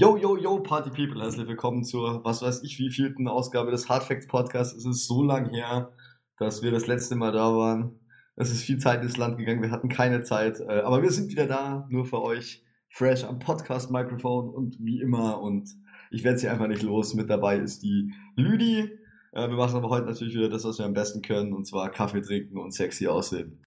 Yo, 0.00 0.16
yo, 0.16 0.34
yo, 0.38 0.60
Party 0.60 0.88
People, 0.88 1.20
herzlich 1.20 1.46
willkommen 1.46 1.84
zur, 1.84 2.24
was 2.24 2.40
weiß 2.40 2.62
ich, 2.62 2.78
wievielten 2.78 3.28
Ausgabe 3.28 3.70
des 3.70 3.90
Hard 3.90 4.02
Facts 4.02 4.26
Podcasts. 4.26 4.74
Es 4.74 4.86
ist 4.86 5.06
so 5.06 5.22
lang 5.22 5.50
her, 5.50 5.92
dass 6.38 6.62
wir 6.62 6.70
das 6.70 6.86
letzte 6.86 7.16
Mal 7.16 7.32
da 7.32 7.54
waren. 7.54 8.00
Es 8.34 8.50
ist 8.50 8.62
viel 8.62 8.78
Zeit 8.78 9.02
ins 9.02 9.18
Land 9.18 9.36
gegangen, 9.36 9.60
wir 9.60 9.70
hatten 9.70 9.90
keine 9.90 10.22
Zeit, 10.22 10.58
äh, 10.60 10.80
aber 10.80 11.02
wir 11.02 11.10
sind 11.10 11.30
wieder 11.30 11.46
da, 11.46 11.86
nur 11.90 12.06
für 12.06 12.22
euch, 12.22 12.64
fresh 12.88 13.24
am 13.24 13.40
Podcast-Mikrofon 13.40 14.48
und 14.48 14.78
wie 14.80 15.02
immer 15.02 15.38
und 15.42 15.68
ich 16.10 16.24
werde 16.24 16.38
sie 16.38 16.48
einfach 16.48 16.68
nicht 16.68 16.82
los. 16.82 17.12
Mit 17.12 17.28
dabei 17.28 17.58
ist 17.58 17.82
die 17.82 18.10
Lüdi. 18.36 18.88
Äh, 19.32 19.48
wir 19.50 19.56
machen 19.56 19.76
aber 19.76 19.90
heute 19.90 20.06
natürlich 20.06 20.32
wieder 20.34 20.48
das, 20.48 20.64
was 20.64 20.78
wir 20.78 20.86
am 20.86 20.94
besten 20.94 21.20
können, 21.20 21.52
und 21.52 21.66
zwar 21.66 21.90
Kaffee 21.90 22.22
trinken 22.22 22.56
und 22.56 22.72
sexy 22.72 23.06
aussehen. 23.06 23.62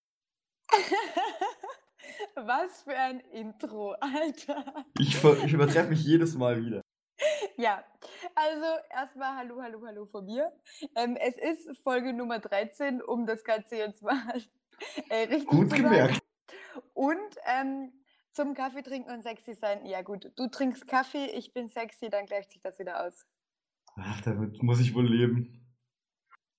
Was 2.45 2.83
für 2.83 2.95
ein 2.95 3.19
Intro, 3.31 3.93
Alter. 4.01 4.85
Ich, 4.99 5.23
ich 5.23 5.53
übertreffe 5.53 5.89
mich 5.89 6.03
jedes 6.03 6.35
Mal 6.35 6.63
wieder. 6.63 6.81
Ja, 7.57 7.83
also 8.35 8.65
erstmal 8.89 9.37
Hallo, 9.37 9.61
Hallo, 9.61 9.81
Hallo 9.85 10.05
von 10.07 10.25
mir. 10.25 10.51
Ähm, 10.95 11.15
es 11.15 11.37
ist 11.37 11.77
Folge 11.83 12.11
Nummer 12.11 12.39
13, 12.39 13.01
um 13.01 13.25
das 13.25 13.43
Ganze 13.43 13.77
jetzt 13.77 14.01
mal 14.01 14.41
äh, 15.09 15.23
richtig 15.23 15.47
Gut 15.47 15.69
zu 15.69 15.77
gemerkt. 15.77 16.15
sagen. 16.15 16.85
Und 16.93 17.35
ähm, 17.45 17.93
zum 18.33 18.55
Kaffee 18.55 18.81
trinken 18.81 19.11
und 19.11 19.23
sexy 19.23 19.53
sein. 19.53 19.85
Ja 19.85 20.01
gut, 20.01 20.31
du 20.35 20.47
trinkst 20.49 20.87
Kaffee, 20.87 21.27
ich 21.27 21.53
bin 21.53 21.69
sexy, 21.69 22.09
dann 22.09 22.25
gleicht 22.25 22.51
sich 22.51 22.61
das 22.61 22.77
wieder 22.79 23.05
aus. 23.05 23.25
Ach, 23.95 24.19
damit 24.21 24.61
muss 24.63 24.79
ich 24.81 24.95
wohl 24.95 25.07
leben. 25.07 25.65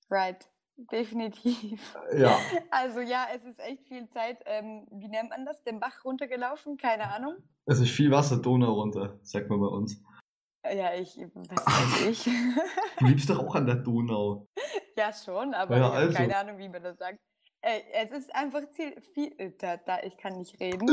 Right, 0.08 0.48
definitiv. 0.76 1.96
Ja, 2.16 2.38
Also 2.70 3.00
ja, 3.00 3.26
es 3.34 3.44
ist 3.44 3.60
echt 3.60 3.86
viel 3.88 4.08
Zeit, 4.10 4.38
ähm, 4.46 4.86
wie 4.92 5.08
nennt 5.08 5.30
man 5.30 5.44
das, 5.44 5.62
den 5.64 5.80
Bach 5.80 6.04
runtergelaufen? 6.04 6.76
Keine 6.76 7.12
Ahnung. 7.14 7.36
es 7.66 7.80
ist 7.80 7.90
viel 7.90 8.10
Wasser 8.10 8.38
Donau 8.38 8.72
runter, 8.74 9.18
sagt 9.22 9.48
man 9.50 9.60
bei 9.60 9.66
uns. 9.68 10.02
Ja, 10.64 10.94
ich, 10.94 11.16
was 11.34 11.48
weiß 11.66 12.06
ich. 12.08 12.24
Du 12.98 13.04
liebst 13.06 13.28
doch 13.28 13.38
auch 13.38 13.54
an 13.54 13.66
der 13.66 13.76
Donau. 13.76 14.48
Ja, 14.96 15.12
schon, 15.12 15.54
aber 15.54 15.76
Ja, 15.76 15.88
ich 15.88 15.94
also. 15.94 16.16
keine 16.16 16.36
Ahnung, 16.36 16.56
wie 16.58 16.68
man 16.68 16.80
das 16.80 16.96
sagt. 16.98 17.18
Äh, 17.62 17.80
es 17.94 18.12
ist 18.12 18.32
einfach 18.32 18.62
viel, 18.74 18.94
viel 19.12 19.34
äh, 19.38 19.50
da, 19.58 19.76
da, 19.76 20.00
ich 20.04 20.16
kann 20.16 20.38
nicht 20.38 20.60
reden. 20.60 20.86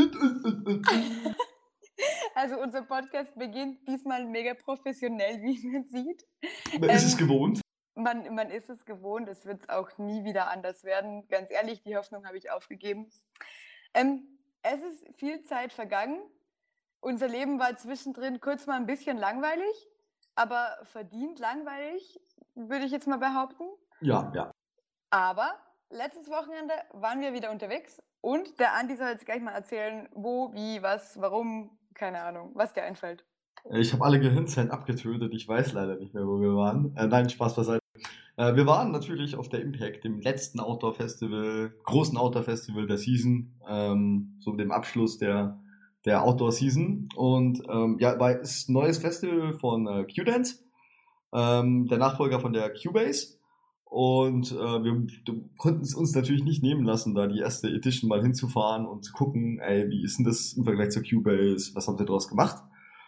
Also 2.33 2.59
unser 2.59 2.81
Podcast 2.81 3.35
beginnt 3.37 3.87
diesmal 3.87 4.25
mega 4.25 4.55
professionell, 4.55 5.39
wie 5.43 5.67
man 5.67 5.83
sieht. 5.89 6.23
Man 6.79 6.89
ist 6.89 7.03
es 7.03 7.13
Ähm, 7.13 7.27
gewohnt. 7.27 7.61
Man, 7.95 8.33
man 8.33 8.49
ist 8.49 8.69
es 8.69 8.85
gewohnt, 8.85 9.27
es 9.27 9.45
wird 9.45 9.69
auch 9.69 9.97
nie 9.97 10.23
wieder 10.23 10.49
anders 10.49 10.83
werden. 10.83 11.27
Ganz 11.27 11.51
ehrlich, 11.51 11.83
die 11.83 11.97
Hoffnung 11.97 12.25
habe 12.25 12.37
ich 12.37 12.49
aufgegeben. 12.49 13.09
Ähm, 13.93 14.23
es 14.63 14.81
ist 14.81 15.05
viel 15.17 15.41
Zeit 15.43 15.73
vergangen. 15.73 16.21
Unser 17.01 17.27
Leben 17.27 17.59
war 17.59 17.75
zwischendrin 17.75 18.39
kurz 18.39 18.67
mal 18.67 18.75
ein 18.75 18.85
bisschen 18.85 19.17
langweilig, 19.17 19.89
aber 20.35 20.77
verdient 20.83 21.39
langweilig, 21.39 22.19
würde 22.55 22.85
ich 22.85 22.91
jetzt 22.91 23.07
mal 23.07 23.17
behaupten. 23.17 23.63
Ja, 24.01 24.31
ja. 24.35 24.51
Aber 25.09 25.55
letztes 25.89 26.29
Wochenende 26.29 26.73
waren 26.91 27.21
wir 27.21 27.33
wieder 27.33 27.51
unterwegs 27.51 28.01
und 28.21 28.59
der 28.59 28.75
Andi 28.75 28.95
soll 28.95 29.09
jetzt 29.09 29.25
gleich 29.25 29.41
mal 29.41 29.53
erzählen, 29.53 30.07
wo, 30.13 30.53
wie, 30.53 30.81
was, 30.81 31.19
warum, 31.19 31.77
keine 31.95 32.23
Ahnung, 32.23 32.51
was 32.53 32.73
dir 32.73 32.83
einfällt. 32.83 33.25
Ich 33.71 33.93
habe 33.93 34.03
alle 34.03 34.19
Gehirnzellen 34.19 34.71
abgetötet. 34.71 35.33
Ich 35.33 35.47
weiß 35.47 35.73
leider 35.73 35.95
nicht 35.95 36.13
mehr, 36.13 36.25
wo 36.25 36.39
wir 36.39 36.55
waren. 36.55 36.95
Äh, 36.95 37.07
nein, 37.07 37.29
Spaß 37.29 37.55
beiseite. 37.55 37.80
Äh, 38.37 38.55
wir 38.55 38.65
waren 38.65 38.91
natürlich 38.91 39.35
auf 39.35 39.49
der 39.49 39.61
Impact, 39.61 40.03
dem 40.03 40.19
letzten 40.21 40.59
Outdoor-Festival, 40.59 41.73
großen 41.83 42.17
Outdoor-Festival 42.17 42.87
der 42.87 42.97
Season, 42.97 43.53
ähm, 43.67 44.37
so 44.39 44.55
dem 44.55 44.71
Abschluss 44.71 45.17
der, 45.17 45.59
der 46.05 46.23
Outdoor-Season. 46.23 47.09
Und 47.15 47.61
ähm, 47.69 47.97
ja, 47.99 48.19
war 48.19 48.39
ist 48.39 48.69
ein 48.69 48.73
neues 48.73 48.97
Festival 48.97 49.53
von 49.53 49.87
äh, 49.87 50.05
Q-Dance, 50.05 50.63
ähm, 51.33 51.87
der 51.87 51.97
Nachfolger 51.97 52.39
von 52.39 52.53
der 52.53 52.73
Cubase. 52.73 53.37
Und 53.91 54.53
äh, 54.53 54.55
wir 54.55 55.05
konnten 55.57 55.81
es 55.81 55.93
uns 55.93 56.15
natürlich 56.15 56.45
nicht 56.45 56.63
nehmen 56.63 56.85
lassen, 56.85 57.13
da 57.13 57.27
die 57.27 57.39
erste 57.39 57.67
Edition 57.67 58.07
mal 58.07 58.21
hinzufahren 58.21 58.85
und 58.85 59.03
zu 59.03 59.11
gucken, 59.11 59.59
ey, 59.59 59.89
wie 59.89 60.01
ist 60.01 60.17
denn 60.17 60.23
das 60.23 60.53
im 60.53 60.63
Vergleich 60.63 60.91
zur 60.91 61.03
Cubase, 61.03 61.75
was 61.75 61.89
haben 61.89 61.97
sie 61.97 62.05
daraus 62.05 62.29
gemacht? 62.29 62.63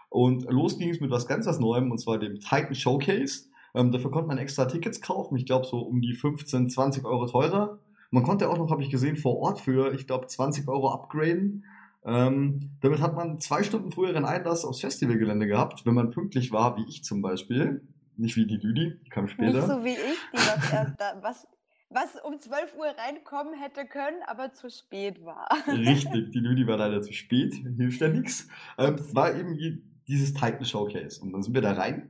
Und 0.10 0.44
los 0.52 0.78
ging 0.78 0.90
es 0.90 1.00
mit 1.00 1.10
was 1.10 1.26
ganz 1.26 1.46
was 1.46 1.60
Neuem, 1.60 1.90
und 1.90 2.00
zwar 2.00 2.20
dem 2.20 2.40
Titan 2.42 2.76
Showcase. 2.76 3.46
Ähm, 3.76 3.92
dafür 3.92 4.12
konnte 4.12 4.28
man 4.28 4.38
extra 4.38 4.66
Tickets 4.66 5.02
kaufen, 5.02 5.36
ich 5.36 5.46
glaube 5.46 5.66
so 5.66 5.80
um 5.80 6.02
die 6.02 6.14
15, 6.14 6.70
20 6.70 7.06
Euro 7.06 7.28
teurer. 7.28 7.80
Man 8.12 8.24
konnte 8.24 8.50
auch 8.50 8.58
noch, 8.58 8.70
habe 8.70 8.84
ich 8.84 8.92
gesehen, 8.92 9.18
vor 9.18 9.38
Ort 9.40 9.60
für, 9.60 9.94
ich 9.94 10.06
glaube, 10.06 10.28
20 10.28 10.68
Euro 10.68 10.92
upgraden. 10.94 11.66
Ähm, 12.06 12.70
damit 12.82 13.02
hat 13.02 13.16
man 13.16 13.40
zwei 13.40 13.64
Stunden 13.64 13.92
früheren 13.92 14.26
Einlass 14.26 14.66
aufs 14.66 14.82
Festivalgelände 14.82 15.48
gehabt, 15.48 15.86
wenn 15.86 15.96
man 15.96 16.12
pünktlich 16.12 16.52
war, 16.52 16.78
wie 16.78 16.86
ich 16.88 17.04
zum 17.04 17.22
Beispiel. 17.22 17.82
Nicht 18.16 18.36
wie 18.36 18.46
die 18.46 18.58
Lüdi, 18.58 19.00
die 19.04 19.10
kam 19.10 19.28
später. 19.28 19.54
Nicht 19.54 19.68
so 19.68 19.84
wie 19.84 19.94
ich, 19.94 20.20
die 20.32 20.38
was, 20.38 20.72
erst 20.72 20.94
da, 21.00 21.18
was, 21.22 21.48
was 21.90 22.16
um 22.24 22.38
12 22.38 22.76
Uhr 22.78 22.86
reinkommen 22.86 23.56
hätte 23.60 23.86
können, 23.88 24.18
aber 24.28 24.54
zu 24.54 24.70
spät 24.70 25.24
war. 25.26 25.50
Richtig, 25.68 26.32
die 26.32 26.40
Lüdi 26.40 26.68
war 26.68 26.78
leider 26.78 27.02
zu 27.02 27.14
spät, 27.14 27.56
hilft 27.56 28.02
ja 28.02 28.10
nichts. 28.10 28.48
Ähm, 28.78 28.98
war 29.14 29.34
eben 29.34 29.58
die, 29.58 29.82
dieses 30.08 30.34
Titan 30.34 30.66
Showcase. 30.66 31.20
Und 31.22 31.32
dann 31.32 31.42
sind 31.42 31.56
wir 31.56 31.62
da 31.62 31.74
rein, 31.74 32.10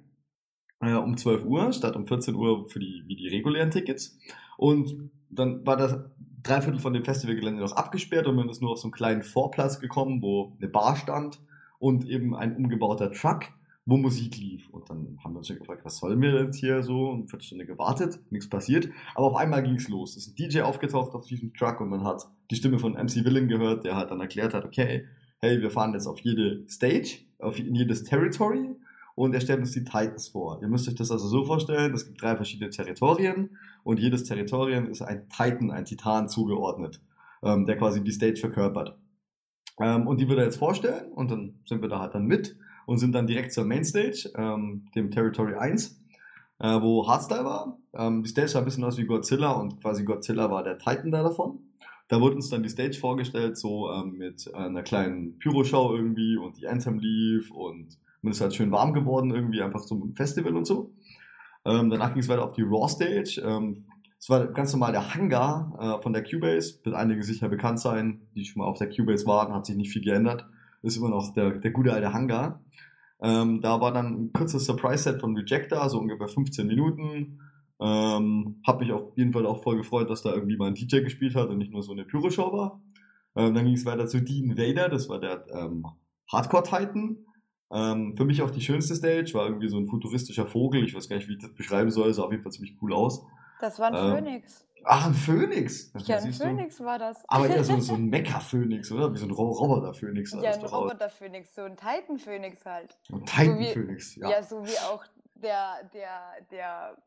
äh, 0.88 0.94
um 0.96 1.18
12 1.18 1.46
Uhr, 1.46 1.72
statt 1.74 1.96
um 1.96 2.08
14 2.08 2.36
Uhr 2.36 2.68
für 2.70 2.80
die, 2.80 3.04
wie 3.08 3.16
die 3.16 3.28
regulären 3.28 3.72
Tickets. 3.72 4.18
Und 4.58 5.10
dann 5.30 5.66
war 5.66 5.78
das 5.78 5.98
Dreiviertel 6.44 6.80
von 6.80 6.94
dem 6.94 7.04
Festivalgelände 7.04 7.62
noch 7.62 7.72
abgesperrt 7.72 8.28
und 8.28 8.36
man 8.36 8.50
ist 8.50 8.62
nur 8.62 8.72
auf 8.72 8.78
so 8.78 8.88
einen 8.88 8.94
kleinen 8.94 9.24
Vorplatz 9.24 9.80
gekommen, 9.80 10.22
wo 10.22 10.54
eine 10.60 10.70
Bar 10.70 10.98
stand 10.98 11.40
und 11.80 12.06
eben 12.06 12.36
ein 12.36 12.56
umgebauter 12.58 13.12
Truck, 13.12 13.46
wo 13.86 13.98
Musik 13.98 14.38
lief. 14.38 14.70
Und 14.70 14.90
dann 14.90 15.18
haben 15.24 15.34
wir 15.34 15.40
uns 15.40 15.48
gefragt, 15.48 15.86
was 15.86 15.98
sollen 15.98 16.22
wir 16.22 16.44
jetzt 16.44 16.58
hier 16.58 16.84
so? 16.84 17.10
Und 17.10 17.20
eine 17.20 17.28
Viertelstunde 17.28 17.66
gewartet, 17.66 18.20
nichts 18.30 18.50
passiert. 18.50 18.90
Aber 19.16 19.28
auf 19.28 19.36
einmal 19.36 19.64
ging's 19.64 19.88
los. 19.88 20.18
Es 20.18 20.28
ist 20.28 20.34
ein 20.34 20.36
DJ 20.36 20.62
aufgetaucht 20.62 21.14
auf 21.14 21.26
diesem 21.26 21.54
Truck 21.54 21.80
und 21.80 21.90
man 21.90 22.04
hat 22.04 22.28
die 22.52 22.56
Stimme 22.56 22.78
von 22.78 22.94
MC 22.94 23.24
Villain 23.24 23.48
gehört, 23.48 23.86
der 23.86 23.96
halt 23.96 24.12
dann 24.12 24.20
erklärt 24.20 24.54
hat, 24.54 24.66
okay, 24.66 25.06
hey, 25.40 25.62
wir 25.62 25.72
fahren 25.72 25.94
jetzt 25.94 26.08
auf 26.08 26.20
jede 26.20 26.68
Stage, 26.70 27.20
auf 27.40 27.58
in 27.58 27.76
jedes 27.76 28.04
Territory 28.04 28.76
und 29.16 29.34
er 29.34 29.42
stellt 29.42 29.60
uns 29.60 29.72
die 29.72 29.84
Titans 29.84 30.30
vor. 30.30 30.60
Ihr 30.62 30.68
müsst 30.68 30.88
euch 30.88 30.96
das 30.96 31.12
also 31.12 31.28
so 31.28 31.46
vorstellen, 31.46 31.94
es 31.94 32.06
gibt 32.06 32.22
drei 32.22 32.36
verschiedene 32.36 32.70
Territorien 32.70 33.58
und 33.84 34.00
jedes 34.00 34.24
Territorium 34.24 34.88
ist 34.88 35.02
ein 35.02 35.28
Titan, 35.30 35.72
ein 35.72 35.86
Titan 35.86 36.30
zugeordnet, 36.30 37.02
ähm, 37.44 37.66
der 37.66 37.78
quasi 37.78 38.04
die 38.04 38.12
Stage 38.12 38.40
verkörpert. 38.40 38.98
Ähm, 39.80 40.08
und 40.08 40.20
die 40.20 40.28
wird 40.28 40.40
er 40.40 40.46
jetzt 40.46 40.58
vorstellen 40.58 41.12
und 41.12 41.32
dann 41.32 41.60
sind 41.66 41.82
wir 41.82 41.90
da 41.90 42.00
halt 42.00 42.16
dann 42.16 42.26
mit 42.26 42.58
und 42.86 42.98
sind 42.98 43.14
dann 43.14 43.28
direkt 43.28 43.54
zur 43.54 43.66
Mainstage, 43.66 44.32
ähm, 44.36 44.86
dem 44.96 45.12
Territory 45.12 45.56
1, 45.56 46.02
äh, 46.60 46.82
wo 46.82 47.08
Hardstyle 47.08 47.46
war. 47.46 47.78
Ähm, 47.94 48.24
die 48.24 48.30
Stage 48.30 48.50
sah 48.50 48.60
ein 48.60 48.66
bisschen 48.66 48.84
aus 48.84 48.98
wie 48.98 49.06
Godzilla 49.06 49.52
und 49.52 49.82
quasi 49.82 50.04
Godzilla 50.04 50.50
war 50.50 50.64
der 50.64 50.78
Titan 50.78 51.12
da 51.12 51.24
davon. 51.24 51.60
Da 52.10 52.20
wurde 52.20 52.36
uns 52.36 52.50
dann 52.50 52.64
die 52.64 52.70
Stage 52.70 53.00
vorgestellt, 53.00 53.58
so 53.58 53.90
ähm, 53.92 54.18
mit 54.18 54.54
einer 54.54 54.84
kleinen 54.84 55.40
Pyroshow 55.40 55.96
irgendwie 55.96 56.38
und 56.38 56.58
die 56.58 56.68
Anthem 56.68 57.00
lief 57.00 57.50
und 57.50 57.98
man 58.24 58.32
ist 58.32 58.42
halt 58.42 58.56
schön 58.56 58.72
warm 58.72 58.94
geworden 58.94 59.32
irgendwie, 59.32 59.62
einfach 59.62 59.84
ein 59.90 60.16
Festival 60.16 60.56
und 60.56 60.66
so. 60.66 60.94
Ähm, 61.66 61.90
danach 61.90 62.14
ging 62.14 62.22
es 62.22 62.30
weiter 62.30 62.44
auf 62.44 62.54
die 62.54 62.64
Raw 62.64 62.88
Stage. 62.88 63.42
Ähm, 63.46 63.86
es 64.20 64.30
war 64.30 64.48
ganz 64.48 64.72
normal 64.74 64.94
der 64.94 65.14
Hangar 65.14 65.78
äh, 65.80 66.02
von 66.02 66.14
der 66.14 66.24
Cubase. 66.24 66.80
Wird 66.84 66.96
einige 66.96 67.24
sicher 67.24 67.50
bekannt 67.50 67.80
sein, 67.80 68.22
die 68.36 68.46
schon 68.46 68.62
mal 68.62 68.68
auf 68.68 68.78
der 68.78 68.90
Cubase 68.90 69.26
waren, 69.26 69.54
hat 69.54 69.66
sich 69.66 69.76
nicht 69.76 69.92
viel 69.92 70.04
geändert. 70.04 70.46
Ist 70.82 70.98
immer 70.98 71.10
noch 71.10 71.34
der, 71.34 71.52
der 71.52 71.72
gute 71.72 71.94
alte 71.94 72.14
Hangar. 72.14 72.62
Ähm, 73.22 73.62
da 73.62 73.80
war 73.80 73.94
dann 73.94 74.26
ein 74.26 74.34
kurzes 74.34 74.66
Surprise-Set 74.66 75.22
von 75.22 75.36
Rejector, 75.36 75.88
so 75.90 76.00
ungefähr 76.00 76.28
15 76.28 76.68
Minuten. 76.68 77.40
Ähm, 77.80 78.62
hab 78.66 78.80
mich 78.80 78.92
auf 78.92 79.18
jeden 79.18 79.34
Fall 79.34 79.46
auch 79.46 79.64
voll 79.64 79.78
gefreut, 79.78 80.10
dass 80.10 80.24
da 80.24 80.34
irgendwie 80.34 80.58
mal 80.58 80.68
ein 80.68 80.76
DJ 80.76 81.00
gespielt 81.02 81.36
hat 81.36 81.50
und 81.50 81.58
nicht 81.58 81.72
nur 81.72 81.84
so 81.84 81.92
eine 81.92 82.06
Pyro-Show 82.06 82.52
war. 82.54 82.82
Ähm, 83.36 83.54
dann 83.54 83.66
ging 83.66 83.74
es 83.74 83.86
weiter 83.86 84.08
zu 84.08 84.22
Dean 84.22 84.58
Vader, 84.58 84.90
das 84.90 85.10
war 85.10 85.20
der 85.20 85.46
ähm, 85.54 85.86
Hardcore-Titan. 86.32 87.18
Ähm, 87.74 88.16
für 88.16 88.26
mich 88.26 88.42
auch 88.42 88.52
die 88.52 88.62
schönste 88.62 88.96
Stage, 88.96 89.34
war 89.34 89.48
irgendwie 89.48 89.68
so 89.68 89.78
ein 89.78 89.88
futuristischer 89.88 90.46
Vogel, 90.48 90.84
ich 90.86 90.94
weiß 90.96 91.10
gar 91.10 91.16
nicht, 91.18 91.28
wie 91.28 91.34
ich 91.34 91.42
das 91.42 91.54
beschreiben 91.54 91.90
soll, 91.92 92.14
sah 92.14 92.24
auf 92.24 92.32
jeden 92.32 92.44
Fall 92.44 92.52
ziemlich 92.52 92.76
cool 92.82 92.94
aus. 92.94 93.26
Das 93.62 93.80
war 93.80 93.88
ein 93.88 93.96
Ähm, 93.96 94.16
Phönix. 94.26 94.66
Ach, 94.86 95.08
ein 95.08 95.14
Phönix! 95.14 95.92
Ja, 96.06 96.18
ein 96.18 96.24
siehst 96.24 96.42
du. 96.42 96.44
Phönix 96.46 96.80
war 96.82 97.00
das. 97.00 97.24
Aber 97.30 97.48
eher 97.48 97.64
so, 97.64 97.80
so 97.80 97.94
ein 97.94 98.06
Mecha-Phönix, 98.10 98.92
oder? 98.92 99.14
Wie 99.14 99.18
so 99.18 99.26
ein 99.26 99.32
Ro- 99.32 99.52
Roboter-Phönix. 99.52 100.34
ja, 100.42 100.52
ein. 100.52 100.62
Roboter-Phönix, 100.66 101.56
so 101.56 101.62
ein 101.62 101.78
Titan-Phönix 101.78 102.66
halt. 102.66 102.98
Ein 103.10 103.20
So 103.20 103.26
Titan-Phönix, 103.26 104.16
Ja. 104.18 104.30
ja. 104.30 104.44
so 104.44 104.64
wie 104.66 104.78
auch 104.80 105.04
der, 105.36 105.90
der, 105.94 106.20
der, 106.52 106.98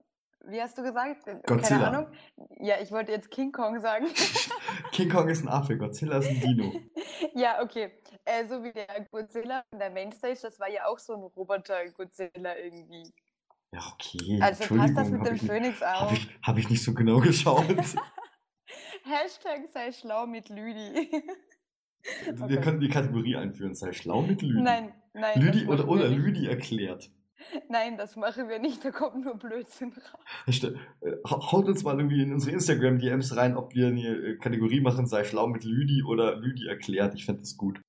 wie 0.44 0.60
hast 0.60 0.76
du 0.78 0.82
gesagt? 0.82 1.24
Godzilla. 1.46 1.80
Keine 1.80 1.86
Ahnung. 1.88 2.06
Ja, 2.60 2.76
ich 2.80 2.90
wollte 2.92 3.12
jetzt 3.12 3.30
King 3.30 3.52
Kong 3.52 3.80
sagen. 3.80 4.06
King 4.92 5.08
Kong 5.10 5.28
ist 5.28 5.42
ein 5.42 5.48
Affe, 5.48 5.76
Godzilla 5.76 6.18
ist 6.18 6.28
ein 6.28 6.40
Dino. 6.40 6.72
ja, 7.34 7.62
okay. 7.62 7.90
Äh, 8.24 8.46
so 8.46 8.62
wie 8.62 8.72
der 8.72 8.86
Godzilla 9.10 9.64
in 9.72 9.78
der 9.78 9.90
Mainstage, 9.90 10.38
das 10.42 10.58
war 10.60 10.70
ja 10.70 10.86
auch 10.86 10.98
so 10.98 11.14
ein 11.14 11.22
Roboter-Godzilla 11.22 12.56
irgendwie. 12.56 13.12
Ja, 13.72 13.80
okay. 13.92 14.38
Also 14.40 14.74
passt 14.74 14.96
das 14.96 15.10
mit 15.10 15.26
dem 15.26 15.36
Hab 15.80 16.02
auch. 16.02 16.12
ich, 16.12 16.28
hab 16.42 16.58
ich 16.58 16.70
nicht 16.70 16.82
so 16.82 16.94
genau 16.94 17.18
geschaut. 17.18 17.66
Hashtag 19.04 19.68
sei 19.72 19.92
schlau 19.92 20.26
mit 20.26 20.48
Lüdi. 20.48 21.10
Wir 22.24 22.42
Okay. 22.42 22.60
könnten 22.60 22.80
die 22.80 22.88
Kategorie 22.88 23.36
einführen, 23.36 23.74
sei 23.74 23.92
schlau 23.92 24.22
mit 24.22 24.42
Lügen. 24.42 24.62
Nein, 24.62 24.94
Nein, 25.12 25.40
Lüdi 25.40 25.66
oder, 25.66 25.88
oder. 25.88 26.08
Lüdi 26.08 26.46
erklärt. 26.46 27.10
Nein, 27.68 27.96
das 27.96 28.16
machen 28.16 28.48
wir 28.48 28.58
nicht, 28.58 28.84
da 28.84 28.90
kommt 28.90 29.24
nur 29.24 29.36
Blödsinn 29.36 29.92
raus. 29.92 30.62
Äh, 30.64 30.72
hau- 31.28 31.52
Haut 31.52 31.66
uns 31.68 31.82
mal 31.84 31.96
irgendwie 31.98 32.22
in 32.22 32.32
unsere 32.32 32.52
Instagram-DMs 32.52 33.36
rein, 33.36 33.56
ob 33.56 33.74
wir 33.74 33.88
eine 33.88 34.08
äh, 34.08 34.36
Kategorie 34.36 34.80
machen, 34.80 35.06
sei 35.06 35.24
schlau 35.24 35.46
mit 35.46 35.64
Lüdi 35.64 36.02
oder 36.02 36.36
Lüdi 36.36 36.66
erklärt. 36.66 37.14
Ich 37.14 37.24
fände 37.24 37.40
das 37.42 37.56
gut. 37.56 37.80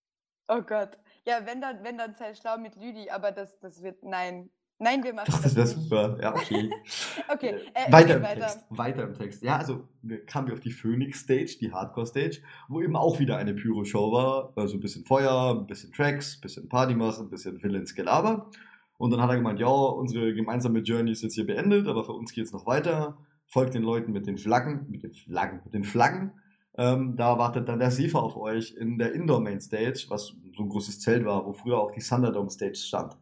Oh 0.48 0.62
Gott. 0.62 0.92
Ja, 1.26 1.46
wenn 1.46 1.60
dann, 1.62 1.84
wenn 1.84 1.98
dann 1.98 2.14
sei 2.16 2.34
schlau 2.36 2.58
mit 2.58 2.76
Lüdi, 2.78 3.10
aber 3.10 3.32
das, 3.32 3.60
das 3.60 3.82
wird, 3.84 4.04
nein. 4.04 4.50
Nein, 4.80 5.04
wir 5.04 5.12
machen 5.12 5.32
Doch, 5.32 5.42
das 5.42 5.56
wäre 5.56 5.66
nicht. 5.68 5.76
super. 5.76 6.18
Ja, 6.22 6.36
okay. 6.36 6.70
Okay, 7.34 7.56
äh, 7.74 7.92
weiter 7.92 8.08
geht 8.08 8.16
im 8.18 8.22
weiter. 8.24 8.40
Text. 8.42 8.66
Weiter 8.70 9.04
im 9.04 9.14
Text. 9.16 9.44
Ja, 9.44 9.58
also 9.58 9.88
wir 10.04 10.24
kamen 10.26 10.48
wir 10.48 10.54
auf 10.54 10.60
die 10.60 10.72
Phoenix 10.72 11.22
Stage, 11.22 11.58
die 11.60 11.74
Hardcore 11.74 12.06
Stage, 12.06 12.42
wo 12.70 12.82
eben 12.82 12.96
auch 12.96 13.18
wieder 13.20 13.38
eine 13.38 13.54
Pyro-Show 13.56 14.12
war. 14.12 14.54
Also 14.56 14.76
ein 14.78 14.80
bisschen 14.80 15.04
Feuer, 15.04 15.56
ein 15.60 15.66
bisschen 15.68 15.92
Tracks, 15.92 16.38
ein 16.38 16.42
bisschen 16.42 16.70
Party 16.70 16.94
machen, 16.94 17.26
ein 17.26 17.30
bisschen 17.32 17.62
Villains 17.62 17.96
Gelaber. 17.96 18.50
Und 18.98 19.12
dann 19.12 19.22
hat 19.22 19.30
er 19.30 19.38
gemeint, 19.38 19.60
ja, 19.60 19.68
unsere 19.68 20.34
gemeinsame 20.34 20.80
Journey 20.80 21.12
ist 21.12 21.22
jetzt 21.22 21.36
hier 21.36 21.46
beendet, 21.46 21.88
aber 21.88 22.04
für 22.04 22.14
uns 22.14 22.34
geht 22.34 22.46
es 22.46 22.52
noch 22.52 22.66
weiter. 22.66 23.18
Folgt 23.46 23.76
den 23.76 23.84
Leuten 23.84 24.12
mit 24.12 24.28
den 24.28 24.38
Flaggen, 24.38 24.88
mit 24.90 25.04
den 25.04 25.14
Flaggen, 25.14 25.62
mit 25.64 25.74
den 25.74 25.84
Flaggen. 25.84 26.32
Ähm, 26.78 27.16
da 27.16 27.38
wartet 27.38 27.70
dann 27.70 27.80
der 27.80 27.92
Sefer 27.92 28.22
auf 28.22 28.38
euch 28.38 28.76
in 28.76 28.98
der 28.98 29.14
Indoor 29.14 29.42
Main 29.42 29.62
Stage, 29.62 30.06
was 30.10 30.36
so 30.56 30.64
ein 30.64 30.70
großes 30.70 31.00
Zelt 31.00 31.26
war, 31.26 31.46
wo 31.46 31.54
früher 31.54 31.80
auch 31.80 31.92
die 31.92 32.02
Thunderdome 32.02 32.50
Stage 32.50 32.76
stand. 32.76 33.14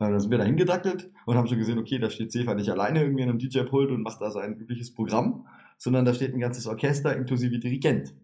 Äh, 0.00 0.10
Da 0.10 0.18
sind 0.18 0.30
wir 0.30 0.38
da 0.38 0.44
hingedackelt 0.44 1.10
und 1.26 1.36
haben 1.36 1.46
schon 1.46 1.58
gesehen, 1.58 1.78
okay, 1.78 1.98
da 1.98 2.10
steht 2.10 2.32
Sefer 2.32 2.54
nicht 2.54 2.70
alleine 2.70 3.02
irgendwie 3.02 3.22
an 3.22 3.30
einem 3.30 3.38
DJ-Pult 3.38 3.90
und 3.90 4.02
macht 4.02 4.20
da 4.20 4.30
sein 4.30 4.56
übliches 4.56 4.92
Programm, 4.92 5.46
sondern 5.78 6.04
da 6.04 6.14
steht 6.14 6.34
ein 6.34 6.40
ganzes 6.40 6.66
Orchester 6.66 7.16
inklusive 7.16 7.58
Dirigent. 7.58 8.14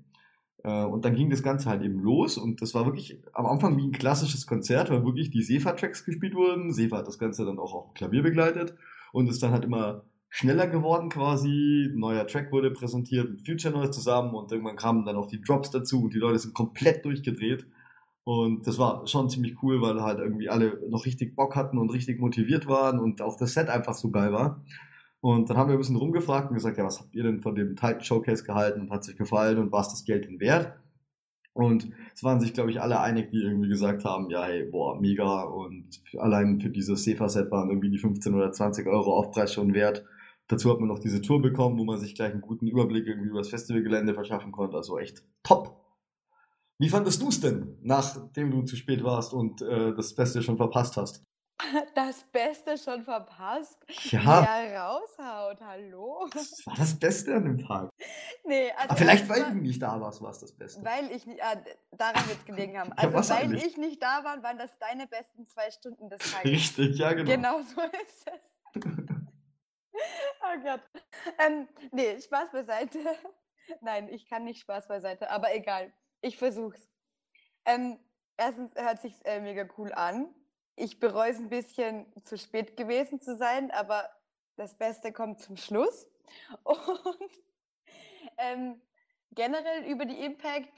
Äh, 0.66 0.84
Und 0.84 1.04
dann 1.04 1.14
ging 1.14 1.30
das 1.30 1.42
Ganze 1.44 1.70
halt 1.70 1.82
eben 1.82 2.00
los 2.00 2.36
und 2.36 2.60
das 2.60 2.74
war 2.74 2.84
wirklich 2.86 3.20
am 3.32 3.46
Anfang 3.46 3.76
wie 3.78 3.86
ein 3.86 3.92
klassisches 3.92 4.46
Konzert, 4.46 4.90
weil 4.90 5.04
wirklich 5.04 5.30
die 5.30 5.42
Sefa-Tracks 5.42 6.04
gespielt 6.04 6.34
wurden. 6.34 6.72
Sefa 6.72 6.98
hat 6.98 7.06
das 7.06 7.18
Ganze 7.18 7.44
dann 7.46 7.60
auch 7.60 7.72
auf 7.72 7.94
Klavier 7.94 8.22
begleitet 8.22 8.74
und 9.12 9.28
ist 9.28 9.42
dann 9.42 9.52
halt 9.52 9.64
immer 9.64 10.02
schneller 10.28 10.66
geworden 10.66 11.08
quasi. 11.08 11.88
Ein 11.92 11.98
neuer 12.00 12.26
Track 12.26 12.50
wurde 12.50 12.72
präsentiert 12.72 13.30
mit 13.30 13.46
Future 13.46 13.72
Noise 13.72 13.92
zusammen 13.92 14.34
und 14.34 14.50
irgendwann 14.50 14.76
kamen 14.76 15.04
dann 15.04 15.16
auch 15.16 15.28
die 15.28 15.40
Drops 15.40 15.70
dazu 15.70 16.02
und 16.02 16.14
die 16.14 16.18
Leute 16.18 16.40
sind 16.40 16.54
komplett 16.54 17.04
durchgedreht. 17.04 17.66
Und 18.24 18.66
das 18.66 18.76
war 18.78 19.06
schon 19.06 19.30
ziemlich 19.30 19.62
cool, 19.62 19.80
weil 19.80 20.02
halt 20.02 20.18
irgendwie 20.18 20.48
alle 20.48 20.80
noch 20.90 21.06
richtig 21.06 21.36
Bock 21.36 21.54
hatten 21.54 21.78
und 21.78 21.90
richtig 21.90 22.18
motiviert 22.18 22.66
waren 22.66 22.98
und 22.98 23.22
auch 23.22 23.36
das 23.36 23.54
Set 23.54 23.68
einfach 23.68 23.94
so 23.94 24.10
geil 24.10 24.32
war. 24.32 24.64
Und 25.26 25.50
dann 25.50 25.56
haben 25.56 25.68
wir 25.68 25.74
ein 25.74 25.80
bisschen 25.80 25.96
rumgefragt 25.96 26.50
und 26.50 26.54
gesagt, 26.54 26.78
ja, 26.78 26.84
was 26.84 27.00
habt 27.00 27.12
ihr 27.12 27.24
denn 27.24 27.40
von 27.40 27.56
dem 27.56 27.74
Titan 27.74 28.00
Showcase 28.00 28.44
gehalten 28.44 28.82
und 28.82 28.90
hat 28.92 29.02
sich 29.02 29.16
gefallen 29.16 29.58
und 29.58 29.72
war 29.72 29.80
es 29.80 29.88
das 29.88 30.04
Geld 30.04 30.24
denn 30.24 30.38
wert? 30.38 30.78
Und 31.52 31.90
es 32.14 32.22
waren 32.22 32.38
sich, 32.38 32.54
glaube 32.54 32.70
ich, 32.70 32.80
alle 32.80 33.00
einig, 33.00 33.32
die 33.32 33.42
irgendwie 33.42 33.68
gesagt 33.68 34.04
haben, 34.04 34.30
ja, 34.30 34.44
hey, 34.44 34.70
boah, 34.70 35.00
mega 35.00 35.42
und 35.42 36.00
allein 36.16 36.60
für 36.60 36.70
dieses 36.70 37.02
Sefa-Set 37.02 37.50
waren 37.50 37.70
irgendwie 37.70 37.90
die 37.90 37.98
15 37.98 38.36
oder 38.36 38.52
20 38.52 38.86
Euro 38.86 39.16
Aufpreis 39.16 39.52
schon 39.52 39.74
wert. 39.74 40.04
Dazu 40.46 40.70
hat 40.70 40.78
man 40.78 40.86
noch 40.88 41.00
diese 41.00 41.20
Tour 41.20 41.42
bekommen, 41.42 41.76
wo 41.76 41.84
man 41.84 41.98
sich 41.98 42.14
gleich 42.14 42.30
einen 42.30 42.40
guten 42.40 42.68
Überblick 42.68 43.08
irgendwie 43.08 43.30
über 43.30 43.40
das 43.40 43.48
Festivalgelände 43.48 44.14
verschaffen 44.14 44.52
konnte. 44.52 44.76
Also 44.76 44.96
echt 44.96 45.24
top. 45.42 45.84
Wie 46.78 46.88
fandest 46.88 47.20
du 47.20 47.30
es 47.30 47.40
denn, 47.40 47.78
nachdem 47.82 48.52
du 48.52 48.62
zu 48.62 48.76
spät 48.76 49.02
warst 49.02 49.34
und 49.34 49.60
äh, 49.60 49.92
das 49.92 50.14
Beste 50.14 50.40
schon 50.40 50.56
verpasst 50.56 50.96
hast? 50.96 51.24
Das 51.94 52.22
Beste 52.24 52.76
schon 52.76 53.02
verpasst. 53.02 53.78
Ja. 54.10 54.20
Wie 54.42 54.46
er 54.46 54.80
raushaut, 54.82 55.60
hallo? 55.62 56.28
Das 56.32 56.64
war 56.66 56.74
das 56.76 56.98
Beste 56.98 57.34
an 57.34 57.44
dem 57.44 57.58
Tag. 57.66 57.88
Nee, 58.44 58.70
also 58.72 58.90
Aber 58.90 58.96
vielleicht, 58.96 59.28
weil 59.28 59.42
du 59.44 59.54
nicht 59.54 59.80
da 59.82 59.98
warst, 60.00 60.20
war 60.20 60.30
es 60.30 60.38
das 60.40 60.52
Beste. 60.52 60.84
Weil 60.84 61.10
ich 61.10 61.26
nicht, 61.26 61.42
ah, 61.42 61.56
daran 61.92 62.28
wird 62.28 62.38
es 62.38 62.44
gelegen 62.44 62.78
haben. 62.78 62.90
Ja, 62.90 62.96
Also, 63.04 63.14
was 63.14 63.30
weil 63.30 63.36
eigentlich? 63.44 63.64
ich 63.64 63.76
nicht 63.78 64.02
da 64.02 64.22
war, 64.22 64.42
waren 64.42 64.58
das 64.58 64.76
deine 64.78 65.06
besten 65.06 65.46
zwei 65.46 65.70
Stunden 65.70 66.10
des 66.10 66.20
Tages. 66.30 66.44
Richtig, 66.50 66.98
ja, 66.98 67.12
genau. 67.14 67.30
Genau 67.30 67.60
so 67.62 67.80
ist 67.80 68.26
es. 68.26 68.82
oh 70.42 70.62
Gott. 70.62 70.82
Ähm, 71.44 71.68
nee, 71.92 72.20
Spaß 72.20 72.52
beiseite. 72.52 72.98
Nein, 73.80 74.08
ich 74.10 74.28
kann 74.28 74.44
nicht 74.44 74.60
Spaß 74.60 74.88
beiseite, 74.88 75.30
aber 75.30 75.54
egal. 75.54 75.92
Ich 76.20 76.36
versuch's. 76.36 76.88
Ähm, 77.64 77.98
erstens 78.36 78.74
hört 78.76 79.00
sich 79.00 79.14
äh, 79.24 79.40
mega 79.40 79.66
cool 79.78 79.92
an. 79.92 80.32
Ich 80.76 81.00
bereue 81.00 81.30
es 81.30 81.38
ein 81.38 81.48
bisschen 81.48 82.06
zu 82.22 82.36
spät 82.36 82.76
gewesen 82.76 83.20
zu 83.20 83.36
sein, 83.36 83.70
aber 83.70 84.10
das 84.56 84.76
Beste 84.76 85.12
kommt 85.12 85.40
zum 85.40 85.56
Schluss. 85.56 86.06
Und 86.64 87.30
ähm, 88.36 88.82
generell 89.32 89.84
über 89.84 90.04
die 90.04 90.22
Impact, 90.22 90.72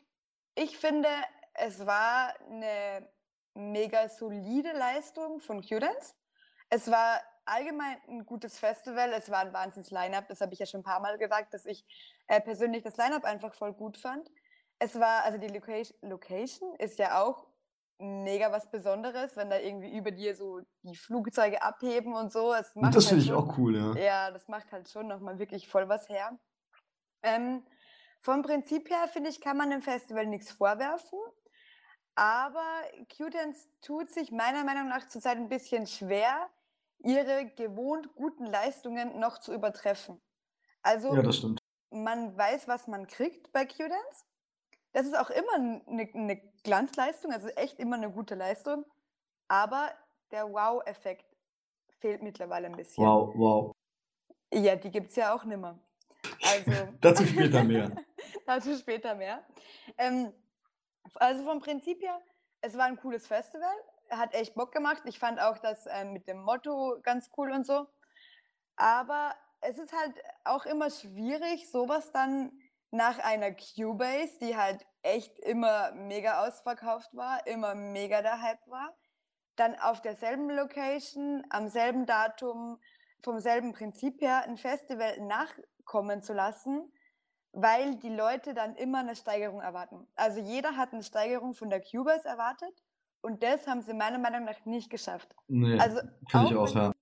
ich 0.55 0.79
finde, 0.79 1.09
es 1.55 1.85
war 1.85 2.35
eine 2.49 3.09
mega 3.55 4.09
solide 4.09 4.73
Leistung 4.73 5.41
von 5.41 5.63
Qdance. 5.63 6.15
Es 6.71 6.91
war 6.91 7.21
allgemein 7.45 7.97
ein 8.09 8.27
gutes 8.27 8.59
Festival, 8.59 9.13
es 9.13 9.31
war 9.31 9.41
ein 9.41 9.53
wahnsinns 9.53 9.91
Line-Up, 9.91 10.29
das 10.29 10.41
habe 10.41 10.53
ich 10.53 10.61
ja 10.61 10.67
schon 10.67 10.81
ein 10.81 10.85
paar 10.85 11.01
Mal 11.01 11.19
gesagt, 11.19 11.55
dass 11.55 11.67
ich 11.67 11.85
äh, 12.29 12.41
persönlich 12.41 12.85
das 12.85 12.97
Line-Up 12.97 13.25
einfach 13.25 13.55
voll 13.55 13.73
gut 13.73 13.97
fand. 13.97 14.31
Es 14.79 15.01
war, 15.01 15.25
also 15.25 15.39
die 15.39 15.49
Location, 15.49 15.97
Location 16.03 16.75
ist 16.77 16.99
ja 16.99 17.21
auch 17.21 17.48
mega 17.99 18.53
was 18.53 18.71
Besonderes, 18.71 19.37
wenn 19.37 19.51
da 19.51 19.59
irgendwie 19.59 19.97
über 19.97 20.11
dir 20.11 20.37
so 20.37 20.61
die 20.83 20.97
Flugzeuge 20.97 21.63
abheben 21.63 22.15
und 22.15 22.33
so. 22.33 22.55
Macht 22.75 22.95
das 22.95 23.07
halt 23.07 23.09
finde 23.09 23.25
ich 23.25 23.33
auch 23.33 23.59
cool, 23.59 23.77
ja. 23.77 23.95
ja, 23.97 24.31
das 24.31 24.49
macht 24.49 24.71
halt 24.73 24.89
schon 24.89 25.09
nochmal 25.09 25.39
wirklich 25.39 25.69
voll 25.69 25.89
was 25.89 26.09
her. 26.09 26.39
Ähm, 27.23 27.65
vom 28.21 28.43
Prinzip 28.43 28.89
her, 28.91 29.09
finde 29.13 29.31
ich, 29.31 29.41
kann 29.41 29.57
man 29.57 29.71
dem 29.71 29.83
Festival 29.83 30.27
nichts 30.27 30.53
vorwerfen. 30.53 31.19
Aber 32.15 32.83
Qdance 33.09 33.69
tut 33.81 34.11
sich 34.11 34.33
meiner 34.33 34.65
Meinung 34.65 34.89
nach 34.89 35.07
zurzeit 35.09 35.37
ein 35.37 35.49
bisschen 35.49 35.87
schwer, 35.87 36.49
ihre 36.99 37.47
gewohnt 37.47 38.13
guten 38.15 38.45
Leistungen 38.45 39.21
noch 39.21 39.39
zu 39.39 39.53
übertreffen. 39.55 40.21
Also 40.83 41.15
Ja, 41.15 41.23
das 41.23 41.37
stimmt. 41.37 41.61
man 41.91 42.37
weiß, 42.37 42.67
was 42.67 42.89
man 42.89 43.07
kriegt 43.07 43.53
bei 43.53 43.67
Qdance. 43.67 44.25
Das 44.93 45.07
ist 45.07 45.17
auch 45.17 45.31
immer 45.31 45.55
eine, 45.55 46.09
eine 46.15 46.37
Glanzleistung, 46.65 47.33
also 47.33 47.49
echt 47.49 47.79
immer 47.79 47.97
eine 47.97 48.11
gute 48.11 48.35
Leistung. 48.35 48.85
Aber 49.49 49.91
der 50.31 50.51
Wow-Effekt 50.51 51.25
fehlt 52.01 52.23
mittlerweile 52.23 52.67
ein 52.67 52.77
bisschen. 52.77 53.05
Wow, 53.05 53.33
wow. 53.35 53.77
Ja, 54.53 54.77
die 54.77 54.91
gibt 54.91 55.11
es 55.11 55.17
ja 55.17 55.35
auch 55.35 55.45
nimmer. 55.45 55.79
Also, 56.43 56.89
Dazu 57.01 57.27
später 57.27 57.65
mehr. 57.65 57.91
dazu 58.47 58.75
später 58.77 59.15
mehr. 59.15 59.45
Ähm, 59.97 60.33
also 61.15 61.45
vom 61.45 61.61
Prinzip 61.61 62.03
her, 62.03 62.21
es 62.61 62.77
war 62.77 62.85
ein 62.85 62.97
cooles 62.97 63.27
Festival, 63.27 63.75
hat 64.11 64.35
echt 64.35 64.55
Bock 64.55 64.73
gemacht. 64.73 65.03
Ich 65.05 65.19
fand 65.19 65.41
auch 65.41 65.59
das 65.59 65.87
ähm, 65.91 66.13
mit 66.13 66.27
dem 66.29 66.43
Motto 66.43 66.99
ganz 67.03 67.31
cool 67.37 67.51
und 67.53 67.67
so. 67.67 67.87
Aber 68.77 69.35
es 69.61 69.79
ist 69.79 69.93
halt 69.93 70.15
auch 70.45 70.67
immer 70.67 70.91
schwierig, 70.91 71.71
sowas 71.71 72.13
dann 72.13 72.53
nach 72.91 73.19
einer 73.19 73.53
Cubase, 73.53 74.39
die 74.41 74.57
halt 74.57 74.87
echt 75.03 75.39
immer 75.41 75.93
mega 75.93 76.47
ausverkauft 76.47 77.15
war, 77.15 77.47
immer 77.47 77.75
mega 77.75 78.23
der 78.23 78.41
Hype 78.41 78.67
war, 78.67 78.97
dann 79.57 79.79
auf 79.79 80.01
derselben 80.01 80.51
Location, 80.51 81.45
am 81.51 81.69
selben 81.69 82.07
Datum, 82.07 82.79
vom 83.23 83.41
selben 83.41 83.73
Prinzip 83.73 84.21
her 84.21 84.45
ein 84.45 84.57
Festival 84.57 85.21
nachkommen 85.21 86.23
zu 86.23 86.33
lassen, 86.33 86.93
weil 87.53 87.97
die 87.97 88.11
Leute 88.11 88.55
dann 88.55 88.77
immer 88.77 88.99
eine 89.01 89.17
Steigerung 89.17 89.61
erwarten. 89.61 90.07
Also 90.15 90.41
jeder 90.41 90.77
hat 90.77 90.93
eine 90.93 91.03
Steigerung 91.03 91.55
von 91.55 91.71
der 91.71 91.81
Cubase 91.81 92.27
erwartet 92.29 92.83
und 93.21 93.43
das 93.43 93.67
haben 93.67 93.83
sie 93.83 93.95
meiner 93.95 94.19
Meinung 94.19 94.45
nach 94.45 94.65
nicht 94.65 94.91
geschafft. 94.91 95.35
Nee, 95.49 95.79
Also 95.79 96.01
finde 96.29 96.47
ich 96.49 96.57
auch 96.57 96.69
auch, 96.69 96.75
ja. 96.75 96.93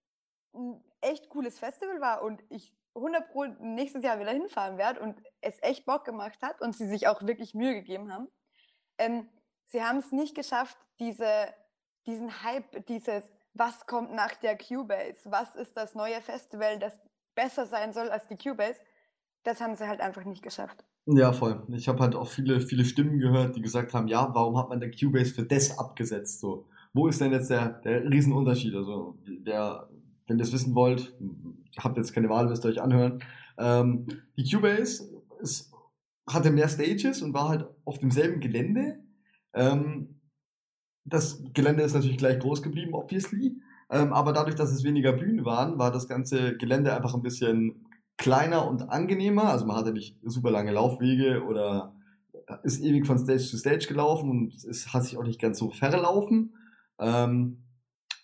ein 0.55 0.83
echt 1.01 1.29
cooles 1.29 1.59
Festival 1.59 2.01
war 2.01 2.23
und 2.23 2.43
ich 2.49 2.73
100 2.97 3.31
Pro 3.31 3.45
nächstes 3.61 4.03
Jahr 4.03 4.19
wieder 4.19 4.33
hinfahren 4.33 4.79
werde 4.79 5.01
und 5.01 5.17
es 5.41 5.63
echt 5.63 5.85
Bock 5.85 6.05
gemacht 6.05 6.39
hat 6.43 6.61
und 6.61 6.75
sie 6.75 6.89
sich 6.89 7.07
auch 7.09 7.23
wirklich 7.23 7.55
Mühe 7.55 7.75
gegeben 7.75 8.13
haben. 8.13 8.29
Ähm, 8.99 9.29
sie 9.67 9.83
haben 9.83 9.99
es 9.99 10.13
nicht 10.13 10.35
geschafft, 10.35 10.77
diese, 10.99 11.49
diesen 12.07 12.43
Hype, 12.43 12.87
dieses, 12.87 13.31
was 13.55 13.87
kommt 13.87 14.13
nach 14.13 14.35
der 14.37 14.57
Cubase, 14.57 15.21
was 15.25 15.55
ist 15.57 15.77
das 15.77 15.95
neue 15.95 16.21
Festival, 16.21 16.79
das 16.79 16.99
besser 17.35 17.67
sein 17.67 17.93
soll 17.93 18.09
als 18.09 18.27
die 18.29 18.37
Cubase, 18.37 18.81
das 19.45 19.61
haben 19.61 19.77
sie 19.77 19.87
halt 19.87 20.01
einfach 20.01 20.25
nicht 20.25 20.43
geschafft. 20.43 20.85
Ja, 21.07 21.33
voll. 21.33 21.65
Ich 21.69 21.87
habe 21.87 22.01
halt 22.01 22.17
auch 22.17 22.27
viele, 22.27 22.61
viele 22.61 22.85
Stimmen 22.85 23.21
gehört, 23.21 23.55
die 23.55 23.63
gesagt 23.63 23.95
haben, 23.95 24.09
ja, 24.09 24.35
warum 24.35 24.59
hat 24.59 24.69
man 24.69 24.81
der 24.81 24.91
Cubase 24.91 25.33
für 25.33 25.45
das 25.45 25.79
abgesetzt? 25.79 26.41
So, 26.41 26.67
wo 26.93 27.07
ist 27.07 27.21
denn 27.21 27.31
jetzt 27.31 27.49
der, 27.49 27.69
der 27.81 28.11
Riesenunterschied? 28.11 28.75
Also, 28.75 29.17
der, 29.25 29.89
wenn 30.27 30.39
ihr 30.39 30.43
es 30.43 30.53
wissen 30.53 30.75
wollt, 30.75 31.15
habt 31.79 31.97
jetzt 31.97 32.13
keine 32.13 32.29
Wahl, 32.29 32.47
müsst 32.47 32.65
ihr 32.65 32.71
euch 32.71 32.83
anhören. 32.83 33.21
Ähm, 33.59 34.07
die 34.37 34.49
Cubase 34.51 35.09
ist, 35.41 35.73
hatte 36.29 36.51
mehr 36.51 36.69
Stages 36.69 37.23
und 37.23 37.35
war 37.35 37.49
halt 37.49 37.67
auf 37.85 37.99
demselben 37.99 38.41
Gelände. 38.41 38.99
Ähm, 39.55 40.21
das 41.05 41.43
Gelände 41.55 41.83
ist 41.83 41.95
natürlich 41.95 42.19
gleich 42.19 42.39
groß 42.39 42.63
geblieben, 42.63 42.95
obviously. 42.95 43.61
Ähm, 43.91 44.13
aber 44.13 44.33
dadurch, 44.33 44.57
dass 44.57 44.73
es 44.73 44.83
weniger 44.83 45.13
Bühnen 45.13 45.45
waren, 45.45 45.79
war 45.79 45.93
das 45.93 46.09
ganze 46.09 46.57
Gelände 46.57 46.95
einfach 46.95 47.15
ein 47.15 47.23
bisschen 47.23 47.87
kleiner 48.17 48.67
und 48.69 48.91
angenehmer. 48.91 49.45
Also 49.45 49.67
man 49.67 49.77
hatte 49.77 49.93
nicht 49.93 50.19
super 50.25 50.51
lange 50.51 50.73
Laufwege 50.73 51.45
oder 51.45 51.95
ist 52.63 52.81
ewig 52.81 53.07
von 53.07 53.19
Stage 53.19 53.45
zu 53.45 53.57
Stage 53.57 53.87
gelaufen 53.89 54.31
und 54.31 54.55
es 54.65 54.93
hat 54.93 55.05
sich 55.05 55.17
auch 55.17 55.25
nicht 55.25 55.41
ganz 55.41 55.59
so 55.59 55.71
verlaufen. 55.71 56.55
Ähm, 56.99 57.59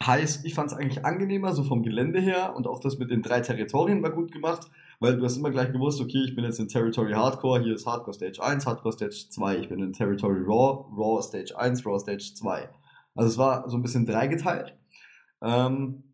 heißt, 0.06 0.44
ich 0.44 0.54
fand 0.54 0.71
es 0.71 0.76
eigentlich 0.76 1.04
angenehmer, 1.04 1.52
so 1.52 1.64
vom 1.64 1.82
Gelände 1.82 2.21
her 2.21 2.54
und 2.56 2.66
auch 2.66 2.80
das 2.80 2.99
mit 2.99 3.11
den 3.11 3.23
drei 3.23 3.40
Territorien 3.40 4.02
war 4.02 4.11
gut 4.11 4.32
gemacht, 4.32 4.71
weil 5.00 5.16
du 5.16 5.25
hast 5.25 5.37
immer 5.37 5.50
gleich 5.50 5.73
gewusst, 5.73 6.00
okay, 6.00 6.23
ich 6.25 6.35
bin 6.35 6.44
jetzt 6.44 6.61
in 6.61 6.68
Territory 6.68 7.12
Hardcore, 7.12 7.62
hier 7.62 7.75
ist 7.75 7.87
Hardcore 7.87 8.14
Stage 8.14 8.42
1, 8.42 8.66
Hardcore 8.66 8.92
Stage 8.92 9.26
2, 9.30 9.56
ich 9.59 9.68
bin 9.68 9.80
in 9.80 9.92
Territory 9.92 10.40
Raw, 10.40 10.87
Raw 10.97 11.23
Stage 11.23 11.59
1, 11.59 11.85
Raw 11.85 11.99
Stage 11.99 12.32
2. 12.35 12.68
Also 13.14 13.30
es 13.30 13.38
war 13.38 13.68
so 13.68 13.76
ein 13.76 13.82
bisschen 13.82 14.06
dreigeteilt. 14.06 14.75
Ähm, 15.42 16.04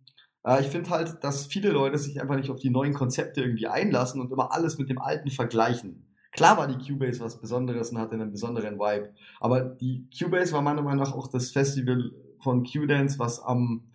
äh, 0.44 0.60
ich 0.60 0.68
finde 0.68 0.90
halt, 0.90 1.22
dass 1.22 1.46
viele 1.46 1.70
Leute 1.70 1.98
sich 1.98 2.20
einfach 2.20 2.36
nicht 2.36 2.50
auf 2.50 2.58
die 2.58 2.70
neuen 2.70 2.94
Konzepte 2.94 3.42
irgendwie 3.42 3.66
einlassen 3.66 4.20
und 4.20 4.32
immer 4.32 4.52
alles 4.52 4.78
mit 4.78 4.88
dem 4.88 4.98
alten 4.98 5.30
vergleichen. 5.30 6.06
Klar 6.32 6.56
war 6.56 6.66
die 6.66 6.78
Cubase 6.84 7.20
was 7.20 7.40
Besonderes 7.40 7.90
und 7.90 7.98
hatte 7.98 8.14
einen 8.14 8.30
besonderen 8.30 8.78
Vibe, 8.78 9.12
aber 9.40 9.60
die 9.60 10.08
Cubase 10.16 10.52
war 10.52 10.62
meiner 10.62 10.82
Meinung 10.82 11.04
nach 11.04 11.14
auch 11.14 11.28
das 11.28 11.50
Festival 11.50 12.12
von 12.40 12.64
Q-Dance, 12.64 13.18
was 13.18 13.40
am 13.40 13.88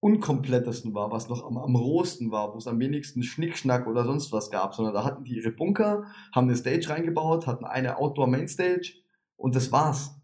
unkomplettesten 0.00 0.94
war, 0.94 1.10
was 1.10 1.28
noch 1.28 1.44
am, 1.44 1.58
am 1.58 1.74
rohsten 1.74 2.30
war, 2.30 2.52
wo 2.54 2.58
es 2.58 2.68
am 2.68 2.78
wenigsten 2.78 3.22
Schnickschnack 3.22 3.86
oder 3.86 4.04
sonst 4.04 4.32
was 4.32 4.50
gab, 4.50 4.74
sondern 4.74 4.94
da 4.94 5.04
hatten 5.04 5.24
die 5.24 5.36
ihre 5.36 5.50
Bunker, 5.50 6.04
haben 6.32 6.46
eine 6.46 6.56
Stage 6.56 6.88
reingebaut, 6.88 7.46
hatten 7.46 7.64
eine 7.64 7.98
Outdoor-Mainstage 7.98 8.92
und 9.36 9.56
das 9.56 9.72
war's. 9.72 10.14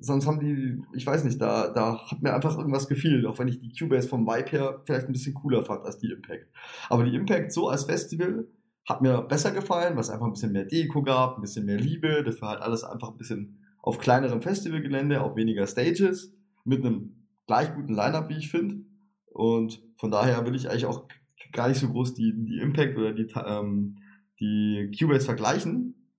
Sonst 0.00 0.26
haben 0.26 0.38
die, 0.38 0.80
ich 0.94 1.04
weiß 1.04 1.24
nicht, 1.24 1.40
da, 1.40 1.68
da 1.72 1.98
hat 1.98 2.22
mir 2.22 2.32
einfach 2.32 2.56
irgendwas 2.56 2.88
gefehlt, 2.88 3.26
auch 3.26 3.38
wenn 3.38 3.48
ich 3.48 3.58
die 3.58 3.72
Cubase 3.76 4.08
vom 4.08 4.26
Vibe 4.26 4.50
her 4.50 4.82
vielleicht 4.84 5.08
ein 5.08 5.12
bisschen 5.12 5.34
cooler 5.34 5.64
fand 5.64 5.84
als 5.84 5.98
die 5.98 6.12
Impact. 6.12 6.46
Aber 6.88 7.04
die 7.04 7.16
Impact 7.16 7.52
so 7.52 7.68
als 7.68 7.84
Festival 7.84 8.46
hat 8.88 9.02
mir 9.02 9.20
besser 9.22 9.50
gefallen, 9.50 9.94
weil 9.94 10.00
es 10.00 10.10
einfach 10.10 10.26
ein 10.26 10.32
bisschen 10.32 10.52
mehr 10.52 10.64
Deko 10.64 11.02
gab, 11.02 11.36
ein 11.36 11.42
bisschen 11.42 11.66
mehr 11.66 11.78
Liebe, 11.78 12.22
dafür 12.22 12.48
halt 12.48 12.62
alles 12.62 12.84
einfach 12.84 13.10
ein 13.10 13.18
bisschen 13.18 13.58
auf 13.82 13.98
kleinerem 13.98 14.40
Festivalgelände, 14.40 15.20
auf 15.20 15.36
weniger 15.36 15.66
Stages, 15.66 16.32
mit 16.64 16.84
einem 16.84 17.17
gleich 17.48 17.74
guten 17.74 17.94
Line-Up, 17.94 18.28
wie 18.28 18.38
ich 18.38 18.50
finde. 18.50 18.84
Und 19.26 19.82
von 19.96 20.12
daher 20.12 20.46
will 20.46 20.54
ich 20.54 20.70
eigentlich 20.70 20.86
auch 20.86 21.08
gar 21.52 21.68
nicht 21.68 21.80
so 21.80 21.88
groß 21.88 22.14
die, 22.14 22.32
die 22.36 22.58
Impact 22.58 22.96
oder 22.96 23.12
die, 23.12 23.26
ähm, 23.44 23.98
die 24.38 24.90
Cubase 24.96 25.24
vergleichen. 25.24 26.12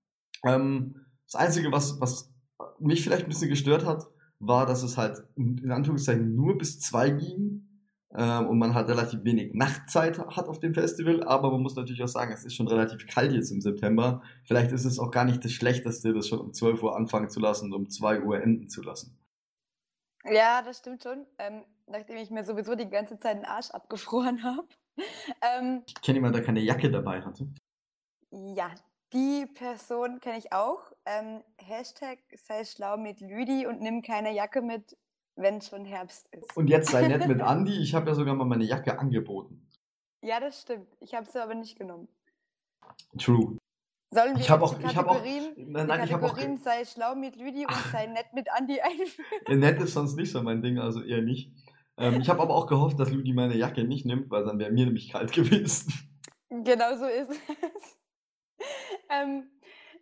Ähm, 0.44 0.96
das 1.24 1.36
Einzige, 1.36 1.72
was, 1.72 2.00
was 2.00 2.34
mich 2.78 3.02
vielleicht 3.02 3.22
ein 3.22 3.28
bisschen 3.28 3.48
gestört 3.48 3.86
hat, 3.86 4.08
war, 4.40 4.66
dass 4.66 4.82
es 4.82 4.98
halt 4.98 5.22
in 5.36 5.70
Anführungszeichen 5.70 6.34
nur 6.34 6.58
bis 6.58 6.80
zwei 6.80 7.10
ging 7.10 7.68
ähm, 8.14 8.48
und 8.48 8.58
man 8.58 8.74
halt 8.74 8.88
relativ 8.88 9.22
wenig 9.22 9.54
Nachtzeit 9.54 10.18
hat 10.18 10.48
auf 10.48 10.58
dem 10.58 10.74
Festival, 10.74 11.22
aber 11.22 11.50
man 11.52 11.62
muss 11.62 11.76
natürlich 11.76 12.02
auch 12.02 12.08
sagen, 12.08 12.32
es 12.32 12.44
ist 12.44 12.56
schon 12.56 12.66
relativ 12.66 13.06
kalt 13.06 13.32
jetzt 13.32 13.52
im 13.52 13.60
September. 13.60 14.22
Vielleicht 14.44 14.72
ist 14.72 14.86
es 14.86 14.98
auch 14.98 15.10
gar 15.10 15.26
nicht 15.26 15.44
das 15.44 15.52
Schlechteste, 15.52 16.12
das 16.12 16.26
schon 16.26 16.40
um 16.40 16.52
12 16.52 16.82
Uhr 16.82 16.96
anfangen 16.96 17.28
zu 17.28 17.38
lassen 17.38 17.66
und 17.66 17.74
um 17.74 17.88
2 17.88 18.22
Uhr 18.22 18.42
enden 18.42 18.68
zu 18.68 18.82
lassen. 18.82 19.19
Ja, 20.24 20.62
das 20.62 20.78
stimmt 20.78 21.02
schon. 21.02 21.26
Ähm, 21.38 21.64
nachdem 21.86 22.16
ich 22.16 22.30
mir 22.30 22.44
sowieso 22.44 22.74
die 22.74 22.88
ganze 22.88 23.18
Zeit 23.18 23.36
den 23.38 23.44
Arsch 23.44 23.70
abgefroren 23.70 24.42
habe. 24.44 24.68
Ähm, 25.40 25.82
ich 25.86 25.94
kenne 26.02 26.18
jemanden, 26.18 26.36
der 26.36 26.44
keine 26.44 26.60
Jacke 26.60 26.90
dabei 26.90 27.22
hatte. 27.22 27.48
Ja, 28.30 28.70
die 29.12 29.46
Person 29.46 30.20
kenne 30.20 30.38
ich 30.38 30.52
auch. 30.52 30.92
Ähm, 31.04 31.42
Hashtag 31.58 32.18
sei 32.36 32.64
schlau 32.64 32.96
mit 32.96 33.20
Lüdi 33.20 33.66
und 33.66 33.80
nimm 33.80 34.02
keine 34.02 34.32
Jacke 34.32 34.62
mit, 34.62 34.96
wenn 35.36 35.60
schon 35.62 35.84
Herbst 35.84 36.28
ist. 36.32 36.56
Und 36.56 36.68
jetzt 36.68 36.90
sei 36.90 37.08
nett 37.08 37.26
mit 37.26 37.40
Andi. 37.40 37.78
Ich 37.78 37.94
habe 37.94 38.08
ja 38.08 38.14
sogar 38.14 38.34
mal 38.34 38.44
meine 38.44 38.64
Jacke 38.64 38.98
angeboten. 38.98 39.66
Ja, 40.22 40.38
das 40.38 40.60
stimmt. 40.60 40.86
Ich 41.00 41.14
habe 41.14 41.26
sie 41.26 41.42
aber 41.42 41.54
nicht 41.54 41.78
genommen. 41.78 42.08
True. 43.18 43.56
Sollen 44.12 44.34
wir 44.34 44.40
ich 44.40 44.50
habe 44.50 44.64
auch, 44.64 44.76
ich 44.78 44.96
habe 44.96 45.08
auch, 45.08 45.22
nein, 45.56 46.04
ich 46.04 46.12
habe 46.12 46.26
auch, 46.26 46.36
sei 46.36 46.84
schlau 46.84 47.14
mit 47.14 47.36
Lüdi 47.36 47.64
und 47.64 47.74
sei 47.92 48.06
nett 48.06 48.32
mit 48.34 48.50
Andi 48.50 48.80
einführen. 48.80 49.26
Ja, 49.48 49.54
nett 49.54 49.80
ist 49.80 49.94
sonst 49.94 50.16
nicht 50.16 50.32
so 50.32 50.42
mein 50.42 50.62
Ding, 50.62 50.80
also 50.80 51.00
eher 51.02 51.22
nicht. 51.22 51.52
Ähm, 51.96 52.20
ich 52.20 52.28
habe 52.28 52.40
aber 52.40 52.54
auch 52.54 52.66
gehofft, 52.66 52.98
dass 52.98 53.12
Lüdi 53.12 53.32
meine 53.32 53.56
Jacke 53.56 53.84
nicht 53.84 54.06
nimmt, 54.06 54.28
weil 54.30 54.44
dann 54.44 54.58
wäre 54.58 54.72
mir 54.72 54.86
nämlich 54.86 55.10
kalt 55.10 55.32
gewesen. 55.34 55.92
Genau 56.48 56.96
so 56.96 57.06
ist 57.06 57.30
es. 57.30 57.38
ähm, 59.10 59.48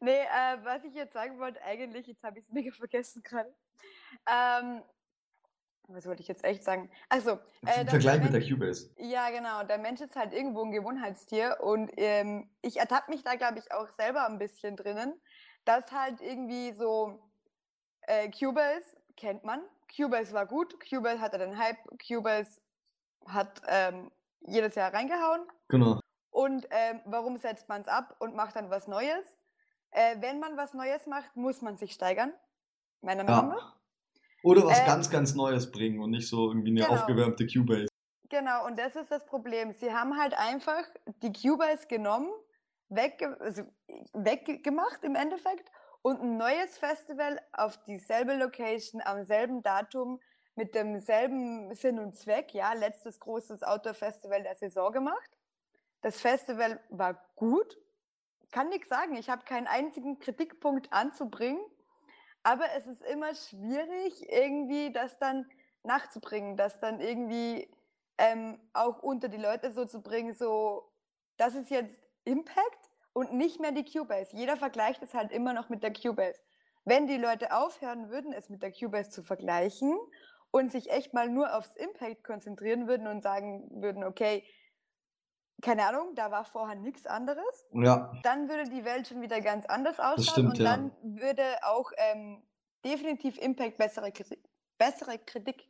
nee, 0.00 0.10
äh, 0.10 0.64
was 0.64 0.84
ich 0.84 0.94
jetzt 0.94 1.12
sagen 1.12 1.38
wollte, 1.38 1.62
eigentlich, 1.62 2.06
jetzt 2.06 2.22
habe 2.22 2.38
ich 2.38 2.46
es 2.46 2.52
mega 2.52 2.70
vergessen 2.70 3.22
gerade. 3.22 3.54
Ähm, 4.26 4.80
was 5.88 6.06
wollte 6.06 6.22
ich 6.22 6.28
jetzt 6.28 6.44
echt 6.44 6.62
sagen? 6.64 6.90
Also, 7.08 7.38
äh, 7.66 7.86
Vergleich 7.86 8.22
mit 8.22 8.32
der 8.32 8.46
Cubase. 8.46 8.90
Ja, 8.98 9.30
genau. 9.30 9.64
Der 9.64 9.78
Mensch 9.78 10.00
ist 10.00 10.16
halt 10.16 10.32
irgendwo 10.34 10.62
ein 10.62 10.70
Gewohnheitstier 10.70 11.58
und 11.60 11.90
ähm, 11.96 12.50
ich 12.62 12.78
ertappe 12.78 13.10
mich 13.10 13.22
da, 13.24 13.34
glaube 13.34 13.58
ich, 13.58 13.72
auch 13.72 13.88
selber 13.88 14.26
ein 14.26 14.38
bisschen 14.38 14.76
drinnen, 14.76 15.18
dass 15.64 15.90
halt 15.90 16.20
irgendwie 16.20 16.72
so 16.72 17.18
äh, 18.02 18.30
Cubase 18.30 18.96
kennt 19.16 19.44
man. 19.44 19.62
Cubase 19.94 20.32
war 20.32 20.46
gut, 20.46 20.78
Cubase 20.88 21.20
hatte 21.20 21.38
den 21.38 21.58
Hype, 21.58 21.78
Cubase 22.06 22.60
hat 23.26 23.62
ähm, 23.66 24.10
jedes 24.40 24.74
Jahr 24.74 24.92
reingehauen. 24.92 25.46
Genau. 25.68 26.00
Und 26.30 26.68
ähm, 26.70 27.00
warum 27.06 27.38
setzt 27.38 27.68
man 27.68 27.80
es 27.80 27.88
ab 27.88 28.14
und 28.18 28.34
macht 28.34 28.56
dann 28.56 28.70
was 28.70 28.86
Neues? 28.86 29.38
Äh, 29.90 30.16
wenn 30.20 30.38
man 30.38 30.56
was 30.58 30.74
Neues 30.74 31.06
macht, 31.06 31.34
muss 31.34 31.62
man 31.62 31.78
sich 31.78 31.92
steigern. 31.94 32.32
Meiner 33.00 33.24
Meinung 33.24 33.50
nach. 33.50 33.77
Oder 34.48 34.64
was 34.64 34.80
äh, 34.80 34.86
ganz, 34.86 35.10
ganz 35.10 35.34
Neues 35.34 35.70
bringen 35.70 36.00
und 36.00 36.10
nicht 36.10 36.28
so 36.28 36.48
irgendwie 36.48 36.70
eine 36.70 36.80
genau. 36.80 36.94
aufgewärmte 36.94 37.46
Cubase. 37.46 37.88
Genau, 38.30 38.66
und 38.66 38.78
das 38.78 38.96
ist 38.96 39.10
das 39.10 39.26
Problem. 39.26 39.72
Sie 39.72 39.92
haben 39.92 40.18
halt 40.18 40.34
einfach 40.34 40.84
die 41.22 41.32
Cubase 41.32 41.86
genommen, 41.86 42.30
wegge 42.88 43.38
also 43.40 43.62
weggemacht 44.12 45.04
im 45.04 45.14
Endeffekt 45.14 45.70
und 46.02 46.20
ein 46.20 46.36
neues 46.36 46.78
Festival 46.78 47.40
auf 47.52 47.78
dieselbe 47.84 48.34
Location 48.34 49.02
am 49.04 49.24
selben 49.24 49.62
Datum 49.62 50.20
mit 50.54 50.74
demselben 50.74 51.74
Sinn 51.74 51.98
und 51.98 52.16
Zweck, 52.16 52.52
ja, 52.54 52.72
letztes 52.72 53.20
großes 53.20 53.62
Outdoor-Festival 53.62 54.42
der 54.42 54.56
Saison 54.56 54.92
gemacht. 54.92 55.38
Das 56.00 56.20
Festival 56.20 56.80
war 56.90 57.22
gut, 57.36 57.78
kann 58.50 58.68
nichts 58.68 58.88
sagen. 58.88 59.14
Ich 59.16 59.28
habe 59.30 59.44
keinen 59.44 59.66
einzigen 59.66 60.18
Kritikpunkt 60.18 60.92
anzubringen. 60.92 61.60
Aber 62.48 62.64
es 62.78 62.86
ist 62.86 63.02
immer 63.02 63.34
schwierig, 63.34 64.26
irgendwie 64.32 64.90
das 64.90 65.18
dann 65.18 65.44
nachzubringen, 65.82 66.56
das 66.56 66.80
dann 66.80 66.98
irgendwie 66.98 67.70
ähm, 68.16 68.58
auch 68.72 69.02
unter 69.02 69.28
die 69.28 69.36
Leute 69.36 69.70
so 69.70 69.84
zu 69.84 70.00
bringen, 70.00 70.32
so, 70.32 70.90
das 71.36 71.54
ist 71.54 71.68
jetzt 71.68 72.00
Impact 72.24 72.90
und 73.12 73.34
nicht 73.34 73.60
mehr 73.60 73.72
die 73.72 73.84
Cubase. 73.84 74.34
Jeder 74.34 74.56
vergleicht 74.56 75.02
es 75.02 75.12
halt 75.12 75.30
immer 75.30 75.52
noch 75.52 75.68
mit 75.68 75.82
der 75.82 75.92
Cubase. 75.92 76.40
Wenn 76.86 77.06
die 77.06 77.18
Leute 77.18 77.54
aufhören 77.54 78.08
würden, 78.08 78.32
es 78.32 78.48
mit 78.48 78.62
der 78.62 78.72
Cubase 78.72 79.10
zu 79.10 79.22
vergleichen 79.22 79.98
und 80.50 80.72
sich 80.72 80.88
echt 80.88 81.12
mal 81.12 81.28
nur 81.28 81.54
aufs 81.54 81.76
Impact 81.76 82.24
konzentrieren 82.24 82.88
würden 82.88 83.08
und 83.08 83.22
sagen 83.22 83.68
würden, 83.82 84.04
okay, 84.04 84.42
keine 85.60 85.86
Ahnung, 85.86 86.14
da 86.14 86.30
war 86.30 86.44
vorher 86.44 86.76
nichts 86.76 87.06
anderes. 87.06 87.66
Ja. 87.72 88.12
Dann 88.22 88.48
würde 88.48 88.70
die 88.70 88.84
Welt 88.84 89.08
schon 89.08 89.20
wieder 89.20 89.40
ganz 89.40 89.66
anders 89.66 89.98
ausschauen 89.98 90.24
stimmt, 90.24 90.58
und 90.58 90.60
dann 90.60 90.92
ja. 91.02 91.22
würde 91.22 91.42
auch 91.62 91.90
ähm, 91.96 92.42
definitiv 92.84 93.38
Impact 93.38 93.76
bessere, 93.76 94.12
Kritik, 94.12 94.38
bessere 94.78 95.18
Kritik 95.18 95.64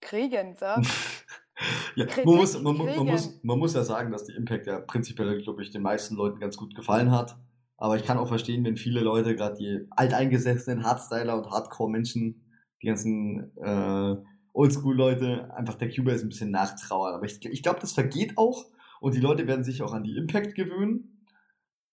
kriegen. 0.00 0.54
So. 0.56 0.66
ja, 1.96 2.06
Kritik 2.06 2.26
man, 2.26 2.36
muss, 2.36 2.60
man, 2.60 2.76
man, 2.76 3.06
muss, 3.06 3.40
man 3.42 3.58
muss 3.58 3.74
ja 3.74 3.82
sagen, 3.82 4.12
dass 4.12 4.24
die 4.24 4.34
Impact 4.34 4.66
ja 4.66 4.80
prinzipiell, 4.80 5.40
glaube 5.42 5.62
ich, 5.62 5.70
den 5.70 5.82
meisten 5.82 6.14
Leuten 6.14 6.38
ganz 6.38 6.56
gut 6.56 6.74
gefallen 6.74 7.10
hat. 7.10 7.36
Aber 7.78 7.96
ich 7.96 8.04
kann 8.04 8.18
auch 8.18 8.28
verstehen, 8.28 8.64
wenn 8.64 8.76
viele 8.76 9.00
Leute, 9.00 9.36
gerade 9.36 9.56
die 9.56 9.86
alteingesessenen 9.90 10.84
Hardstyler 10.84 11.36
und 11.36 11.50
Hardcore-Menschen, 11.50 12.44
die 12.82 12.86
ganzen 12.86 13.56
äh, 13.56 14.16
Oldschool-Leute, 14.52 15.54
einfach 15.54 15.76
der 15.76 15.88
Cubase 15.88 16.26
ein 16.26 16.28
bisschen 16.28 16.50
nachtrauern. 16.50 17.14
Aber 17.14 17.24
ich, 17.24 17.42
ich 17.46 17.62
glaube, 17.62 17.78
das 17.80 17.92
vergeht 17.92 18.36
auch 18.36 18.66
und 19.00 19.14
die 19.14 19.20
Leute 19.20 19.46
werden 19.46 19.64
sich 19.64 19.82
auch 19.82 19.92
an 19.92 20.04
die 20.04 20.16
Impact 20.16 20.54
gewöhnen. 20.54 21.24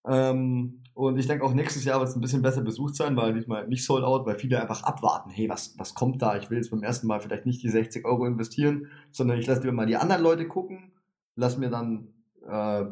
Ähm, 0.08 0.84
und 0.94 1.18
ich 1.18 1.28
denke 1.28 1.44
auch 1.44 1.54
nächstes 1.54 1.84
Jahr 1.84 2.00
wird 2.00 2.10
es 2.10 2.16
ein 2.16 2.22
bisschen 2.22 2.42
besser 2.42 2.62
besucht 2.62 2.96
sein, 2.96 3.18
weil 3.18 3.34
diesmal 3.34 3.68
nicht 3.68 3.84
sold 3.84 4.04
out, 4.04 4.26
weil 4.26 4.40
viele 4.40 4.62
einfach 4.62 4.84
abwarten. 4.84 5.30
Hey, 5.30 5.50
was, 5.50 5.78
was 5.78 5.94
kommt 5.94 6.22
da? 6.22 6.38
Ich 6.38 6.50
will 6.50 6.58
jetzt 6.58 6.72
beim 6.72 6.84
ersten 6.84 7.08
Mal 7.08 7.20
vielleicht 7.20 7.46
nicht 7.46 7.62
die 7.64 7.70
60 7.70 8.06
Euro 8.06 8.26
investieren, 8.26 8.88
sondern 9.12 9.38
ich 9.38 9.48
lasse 9.48 9.62
lieber 9.62 9.74
mal 9.74 9.88
die 9.88 9.98
anderen 9.98 10.24
Leute 10.24 10.48
gucken, 10.48 10.94
lass 11.36 11.58
mir 11.58 11.70
dann 11.70 12.14
äh, 12.48 12.86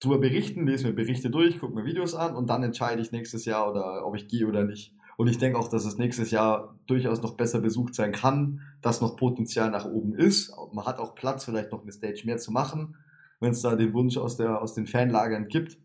drüber 0.00 0.18
berichten, 0.18 0.66
lese 0.66 0.86
mir 0.86 0.92
Berichte 0.92 1.30
durch, 1.30 1.58
gucke 1.58 1.74
mir 1.74 1.84
Videos 1.84 2.14
an 2.14 2.36
und 2.36 2.48
dann 2.48 2.62
entscheide 2.62 3.02
ich 3.02 3.10
nächstes 3.10 3.44
Jahr 3.44 3.68
oder 3.70 4.06
ob 4.06 4.14
ich 4.14 4.28
gehe 4.28 4.46
oder 4.46 4.64
nicht. 4.64 4.94
Und 5.16 5.26
ich 5.26 5.38
denke 5.38 5.58
auch, 5.58 5.66
dass 5.66 5.84
es 5.84 5.98
nächstes 5.98 6.30
Jahr 6.30 6.78
durchaus 6.86 7.22
noch 7.22 7.36
besser 7.36 7.60
besucht 7.60 7.96
sein 7.96 8.12
kann, 8.12 8.60
dass 8.80 9.00
noch 9.00 9.16
Potenzial 9.16 9.72
nach 9.72 9.86
oben 9.86 10.14
ist. 10.14 10.54
Man 10.72 10.86
hat 10.86 11.00
auch 11.00 11.16
Platz, 11.16 11.44
vielleicht 11.44 11.72
noch 11.72 11.82
eine 11.82 11.90
Stage 11.90 12.22
mehr 12.24 12.36
zu 12.36 12.52
machen 12.52 12.94
wenn 13.40 13.52
es 13.52 13.62
da 13.62 13.76
den 13.76 13.92
Wunsch 13.92 14.16
aus, 14.16 14.36
der, 14.36 14.60
aus 14.60 14.74
den 14.74 14.86
Fanlagern 14.86 15.48
gibt. 15.48 15.78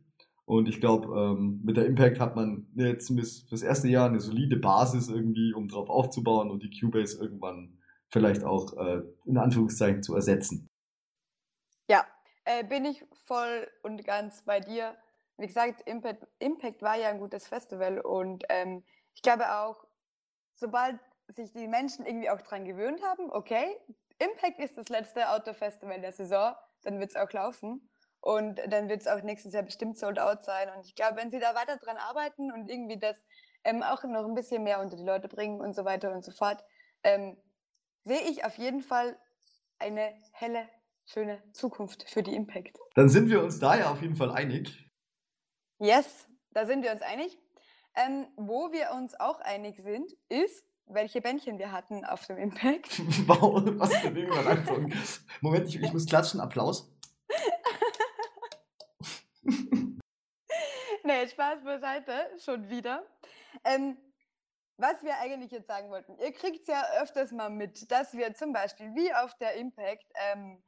Und 0.45 0.67
ich 0.67 0.81
glaube, 0.81 1.07
ähm, 1.17 1.61
mit 1.63 1.77
der 1.77 1.85
Impact 1.85 2.19
hat 2.19 2.35
man 2.35 2.67
jetzt 2.75 3.07
fürs 3.47 3.61
erste 3.61 3.87
Jahr 3.87 4.09
eine 4.09 4.19
solide 4.19 4.57
Basis 4.57 5.07
irgendwie, 5.07 5.53
um 5.53 5.67
drauf 5.69 5.89
aufzubauen 5.89 6.51
und 6.51 6.63
die 6.63 6.79
Cubase 6.79 7.17
irgendwann 7.17 7.77
vielleicht 8.09 8.43
auch 8.43 8.73
äh, 8.77 9.01
in 9.25 9.37
Anführungszeichen 9.37 10.03
zu 10.03 10.15
ersetzen. 10.15 10.69
Ja, 11.89 12.05
äh, 12.45 12.63
bin 12.63 12.85
ich 12.85 13.05
voll 13.25 13.67
und 13.83 14.03
ganz 14.03 14.43
bei 14.43 14.59
dir. 14.59 14.95
Wie 15.37 15.47
gesagt, 15.47 15.87
Impact, 15.87 16.27
Impact 16.39 16.81
war 16.81 16.97
ja 16.97 17.09
ein 17.09 17.19
gutes 17.19 17.47
Festival 17.47 17.99
und 17.99 18.43
ähm, 18.49 18.83
ich 19.15 19.21
glaube 19.21 19.51
auch, 19.51 19.87
sobald 20.55 20.99
sich 21.27 21.51
die 21.53 21.67
Menschen 21.67 22.05
irgendwie 22.05 22.29
auch 22.29 22.41
dran 22.41 22.65
gewöhnt 22.65 23.01
haben, 23.01 23.31
okay, 23.31 23.77
Impact 24.19 24.59
ist 24.59 24.77
das 24.77 24.89
letzte 24.89 25.29
Outdoor-Festival 25.29 26.01
der 26.01 26.11
Saison, 26.11 26.53
dann 26.83 26.99
wird 26.99 27.11
es 27.11 27.15
auch 27.15 27.31
laufen. 27.31 27.89
Und 28.21 28.61
dann 28.67 28.87
wird 28.87 29.01
es 29.01 29.07
auch 29.07 29.21
nächstes 29.21 29.53
Jahr 29.53 29.63
bestimmt 29.63 29.97
sold 29.97 30.17
out 30.17 30.43
sein. 30.43 30.69
Und 30.75 30.85
ich 30.85 30.95
glaube, 30.95 31.17
wenn 31.17 31.29
sie 31.29 31.39
da 31.39 31.55
weiter 31.55 31.75
dran 31.77 31.97
arbeiten 31.97 32.53
und 32.53 32.69
irgendwie 32.69 32.97
das 32.97 33.21
ähm, 33.65 33.83
auch 33.83 34.03
noch 34.05 34.25
ein 34.25 34.33
bisschen 34.33 34.63
mehr 34.63 34.79
unter 34.79 34.95
die 34.95 35.03
Leute 35.03 35.27
bringen 35.27 35.59
und 35.59 35.75
so 35.75 35.83
weiter 35.83 36.13
und 36.13 36.23
so 36.23 36.31
fort, 36.31 36.63
ähm, 37.03 37.37
sehe 38.05 38.21
ich 38.21 38.45
auf 38.45 38.57
jeden 38.57 38.81
Fall 38.81 39.17
eine 39.77 40.13
helle, 40.31 40.69
schöne 41.05 41.43
Zukunft 41.51 42.09
für 42.09 42.23
die 42.23 42.33
Impact. 42.33 42.77
Dann 42.95 43.09
sind 43.09 43.29
wir 43.29 43.43
uns 43.43 43.59
da 43.59 43.75
ja 43.75 43.91
auf 43.91 44.01
jeden 44.01 44.15
Fall 44.15 44.31
einig. 44.31 44.89
Yes, 45.79 46.27
da 46.51 46.65
sind 46.65 46.83
wir 46.83 46.91
uns 46.91 47.01
einig. 47.01 47.37
Ähm, 47.95 48.27
wo 48.37 48.71
wir 48.71 48.91
uns 48.95 49.19
auch 49.19 49.39
einig 49.41 49.81
sind, 49.83 50.11
ist, 50.29 50.65
welche 50.87 51.21
Bändchen 51.21 51.59
wir 51.59 51.71
hatten 51.71 52.05
auf 52.05 52.25
dem 52.27 52.37
Impact. 52.45 52.99
wow, 53.27 53.61
was 53.79 53.95
für 53.97 54.07
eine 54.07 54.19
Überleitung. 54.19 54.93
Moment, 55.41 55.67
ich, 55.67 55.81
ich 55.81 55.93
muss 55.93 56.05
klatschen. 56.05 56.39
Applaus. 56.39 56.89
nee, 61.03 61.27
Spaß 61.27 61.63
beiseite, 61.63 62.29
schon 62.43 62.69
wieder. 62.69 63.05
Ähm, 63.63 63.97
was 64.77 65.03
wir 65.03 65.17
eigentlich 65.19 65.51
jetzt 65.51 65.67
sagen 65.67 65.89
wollten, 65.89 66.17
ihr 66.17 66.33
kriegt 66.33 66.61
es 66.61 66.67
ja 66.67 66.83
öfters 67.01 67.31
mal 67.31 67.49
mit, 67.49 67.91
dass 67.91 68.13
wir 68.13 68.33
zum 68.33 68.53
Beispiel 68.53 68.93
wie 68.95 69.13
auf 69.13 69.35
der 69.37 69.55
Impact 69.55 70.05
ähm, 70.15 70.63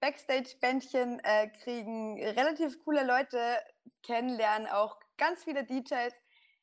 Backstage-Bändchen 0.00 1.20
äh, 1.24 1.48
kriegen, 1.48 2.22
relativ 2.22 2.78
coole 2.84 3.04
Leute 3.04 3.58
kennenlernen, 4.02 4.68
auch 4.68 4.98
ganz 5.18 5.44
viele 5.44 5.64
DJs 5.64 6.14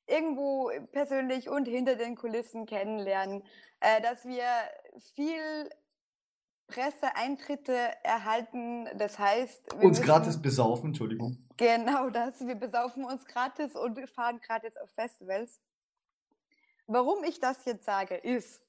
irgendwo 0.09 0.71
persönlich 0.91 1.49
und 1.49 1.67
hinter 1.67 1.95
den 1.95 2.15
Kulissen 2.15 2.65
kennenlernen, 2.65 3.43
äh, 3.79 4.01
dass 4.01 4.25
wir 4.25 4.45
viel 5.15 5.69
Presseeintritte 6.67 7.75
erhalten. 8.03 8.87
Das 8.97 9.17
heißt, 9.19 9.79
wir 9.79 9.87
uns 9.87 10.01
gratis 10.01 10.41
besaufen, 10.41 10.87
Entschuldigung. 10.87 11.37
Genau 11.57 12.09
das. 12.09 12.39
Wir 12.45 12.55
besaufen 12.55 13.03
uns 13.03 13.25
gratis 13.25 13.75
und 13.75 13.99
fahren 14.09 14.39
gratis 14.39 14.77
auf 14.77 14.89
Festivals. 14.91 15.59
Warum 16.87 17.23
ich 17.23 17.39
das 17.39 17.65
jetzt 17.65 17.85
sage, 17.85 18.15
ist, 18.15 18.65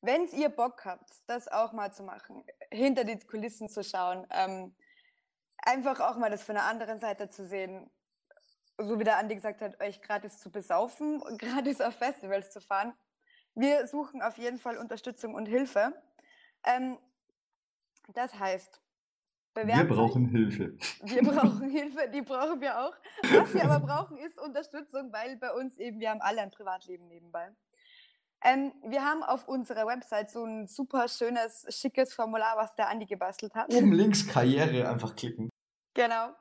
wenn 0.00 0.26
ihr 0.28 0.48
Bock 0.48 0.84
habt, 0.84 1.10
das 1.26 1.48
auch 1.48 1.72
mal 1.72 1.92
zu 1.92 2.02
machen, 2.02 2.44
hinter 2.70 3.04
die 3.04 3.18
Kulissen 3.18 3.68
zu 3.68 3.82
schauen, 3.82 4.26
ähm, 4.30 4.74
einfach 5.58 6.00
auch 6.00 6.16
mal 6.16 6.30
das 6.30 6.42
von 6.42 6.54
der 6.54 6.64
anderen 6.64 7.00
Seite 7.00 7.28
zu 7.28 7.46
sehen, 7.46 7.90
so 8.78 8.98
wie 8.98 9.04
der 9.04 9.18
Andi 9.18 9.34
gesagt 9.34 9.60
hat, 9.60 9.80
euch 9.80 10.00
gratis 10.02 10.38
zu 10.38 10.50
besaufen 10.50 11.20
und 11.22 11.38
gratis 11.40 11.80
auf 11.80 11.94
Festivals 11.94 12.50
zu 12.50 12.60
fahren. 12.60 12.94
Wir 13.54 13.86
suchen 13.86 14.22
auf 14.22 14.36
jeden 14.36 14.58
Fall 14.58 14.76
Unterstützung 14.76 15.34
und 15.34 15.46
Hilfe. 15.46 15.94
Ähm, 16.64 16.98
das 18.12 18.38
heißt, 18.38 18.80
wir 19.54 19.84
brauchen 19.84 20.26
euch. 20.26 20.32
Hilfe. 20.32 20.76
Wir 21.02 21.22
brauchen 21.22 21.70
Hilfe, 21.70 22.10
die 22.12 22.20
brauchen 22.20 22.60
wir 22.60 22.78
auch. 22.78 22.94
Was 23.22 23.54
wir 23.54 23.64
aber 23.64 23.80
brauchen, 23.86 24.18
ist 24.18 24.38
Unterstützung, 24.38 25.10
weil 25.12 25.36
bei 25.36 25.50
uns 25.52 25.78
eben, 25.78 25.98
wir 25.98 26.10
haben 26.10 26.20
alle 26.20 26.42
ein 26.42 26.50
Privatleben 26.50 27.08
nebenbei. 27.08 27.50
Ähm, 28.44 28.72
wir 28.84 29.02
haben 29.02 29.22
auf 29.22 29.48
unserer 29.48 29.86
Website 29.86 30.30
so 30.30 30.44
ein 30.44 30.66
super 30.66 31.08
schönes, 31.08 31.66
schickes 31.70 32.12
Formular, 32.12 32.56
was 32.58 32.74
der 32.74 32.88
Andi 32.90 33.06
gebastelt 33.06 33.54
hat. 33.54 33.72
Oben 33.72 33.92
links 33.92 34.28
Karriere 34.28 34.88
einfach 34.88 35.16
klicken. 35.16 35.48
Genau. 35.94 36.34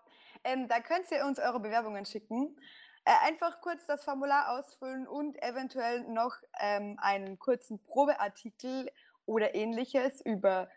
Ähm, 0.45 0.67
da 0.67 0.79
könnt 0.79 1.11
ihr 1.11 1.25
uns 1.25 1.39
eure 1.39 1.59
Bewerbungen 1.59 2.05
schicken. 2.05 2.55
Äh, 3.03 3.11
einfach 3.27 3.61
kurz 3.61 3.85
das 3.85 4.03
Formular 4.03 4.57
ausfüllen 4.57 5.07
und 5.07 5.41
eventuell 5.43 6.03
noch 6.03 6.35
ähm, 6.59 6.97
einen 7.01 7.37
kurzen 7.37 7.83
Probeartikel 7.83 8.89
oder 9.25 9.55
ähnliches 9.55 10.21
über 10.21 10.69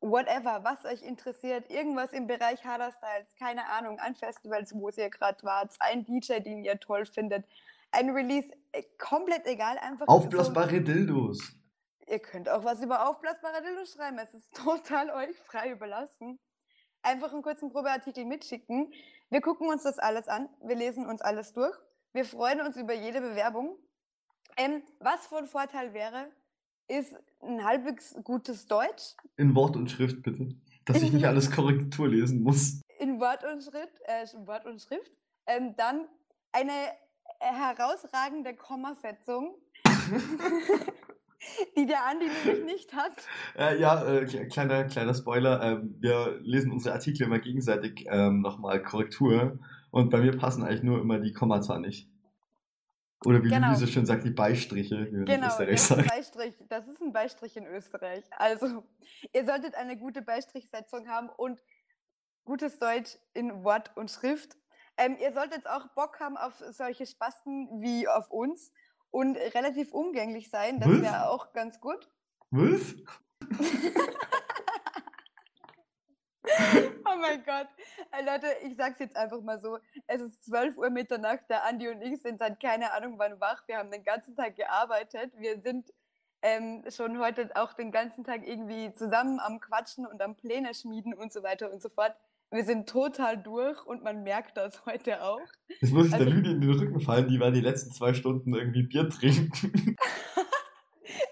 whatever, 0.00 0.62
was 0.62 0.84
euch 0.84 1.02
interessiert, 1.02 1.70
irgendwas 1.70 2.12
im 2.12 2.28
Bereich 2.28 2.64
Harder-Styles, 2.64 3.34
keine 3.36 3.68
Ahnung, 3.70 3.98
an 3.98 4.14
Festivals, 4.14 4.72
wo 4.72 4.88
ihr 4.90 5.10
gerade 5.10 5.42
wart, 5.42 5.74
ein 5.80 6.04
DJ, 6.04 6.38
den 6.40 6.64
ihr 6.64 6.78
toll 6.78 7.04
findet, 7.04 7.44
ein 7.90 8.10
Release, 8.10 8.48
äh, 8.72 8.84
komplett 8.98 9.46
egal, 9.46 9.78
einfach. 9.78 10.06
Aufblasbare 10.06 10.80
Dildos. 10.80 11.52
Ihr 12.06 12.20
könnt 12.20 12.48
auch 12.48 12.64
was 12.64 12.80
über 12.80 13.08
aufblasbare 13.08 13.62
Dildos 13.62 13.92
schreiben, 13.94 14.18
es 14.18 14.32
ist 14.32 14.54
total 14.64 15.10
euch 15.10 15.36
frei 15.38 15.70
überlassen. 15.70 16.38
Einfach 17.08 17.32
einen 17.32 17.40
kurzen 17.40 17.70
Probeartikel 17.70 18.26
mitschicken. 18.26 18.92
Wir 19.30 19.40
gucken 19.40 19.70
uns 19.70 19.82
das 19.82 19.98
alles 19.98 20.28
an, 20.28 20.50
wir 20.62 20.76
lesen 20.76 21.06
uns 21.06 21.22
alles 21.22 21.54
durch. 21.54 21.74
Wir 22.12 22.26
freuen 22.26 22.60
uns 22.60 22.76
über 22.76 22.92
jede 22.92 23.22
Bewerbung. 23.22 23.78
Ähm, 24.58 24.82
was 25.00 25.26
von 25.26 25.46
Vorteil 25.46 25.94
wäre, 25.94 26.30
ist 26.86 27.16
ein 27.40 27.64
halbwegs 27.64 28.14
gutes 28.24 28.66
Deutsch. 28.66 29.14
In 29.38 29.54
Wort 29.54 29.74
und 29.76 29.90
Schrift 29.90 30.22
bitte. 30.22 30.50
Dass 30.84 31.00
ich 31.00 31.10
nicht 31.10 31.24
alles 31.26 31.50
Korrektur 31.50 32.08
lesen 32.08 32.42
muss. 32.42 32.82
In 32.98 33.18
Wort 33.20 33.42
und 33.42 33.62
Schrift, 33.62 33.98
äh, 34.04 34.26
Wort 34.46 34.66
und 34.66 34.78
Schrift. 34.78 35.10
Ähm, 35.46 35.74
dann 35.78 36.06
eine 36.52 36.92
herausragende 37.40 38.54
Kommasetzung. 38.54 39.56
die 41.76 41.86
der 41.86 42.06
Andi 42.06 42.26
nämlich 42.26 42.64
nicht 42.64 42.92
hat. 42.94 43.12
Äh, 43.56 43.80
ja, 43.80 44.04
äh, 44.06 44.26
kleiner, 44.46 44.84
kleiner 44.84 45.14
Spoiler. 45.14 45.62
Ähm, 45.62 45.96
wir 45.98 46.38
lesen 46.42 46.70
unsere 46.70 46.94
Artikel 46.94 47.24
immer 47.24 47.38
gegenseitig 47.38 48.06
ähm, 48.08 48.40
nochmal 48.40 48.82
Korrektur. 48.82 49.58
Und 49.90 50.10
bei 50.10 50.18
mir 50.18 50.36
passen 50.36 50.62
eigentlich 50.62 50.82
nur 50.82 51.00
immer 51.00 51.18
die 51.18 51.32
Kommata 51.32 51.78
nicht. 51.78 52.08
Oder 53.24 53.42
wie 53.42 53.48
genau. 53.48 53.68
Luise 53.68 53.88
schön 53.88 54.06
sagt, 54.06 54.24
die 54.24 54.30
Beistriche. 54.30 55.08
Wie 55.10 55.24
genau, 55.24 55.48
Österreich 55.48 55.82
sagt. 55.82 56.08
Beistrich. 56.08 56.54
Das 56.68 56.86
ist 56.86 57.00
ein 57.00 57.12
Beistrich 57.12 57.56
in 57.56 57.66
Österreich. 57.66 58.24
Also, 58.30 58.84
ihr 59.32 59.44
solltet 59.44 59.74
eine 59.74 59.96
gute 59.96 60.22
Beistrichsetzung 60.22 61.08
haben 61.08 61.28
und 61.28 61.60
gutes 62.44 62.78
Deutsch 62.78 63.18
in 63.34 63.64
Wort 63.64 63.90
und 63.96 64.10
Schrift. 64.10 64.56
Ähm, 64.96 65.16
ihr 65.20 65.32
solltet 65.32 65.66
auch 65.66 65.88
Bock 65.94 66.20
haben 66.20 66.36
auf 66.36 66.54
solche 66.70 67.06
Spasten 67.06 67.80
wie 67.80 68.06
auf 68.06 68.30
uns 68.30 68.72
und 69.10 69.36
relativ 69.36 69.92
umgänglich 69.92 70.50
sein. 70.50 70.80
Das 70.80 70.88
wäre 70.88 71.30
auch 71.30 71.52
ganz 71.52 71.80
gut. 71.80 72.08
Was? 72.50 72.94
oh 77.04 77.16
mein 77.18 77.44
Gott. 77.44 77.68
Hey, 78.10 78.24
Leute, 78.24 78.46
ich 78.64 78.76
sag's 78.76 78.98
jetzt 79.00 79.16
einfach 79.16 79.40
mal 79.40 79.60
so. 79.60 79.78
Es 80.06 80.20
ist 80.20 80.44
12 80.44 80.76
Uhr 80.76 80.90
Mitternacht. 80.90 81.44
Der 81.48 81.64
Andi 81.64 81.88
und 81.88 82.02
ich 82.02 82.20
sind 82.22 82.38
seit 82.38 82.60
keine 82.60 82.92
Ahnung 82.92 83.18
wann 83.18 83.40
wach. 83.40 83.62
Wir 83.66 83.78
haben 83.78 83.90
den 83.90 84.04
ganzen 84.04 84.34
Tag 84.36 84.56
gearbeitet. 84.56 85.32
Wir 85.36 85.60
sind 85.60 85.92
ähm, 86.42 86.84
schon 86.90 87.18
heute 87.18 87.50
auch 87.54 87.72
den 87.74 87.90
ganzen 87.90 88.24
Tag 88.24 88.46
irgendwie 88.46 88.92
zusammen 88.94 89.40
am 89.40 89.60
Quatschen 89.60 90.06
und 90.06 90.22
am 90.22 90.36
Pläne 90.36 90.74
schmieden 90.74 91.14
und 91.14 91.32
so 91.32 91.42
weiter 91.42 91.70
und 91.72 91.82
so 91.82 91.88
fort. 91.88 92.14
Wir 92.50 92.64
sind 92.64 92.88
total 92.88 93.36
durch 93.36 93.84
und 93.84 94.02
man 94.02 94.22
merkt 94.22 94.56
das 94.56 94.84
heute 94.86 95.22
auch. 95.22 95.40
Das 95.80 95.90
muss 95.90 96.06
ich 96.06 96.12
also, 96.14 96.24
der 96.24 96.34
Lüge 96.34 96.50
in 96.50 96.60
den 96.60 96.70
Rücken 96.70 97.00
fallen, 97.00 97.28
die 97.28 97.40
war 97.40 97.50
die 97.50 97.60
letzten 97.60 97.92
zwei 97.92 98.14
Stunden 98.14 98.54
irgendwie 98.54 98.82
Bier 98.84 99.08
trinken. 99.08 99.50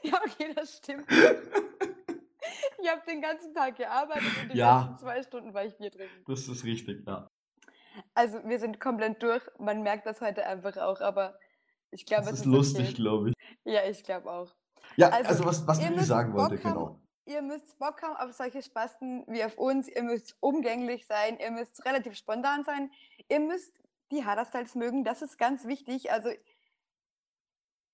ja, 0.03 0.21
okay, 0.25 0.53
das 0.55 0.77
stimmt. 0.77 1.05
ich 1.11 2.91
habe 2.91 3.03
den 3.09 3.23
ganzen 3.23 3.55
Tag 3.55 3.77
gearbeitet 3.77 4.31
und 4.43 4.53
die 4.53 4.59
ja, 4.59 4.81
letzten 4.81 4.99
zwei 4.99 5.23
Stunden 5.23 5.55
war 5.55 5.65
ich 5.65 5.77
Bier 5.77 5.91
trinken. 5.91 6.25
Das 6.27 6.47
ist 6.49 6.65
richtig, 6.65 7.07
ja. 7.07 7.31
Also 8.13 8.39
wir 8.45 8.59
sind 8.59 8.79
komplett 8.79 9.23
durch. 9.23 9.43
Man 9.59 9.83
merkt 9.83 10.05
das 10.05 10.21
heute 10.21 10.47
einfach 10.47 10.77
auch, 10.77 11.01
aber 11.01 11.39
ich 11.91 12.05
glaube, 12.05 12.25
es 12.25 12.33
ist, 12.33 12.39
ist 12.41 12.45
lustig, 12.45 12.95
glaube 12.95 13.31
ich. 13.31 13.35
Ja, 13.65 13.81
ich 13.89 14.05
glaube 14.05 14.31
auch. 14.31 14.55
Ja, 14.97 15.09
also, 15.09 15.31
also 15.31 15.45
was, 15.47 15.67
was 15.67 15.79
ich 15.79 16.03
sagen 16.03 16.35
wollte, 16.35 16.63
haben, 16.63 16.75
genau. 16.75 17.01
Ihr 17.27 17.43
müsst 17.43 17.79
Bock 17.79 18.03
haben 18.03 18.17
auf 18.17 18.33
solche 18.35 18.63
Spasten 18.63 19.25
wie 19.29 19.45
auf 19.45 19.59
uns. 19.59 19.89
Ihr 19.89 20.03
müsst 20.03 20.37
umgänglich 20.41 21.07
sein. 21.07 21.39
Ihr 21.39 21.51
müsst 21.51 21.85
relativ 21.85 22.17
spontan 22.17 22.65
sein. 22.65 22.91
Ihr 23.29 23.41
müsst 23.41 23.73
die 24.11 24.25
Haderstyles 24.25 24.75
mögen. 24.75 25.05
Das 25.05 25.23
ist 25.23 25.37
ganz 25.37 25.67
wichtig. 25.67 26.11
Also 26.11 26.31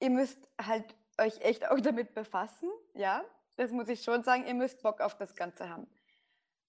ihr 0.01 0.11
müsst 0.11 0.49
halt 0.61 0.95
euch 1.19 1.41
echt 1.41 1.69
auch 1.69 1.81
damit 1.81 2.15
befassen, 2.15 2.71
ja 2.95 3.25
das 3.57 3.71
muss 3.71 3.89
ich 3.89 4.03
schon 4.03 4.23
sagen, 4.23 4.47
ihr 4.47 4.55
müsst 4.55 4.83
Bock 4.83 5.01
auf 5.01 5.17
das 5.17 5.35
Ganze 5.35 5.69
haben. 5.69 5.87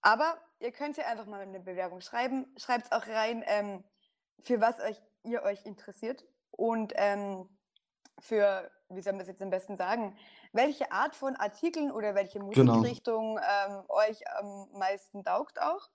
Aber 0.01 0.37
ihr 0.59 0.71
könnt 0.71 0.97
ja 0.97 1.05
einfach 1.05 1.25
mal 1.25 1.41
eine 1.41 1.59
Bewerbung 1.59 2.01
schreiben. 2.01 2.53
Schreibt 2.57 2.91
auch 2.91 3.07
rein, 3.07 3.43
ähm, 3.47 3.83
für 4.39 4.59
was 4.59 4.79
euch, 4.79 5.01
ihr 5.23 5.43
euch 5.43 5.65
interessiert 5.65 6.25
und 6.51 6.93
ähm, 6.95 7.49
für, 8.19 8.69
wie 8.95 9.01
soll 9.01 9.13
man 9.13 9.19
das 9.19 9.27
jetzt 9.27 9.41
am 9.41 9.49
besten 9.49 9.75
sagen, 9.75 10.15
welche 10.51 10.91
Art 10.91 11.15
von 11.15 11.35
Artikeln 11.35 11.91
oder 11.91 12.15
welche 12.15 12.39
genau. 12.39 12.75
Musikrichtung 12.75 13.35
genau. 13.35 13.79
ähm, 13.79 13.83
euch 13.89 14.21
am 14.39 14.67
meisten 14.77 15.23
taugt 15.23 15.61
auch. 15.61 15.89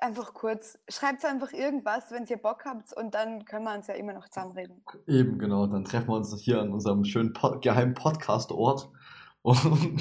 Einfach 0.00 0.32
kurz, 0.32 0.78
schreibt 0.88 1.24
einfach 1.24 1.52
irgendwas, 1.52 2.12
wenn 2.12 2.24
ihr 2.26 2.36
Bock 2.36 2.64
habt 2.64 2.92
und 2.92 3.14
dann 3.14 3.44
können 3.44 3.64
wir 3.64 3.74
uns 3.74 3.88
ja 3.88 3.94
immer 3.94 4.12
noch 4.12 4.28
zusammenreden. 4.28 4.84
Eben, 5.08 5.38
genau. 5.38 5.66
Dann 5.66 5.84
treffen 5.84 6.08
wir 6.08 6.16
uns 6.16 6.38
hier 6.40 6.60
an 6.60 6.72
unserem 6.72 7.04
schönen 7.04 7.32
po 7.32 7.58
geheimen 7.58 7.94
Podcast-Ort 7.94 8.90
und 9.42 10.00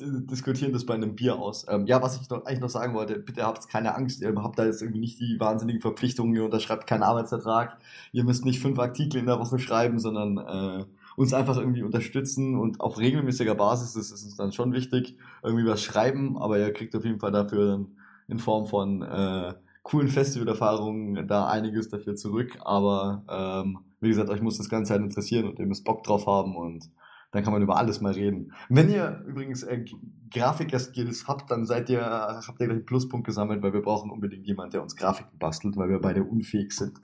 diskutieren 0.00 0.72
das 0.72 0.86
bei 0.86 0.94
einem 0.94 1.14
Bier 1.14 1.38
aus. 1.38 1.66
Ähm, 1.68 1.86
ja, 1.86 2.02
was 2.02 2.20
ich 2.20 2.28
noch, 2.30 2.44
eigentlich 2.44 2.60
noch 2.60 2.68
sagen 2.68 2.94
wollte, 2.94 3.18
bitte 3.18 3.44
habt 3.44 3.68
keine 3.68 3.94
Angst, 3.94 4.20
ihr 4.22 4.34
habt 4.34 4.58
da 4.58 4.64
jetzt 4.64 4.82
irgendwie 4.82 5.00
nicht 5.00 5.20
die 5.20 5.38
wahnsinnigen 5.38 5.80
Verpflichtungen, 5.80 6.34
ihr 6.34 6.44
unterschreibt 6.44 6.86
keinen 6.86 7.02
Arbeitsvertrag, 7.02 7.78
ihr 8.12 8.24
müsst 8.24 8.44
nicht 8.44 8.60
fünf 8.60 8.78
Artikel 8.78 9.18
in 9.18 9.26
der 9.26 9.38
Woche 9.38 9.58
schreiben, 9.58 9.98
sondern 9.98 10.38
äh, 10.38 10.84
uns 11.16 11.32
einfach 11.32 11.56
irgendwie 11.56 11.82
unterstützen 11.82 12.56
und 12.56 12.80
auf 12.80 12.98
regelmäßiger 12.98 13.54
Basis 13.54 13.96
ist 13.96 14.10
es 14.10 14.24
uns 14.24 14.36
dann 14.36 14.52
schon 14.52 14.72
wichtig, 14.72 15.16
irgendwie 15.42 15.66
was 15.66 15.82
schreiben, 15.82 16.36
aber 16.38 16.58
ihr 16.58 16.72
kriegt 16.72 16.94
auf 16.96 17.04
jeden 17.04 17.20
Fall 17.20 17.32
dafür 17.32 17.66
dann 17.66 17.96
in 18.28 18.38
Form 18.38 18.66
von 18.66 19.02
äh, 19.02 19.54
coolen 19.82 20.08
Festivalerfahrungen 20.08 21.26
da 21.26 21.48
einiges 21.48 21.88
dafür 21.88 22.16
zurück, 22.16 22.58
aber 22.62 23.24
ähm, 23.28 23.78
wie 24.00 24.08
gesagt, 24.08 24.30
euch 24.30 24.40
muss 24.40 24.58
das 24.58 24.68
Ganze 24.68 24.94
halt 24.94 25.02
interessieren 25.02 25.48
und 25.48 25.58
ihr 25.58 25.66
müsst 25.66 25.84
Bock 25.84 26.02
drauf 26.02 26.26
haben 26.26 26.56
und 26.56 26.90
dann 27.34 27.42
kann 27.42 27.52
man 27.52 27.62
über 27.62 27.76
alles 27.76 28.00
mal 28.00 28.12
reden. 28.12 28.52
Wenn 28.68 28.88
ihr 28.88 29.24
übrigens 29.26 29.64
äh, 29.64 29.84
Grafiker-Skills 30.30 31.26
habt, 31.26 31.50
dann 31.50 31.66
seid 31.66 31.90
ihr, 31.90 32.00
habt 32.00 32.60
ihr 32.60 32.66
gleich 32.66 32.70
einen 32.70 32.86
Pluspunkt 32.86 33.26
gesammelt, 33.26 33.60
weil 33.60 33.72
wir 33.72 33.82
brauchen 33.82 34.10
unbedingt 34.10 34.46
jemanden, 34.46 34.70
der 34.70 34.82
uns 34.82 34.94
Grafiken 34.94 35.36
bastelt, 35.38 35.76
weil 35.76 35.88
wir 35.88 36.00
beide 36.00 36.22
unfähig 36.22 36.72
sind. 36.72 37.00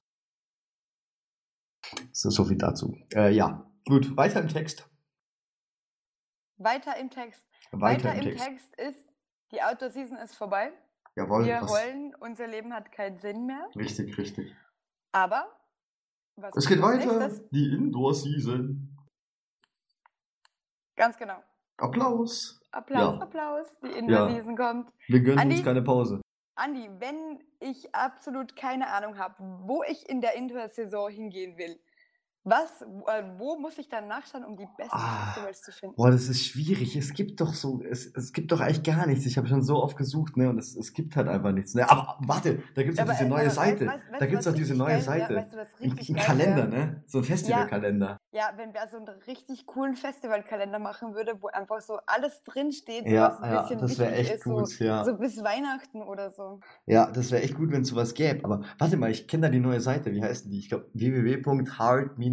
So, 2.13 2.31
so 2.31 2.45
viel 2.45 2.59
dazu. 2.59 2.97
Äh, 3.13 3.35
ja, 3.35 3.70
gut, 3.87 4.17
weiter 4.17 4.41
im 4.41 4.49
Text. 4.49 4.89
Weiter 6.59 6.97
im 6.97 7.11
Text. 7.11 7.43
Weiter, 7.73 8.11
Weiter 8.11 8.15
im, 8.15 8.37
Text. 8.37 8.45
Text 8.45 8.75
ist, 8.79 9.09
die 9.53 9.63
Outdoor-Season 9.63 10.19
ist 10.19 10.35
vorbei. 10.37 10.73
Jawohl, 11.17 11.45
Wir 11.45 11.61
was- 11.63 11.71
wollen, 11.71 12.15
unser 12.17 12.47
Leben 12.47 12.73
hat 12.73 12.93
keinen 12.93 13.19
Sinn 13.19 13.47
mehr. 13.47 13.69
richtig, 13.77 14.17
richtig. 14.19 14.55
Aber, 15.13 15.59
was 16.37 16.55
Es 16.57 16.67
geht 16.69 16.81
weiter. 16.83 17.19
nächstes? 17.19 17.49
Die 17.51 17.67
Indoor-Season. 17.75 18.97
Ganz 20.97 21.17
genau. 21.17 21.43
Applaus. 21.79 22.61
Applaus, 22.73 23.17
Ja. 23.17 23.23
Applaus. 23.23 23.67
Die 23.83 23.89
Indoor-Season 23.99 24.57
kommt. 24.57 24.93
Wir 25.09 25.21
gönnen 25.21 25.39
Andi? 25.39 25.57
uns 25.57 25.65
keine 25.65 25.83
Pause. 25.83 26.21
Andi, 26.57 26.89
wenn 26.99 27.43
ich 27.59 27.95
absolut 27.95 28.55
keine 28.55 28.89
Ahnung 28.89 29.17
habe, 29.19 29.35
wo 29.67 29.83
ich 29.85 30.09
in 30.09 30.21
der 30.21 30.35
Indoor-Saison 30.35 31.11
hingehen 31.11 31.57
will, 31.57 31.81
was, 32.45 32.83
äh, 32.83 33.23
wo 33.37 33.59
muss 33.59 33.77
ich 33.79 33.89
dann 33.89 34.09
nachschauen, 34.09 34.45
um 34.45 34.57
die 34.57 34.67
besten 34.77 34.93
Ah. 34.97 35.27
Festivals 35.35 35.61
zu 35.63 35.73
finden? 35.73 35.97
Boah, 35.97 36.11
das 36.11 36.29
ist 36.29 36.47
schwierig. 36.47 36.97
Es 36.97 37.13
gibt 37.13 37.41
doch 37.41 37.53
so, 37.53 37.83
es, 37.83 38.07
es 38.15 38.33
gibt 38.33 38.51
doch 38.53 38.61
eigentlich 38.61 38.83
gar 38.83 39.07
nichts. 39.07 39.27
Ich 39.27 39.37
habe 39.37 39.47
schon 39.47 39.63
so 39.63 39.83
oft 39.83 39.97
gesucht, 39.97 40.37
ne? 40.37 40.49
Und 40.49 40.59
es, 40.59 40.75
es 40.75 40.93
gibt 40.95 41.17
halt 41.17 41.29
einfach 41.29 41.53
nichts. 41.53 41.75
Ne? 41.75 41.89
Aber 41.91 42.17
warte, 42.21 42.63
da 42.75 42.83
gibt's 42.83 42.97
doch 42.97 43.05
Aber, 43.05 43.13
diese 43.13 43.25
äh, 43.25 43.29
neue 43.29 43.41
aber 43.43 43.51
Seite. 43.51 43.85
weißt- 43.87 43.91
weißt- 43.91 44.19
da 44.19 44.27
gibt's 44.27 44.47
was 44.47 44.53
doch 44.53 44.59
diese 44.59 44.75
neue 44.75 44.93
geil 44.95 45.03
Seite. 45.03 45.29
wär? 45.35 45.37
Weißt 45.43 45.53
du, 45.53 45.57
was 45.59 45.69
Ein, 46.09 46.17
Kalender, 46.17 46.73
wär? 46.73 46.79
ne? 46.87 47.05
So 47.07 47.19
ein 47.19 47.25
Festivalkalender. 47.25 48.17
Ja, 48.33 48.53
wenn 48.57 48.73
wer 48.73 48.89
so 48.89 48.97
einen 48.97 49.09
richtig 49.27 49.67
coolen 49.67 49.97
Festivalkalender 49.97 50.79
machen 50.79 51.15
würde, 51.15 51.35
wo 51.43 51.49
einfach 51.49 51.81
so 51.81 51.99
alles 52.07 52.43
drinsteht, 52.45 53.05
so 53.05 53.11
Ja, 53.11 53.31
was 53.33 53.41
ein 53.41 53.53
ja, 53.53 53.63
bisschen 53.63 53.81
das 53.81 53.99
wäre 53.99 54.11
wichtig 54.13 54.27
echt 54.29 54.35
ist, 54.37 54.45
gut, 54.45 54.69
so, 54.69 54.85
ja. 54.85 55.05
so 55.05 55.17
bis 55.17 55.43
Weihnachten 55.43 56.03
oder 56.03 56.31
so. 56.33 56.61
Ja, 56.87 57.11
das 57.11 57.31
wäre 57.33 57.43
echt 57.43 57.55
gut, 57.57 57.71
wenn 57.73 57.83
es 57.83 57.89
sowas 57.89 58.15
gäbe. 58.15 58.45
Aber 58.45 58.63
warte 58.79 58.97
mal, 58.97 59.11
ich 59.11 59.29
kenne 59.29 59.47
da 59.47 59.49
die 59.51 59.61
neue 59.61 59.81
Seite. 59.81 60.13
Wie 60.13 60.23
heißt 60.23 60.47
die? 60.51 60.59
Ich 60.59 60.69
glaube 60.69 60.89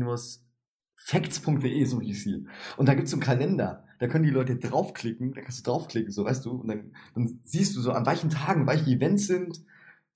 www.hard-facts.de, 0.05 1.85
so 1.85 2.01
hieß 2.01 2.23
sie. 2.23 2.45
Und 2.77 2.87
da 2.87 2.93
gibt's 2.93 3.11
so 3.11 3.15
einen 3.15 3.23
Kalender. 3.23 3.85
Da 3.99 4.07
können 4.07 4.25
die 4.25 4.31
Leute 4.31 4.57
draufklicken, 4.57 5.33
da 5.33 5.41
kannst 5.41 5.65
du 5.65 5.71
draufklicken, 5.71 6.11
so 6.11 6.25
weißt 6.25 6.45
du, 6.45 6.51
und 6.51 6.67
dann, 6.67 6.91
dann 7.15 7.39
siehst 7.43 7.75
du 7.75 7.81
so, 7.81 7.91
an 7.91 8.05
welchen 8.05 8.29
Tagen 8.29 8.67
welche 8.67 8.91
Events 8.91 9.25
sind, 9.25 9.63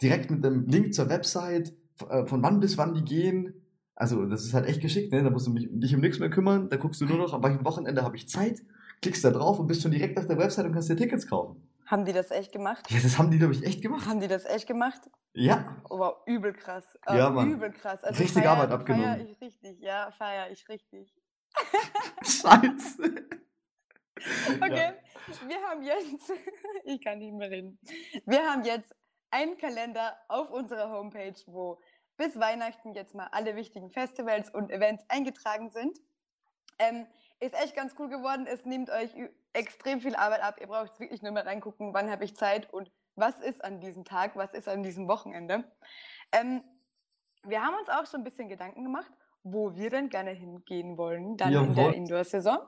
direkt 0.02 0.30
mit 0.30 0.46
einem 0.46 0.68
Link 0.68 0.94
zur 0.94 1.10
Website, 1.10 1.74
äh, 2.10 2.26
von 2.26 2.44
wann 2.44 2.60
bis 2.60 2.78
wann 2.78 2.94
die 2.94 3.04
gehen. 3.04 3.54
Also, 3.96 4.26
das 4.26 4.46
ist 4.46 4.54
halt 4.54 4.68
echt 4.68 4.82
geschickt, 4.82 5.12
ne? 5.12 5.24
Da 5.24 5.30
musst 5.30 5.48
du 5.48 5.52
mich, 5.52 5.68
dich 5.72 5.94
um 5.96 6.02
nichts 6.02 6.20
mehr 6.20 6.30
kümmern. 6.30 6.70
Da 6.70 6.78
guckst 6.78 7.02
du 7.02 7.06
nur 7.06 7.18
noch, 7.18 7.34
an 7.34 7.44
welchem 7.44 7.66
Wochenende 7.66 8.04
habe 8.04 8.16
ich 8.16 8.28
Zeit, 8.30 8.62
klickst 9.02 9.24
da 9.24 9.32
drauf 9.32 9.60
und 9.60 9.68
bist 9.68 9.82
schon 9.82 9.92
direkt 9.92 10.18
auf 10.18 10.28
der 10.28 10.38
Website 10.38 10.66
und 10.66 10.74
kannst 10.74 10.90
dir 10.90 10.96
Tickets 10.96 11.28
kaufen. 11.28 11.62
Haben 11.92 12.06
die 12.06 12.14
das 12.14 12.32
echt 12.32 12.54
gemacht? 12.54 12.90
Ja, 12.90 13.00
das 13.04 13.18
haben 13.18 13.30
die, 13.30 13.38
glaube 13.38 13.54
ich, 13.54 13.64
echt 13.64 13.82
gemacht. 13.82 14.08
Haben 14.08 14.22
die 14.22 14.30
das 14.30 14.46
echt 14.46 14.66
gemacht? 14.66 15.02
Ja, 15.34 15.76
Oh, 15.90 16.00
wow, 16.00 16.18
übel 16.26 16.54
krass. 16.54 16.98
Äh, 17.06 17.18
Ja, 17.18 17.30
Mann. 17.30 17.52
Übel 17.52 17.72
krass. 17.72 18.02
Richtig 18.04 18.32
feier, 18.44 18.52
Arbeit 18.52 18.72
abgenommen. 18.72 19.06
Feier 19.06 19.26
ich 19.30 19.42
richtig, 19.42 19.80
ja, 19.82 20.10
feier 20.18 20.50
ich 20.50 20.68
richtig. 20.70 21.14
Scheiße. 22.24 23.28
Okay, 24.62 24.94
wir 25.48 25.62
haben 25.68 25.84
jetzt, 25.84 26.32
ich 26.86 27.02
kann 27.04 27.20
nicht 27.20 27.34
mehr 27.34 27.50
reden. 27.50 27.78
Wir 28.26 28.50
haben 28.50 28.64
jetzt 28.64 28.96
einen 29.30 29.58
Kalender 29.58 30.16
auf 30.30 30.50
unserer 30.50 30.90
Homepage, 30.92 31.36
wo 31.48 31.82
bis 32.18 32.40
Weihnachten 32.40 32.94
jetzt 32.94 33.16
mal 33.16 33.28
alle 33.32 33.56
wichtigen 33.56 33.90
Festivals 33.90 34.50
und 34.50 34.72
Events 34.72 35.04
eingetragen 35.10 35.72
sind. 35.72 35.98
Ähm, 36.80 37.08
ist 37.42 37.56
echt 37.56 37.76
ganz 37.76 37.96
cool 38.00 38.08
geworden. 38.08 38.46
Es 38.48 38.66
nimmt 38.66 38.90
euch 38.90 39.10
extrem 39.54 40.00
viel 40.00 40.16
Arbeit 40.16 40.44
ab. 40.44 40.58
Ihr 40.62 40.68
braucht 40.68 41.00
wirklich 41.00 41.22
nur 41.22 41.32
mal 41.32 41.44
reingucken, 41.44 41.94
wann 41.94 42.10
habe 42.10 42.24
ich 42.24 42.36
Zeit 42.36 42.72
und 42.72 42.92
was 43.16 43.40
ist 43.42 43.64
an 43.64 43.82
diesem 43.82 44.06
Tag, 44.06 44.36
was 44.36 44.54
ist 44.54 44.70
an 44.70 44.84
diesem 44.84 45.08
Wochenende. 45.08 45.66
Ähm, 46.32 46.64
wir 47.44 47.62
haben 47.62 47.76
uns 47.76 47.90
auch 47.90 48.06
schon 48.10 48.22
ein 48.22 48.24
bisschen 48.24 48.48
Gedanken 48.48 48.84
gemacht, 48.84 49.12
wo 49.44 49.76
wir 49.76 49.90
denn 49.90 50.10
gerne 50.10 50.32
hingehen 50.32 50.98
wollen, 50.98 51.36
dann 51.36 51.50
in 51.50 51.54
Jawohl. 51.56 51.76
der 51.76 51.94
Indoor-Saison. 51.96 52.60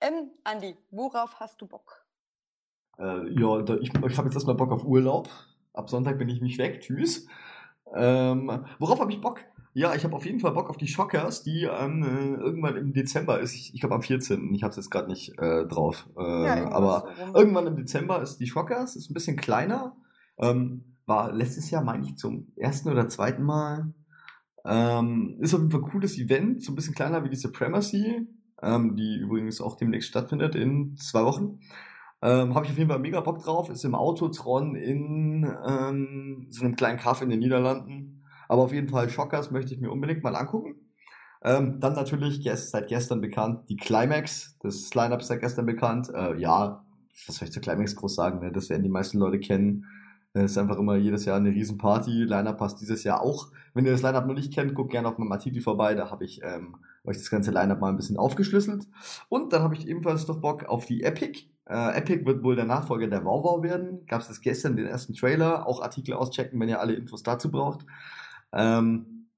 Ähm, 0.00 0.30
Andi, 0.44 0.76
worauf 0.90 1.40
hast 1.40 1.60
du 1.60 1.66
Bock? 1.66 2.04
Äh, 2.98 3.28
ja, 3.40 3.62
da, 3.62 3.74
ich, 3.74 3.92
ich 3.92 3.94
habe 3.94 4.28
jetzt 4.28 4.34
erstmal 4.34 4.54
Bock 4.54 4.70
auf 4.70 4.84
Urlaub. 4.84 5.28
Ab 5.72 5.90
Sonntag 5.90 6.18
bin 6.18 6.28
ich 6.28 6.40
mich 6.40 6.58
weg. 6.58 6.80
Tschüss. 6.80 7.26
Ähm, 7.92 8.64
worauf 8.78 9.00
habe 9.00 9.12
ich 9.12 9.20
Bock? 9.20 9.44
Ja, 9.76 9.92
ich 9.96 10.04
habe 10.04 10.14
auf 10.14 10.24
jeden 10.24 10.38
Fall 10.38 10.52
Bock 10.52 10.70
auf 10.70 10.76
die 10.76 10.86
Shockers, 10.86 11.42
die 11.42 11.64
ähm, 11.64 12.04
äh, 12.04 12.40
irgendwann 12.40 12.76
im 12.76 12.92
Dezember 12.92 13.40
ist. 13.40 13.54
Ich, 13.54 13.74
ich 13.74 13.80
glaube 13.80 13.96
am 13.96 14.02
14. 14.02 14.54
Ich 14.54 14.62
habe 14.62 14.70
es 14.70 14.76
jetzt 14.76 14.90
gerade 14.90 15.08
nicht 15.08 15.36
äh, 15.36 15.66
drauf. 15.66 16.08
Äh, 16.16 16.22
irgendwas 16.22 16.72
aber 16.72 17.08
so 17.16 17.34
irgendwann 17.34 17.66
im 17.66 17.76
Dezember 17.76 18.22
ist 18.22 18.38
die 18.38 18.46
Shockers. 18.46 18.94
Ist 18.94 19.10
ein 19.10 19.14
bisschen 19.14 19.36
kleiner. 19.36 19.96
Ähm, 20.38 20.96
war 21.06 21.32
letztes 21.32 21.70
Jahr, 21.70 21.82
meine 21.82 22.04
ich, 22.04 22.16
zum 22.16 22.52
ersten 22.56 22.88
oder 22.88 23.08
zweiten 23.08 23.42
Mal. 23.42 23.92
Ähm, 24.64 25.38
ist 25.40 25.54
auf 25.54 25.60
jeden 25.60 25.72
Fall 25.72 25.80
ein 25.80 25.90
cooles 25.90 26.18
Event. 26.18 26.62
So 26.62 26.70
ein 26.70 26.76
bisschen 26.76 26.94
kleiner 26.94 27.24
wie 27.24 27.30
die 27.30 27.36
Supremacy. 27.36 28.28
Ähm, 28.62 28.94
die 28.94 29.16
übrigens 29.16 29.60
auch 29.60 29.76
demnächst 29.76 30.08
stattfindet 30.08 30.54
in 30.54 30.96
zwei 30.98 31.24
Wochen. 31.24 31.58
Ähm, 32.22 32.54
Habe 32.54 32.64
ich 32.64 32.70
auf 32.70 32.78
jeden 32.78 32.90
Fall 32.90 33.00
mega 33.00 33.20
Bock 33.20 33.42
drauf. 33.42 33.70
Ist 33.70 33.84
im 33.84 33.96
Autotron 33.96 34.76
in 34.76 35.52
ähm, 35.66 36.46
so 36.48 36.64
einem 36.64 36.76
kleinen 36.76 37.00
Kaff 37.00 37.22
in 37.22 37.28
den 37.28 37.40
Niederlanden. 37.40 38.23
Aber 38.48 38.62
auf 38.62 38.72
jeden 38.72 38.88
Fall 38.88 39.08
Shockers 39.10 39.50
möchte 39.50 39.74
ich 39.74 39.80
mir 39.80 39.90
unbedingt 39.90 40.22
mal 40.22 40.36
angucken. 40.36 40.76
Ähm, 41.42 41.78
dann 41.78 41.92
natürlich 41.92 42.42
gest 42.42 42.70
seit 42.70 42.88
gestern 42.88 43.20
bekannt 43.20 43.68
die 43.68 43.76
Climax. 43.76 44.56
Das 44.60 44.94
Line-Up 44.94 45.20
ist 45.20 45.28
seit 45.28 45.40
gestern 45.40 45.66
bekannt. 45.66 46.10
Äh, 46.14 46.38
ja, 46.38 46.84
was 47.26 47.36
soll 47.36 47.48
ich 47.48 47.52
zur 47.52 47.62
Climax 47.62 47.94
groß 47.96 48.14
sagen? 48.14 48.40
Ne? 48.40 48.50
Das 48.50 48.70
werden 48.70 48.82
die 48.82 48.88
meisten 48.88 49.18
Leute 49.18 49.38
kennen. 49.38 49.84
Es 50.36 50.52
ist 50.52 50.58
einfach 50.58 50.78
immer 50.78 50.96
jedes 50.96 51.26
Jahr 51.26 51.36
eine 51.36 51.50
Riesenparty. 51.50 52.24
Line-Up 52.24 52.58
passt 52.58 52.80
dieses 52.80 53.04
Jahr 53.04 53.20
auch. 53.20 53.52
Wenn 53.72 53.84
ihr 53.84 53.92
das 53.92 54.02
Line-Up 54.02 54.26
noch 54.26 54.34
nicht 54.34 54.52
kennt, 54.52 54.74
guckt 54.74 54.90
gerne 54.90 55.06
auf 55.06 55.18
meinem 55.18 55.30
Artikel 55.30 55.62
vorbei. 55.62 55.94
Da 55.94 56.10
habe 56.10 56.24
ich 56.24 56.40
ähm, 56.42 56.76
euch 57.04 57.18
das 57.18 57.30
ganze 57.30 57.52
Line-Up 57.52 57.80
mal 57.80 57.90
ein 57.90 57.96
bisschen 57.96 58.16
aufgeschlüsselt. 58.16 58.88
Und 59.28 59.52
dann 59.52 59.62
habe 59.62 59.76
ich 59.76 59.86
ebenfalls 59.86 60.26
noch 60.26 60.40
Bock 60.40 60.64
auf 60.64 60.86
die 60.86 61.04
Epic. 61.04 61.42
Äh, 61.66 61.98
Epic 61.98 62.26
wird 62.26 62.42
wohl 62.42 62.56
der 62.56 62.64
Nachfolger 62.64 63.06
der 63.06 63.24
WoW 63.24 63.62
werden. 63.62 64.06
Gab 64.06 64.22
es 64.22 64.28
das 64.28 64.40
gestern, 64.40 64.76
den 64.76 64.86
ersten 64.86 65.14
Trailer. 65.14 65.68
Auch 65.68 65.82
Artikel 65.82 66.14
auschecken, 66.14 66.58
wenn 66.58 66.68
ihr 66.68 66.80
alle 66.80 66.94
Infos 66.94 67.22
dazu 67.22 67.50
braucht. 67.50 67.86
Ähm, 68.54 69.28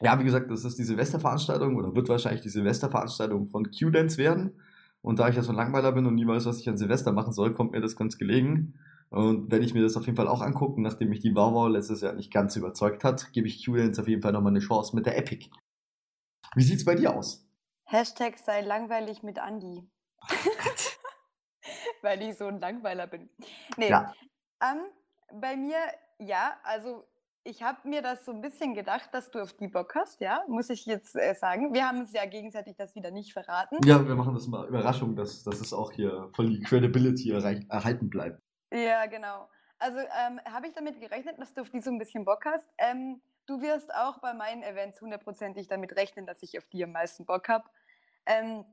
ja, 0.00 0.18
wie 0.18 0.24
gesagt, 0.24 0.50
das 0.50 0.64
ist 0.64 0.78
die 0.78 0.84
Silvesterveranstaltung 0.84 1.76
oder 1.76 1.94
wird 1.94 2.08
wahrscheinlich 2.08 2.40
die 2.42 2.48
Silvesterveranstaltung 2.48 3.48
von 3.50 3.70
Q-Dance 3.70 4.18
werden. 4.18 4.60
Und 5.00 5.18
da 5.18 5.28
ich 5.28 5.36
ja 5.36 5.42
so 5.42 5.50
ein 5.50 5.56
Langweiler 5.56 5.92
bin 5.92 6.06
und 6.06 6.14
nie 6.14 6.26
weiß, 6.26 6.46
was 6.46 6.60
ich 6.60 6.68
an 6.68 6.76
Silvester 6.76 7.12
machen 7.12 7.32
soll, 7.32 7.52
kommt 7.52 7.72
mir 7.72 7.80
das 7.80 7.96
ganz 7.96 8.18
gelegen. 8.18 8.74
Und 9.10 9.50
wenn 9.50 9.62
ich 9.62 9.74
mir 9.74 9.82
das 9.82 9.96
auf 9.96 10.06
jeden 10.06 10.16
Fall 10.16 10.28
auch 10.28 10.40
angucke, 10.40 10.80
nachdem 10.80 11.10
mich 11.10 11.20
die 11.20 11.34
WoW 11.34 11.68
letztes 11.70 12.00
Jahr 12.00 12.14
nicht 12.14 12.32
ganz 12.32 12.56
überzeugt 12.56 13.04
hat, 13.04 13.32
gebe 13.32 13.46
ich 13.46 13.64
Q-Dance 13.64 14.00
auf 14.00 14.08
jeden 14.08 14.22
Fall 14.22 14.32
nochmal 14.32 14.52
eine 14.52 14.60
Chance 14.60 14.96
mit 14.96 15.06
der 15.06 15.18
Epic. 15.18 15.50
Wie 16.54 16.62
sieht's 16.62 16.84
bei 16.84 16.94
dir 16.94 17.14
aus? 17.14 17.46
Hashtag 17.84 18.38
sei 18.38 18.62
langweilig 18.62 19.22
mit 19.22 19.38
Andi. 19.38 19.88
Weil 22.02 22.22
ich 22.22 22.36
so 22.36 22.46
ein 22.46 22.58
Langweiler 22.60 23.06
bin. 23.06 23.28
Nee, 23.76 23.90
Ja. 23.90 24.12
ähm, 24.62 24.80
bei 25.40 25.56
mir, 25.56 25.78
ja, 26.18 26.54
also 26.64 27.04
ich 27.44 27.62
habe 27.62 27.88
mir 27.88 28.02
das 28.02 28.24
so 28.24 28.32
ein 28.32 28.40
bisschen 28.40 28.74
gedacht, 28.74 29.10
dass 29.12 29.30
du 29.30 29.40
auf 29.40 29.52
die 29.52 29.68
Bock 29.68 29.94
hast, 29.94 30.20
ja, 30.20 30.44
muss 30.48 30.70
ich 30.70 30.86
jetzt 30.86 31.16
äh, 31.16 31.34
sagen. 31.34 31.74
Wir 31.74 31.86
haben 31.86 32.00
uns 32.00 32.12
ja 32.12 32.24
gegenseitig 32.26 32.76
das 32.76 32.94
wieder 32.94 33.10
nicht 33.10 33.32
verraten. 33.32 33.78
Ja, 33.84 34.06
wir 34.06 34.14
machen 34.14 34.34
das 34.34 34.46
mal 34.46 34.66
Überraschung, 34.68 35.16
dass, 35.16 35.42
dass 35.42 35.60
es 35.60 35.72
auch 35.72 35.92
hier 35.92 36.30
voll 36.34 36.50
die 36.50 36.60
Credibility 36.60 37.32
erhalten 37.32 38.08
bleibt. 38.08 38.40
Ja, 38.72 39.06
genau. 39.06 39.48
Also 39.78 39.98
ähm, 39.98 40.40
habe 40.44 40.68
ich 40.68 40.74
damit 40.74 41.00
gerechnet, 41.00 41.38
dass 41.38 41.52
du 41.54 41.62
auf 41.62 41.70
die 41.70 41.80
so 41.80 41.90
ein 41.90 41.98
bisschen 41.98 42.24
Bock 42.24 42.44
hast. 42.44 42.68
Ähm, 42.78 43.20
du 43.46 43.60
wirst 43.60 43.92
auch 43.92 44.18
bei 44.18 44.32
meinen 44.32 44.62
Events 44.62 45.00
hundertprozentig 45.00 45.66
damit 45.66 45.96
rechnen, 45.96 46.26
dass 46.26 46.42
ich 46.42 46.56
auf 46.58 46.66
die 46.68 46.84
am 46.84 46.92
meisten 46.92 47.26
Bock 47.26 47.48
habe. 47.48 47.64
Ähm, 48.24 48.64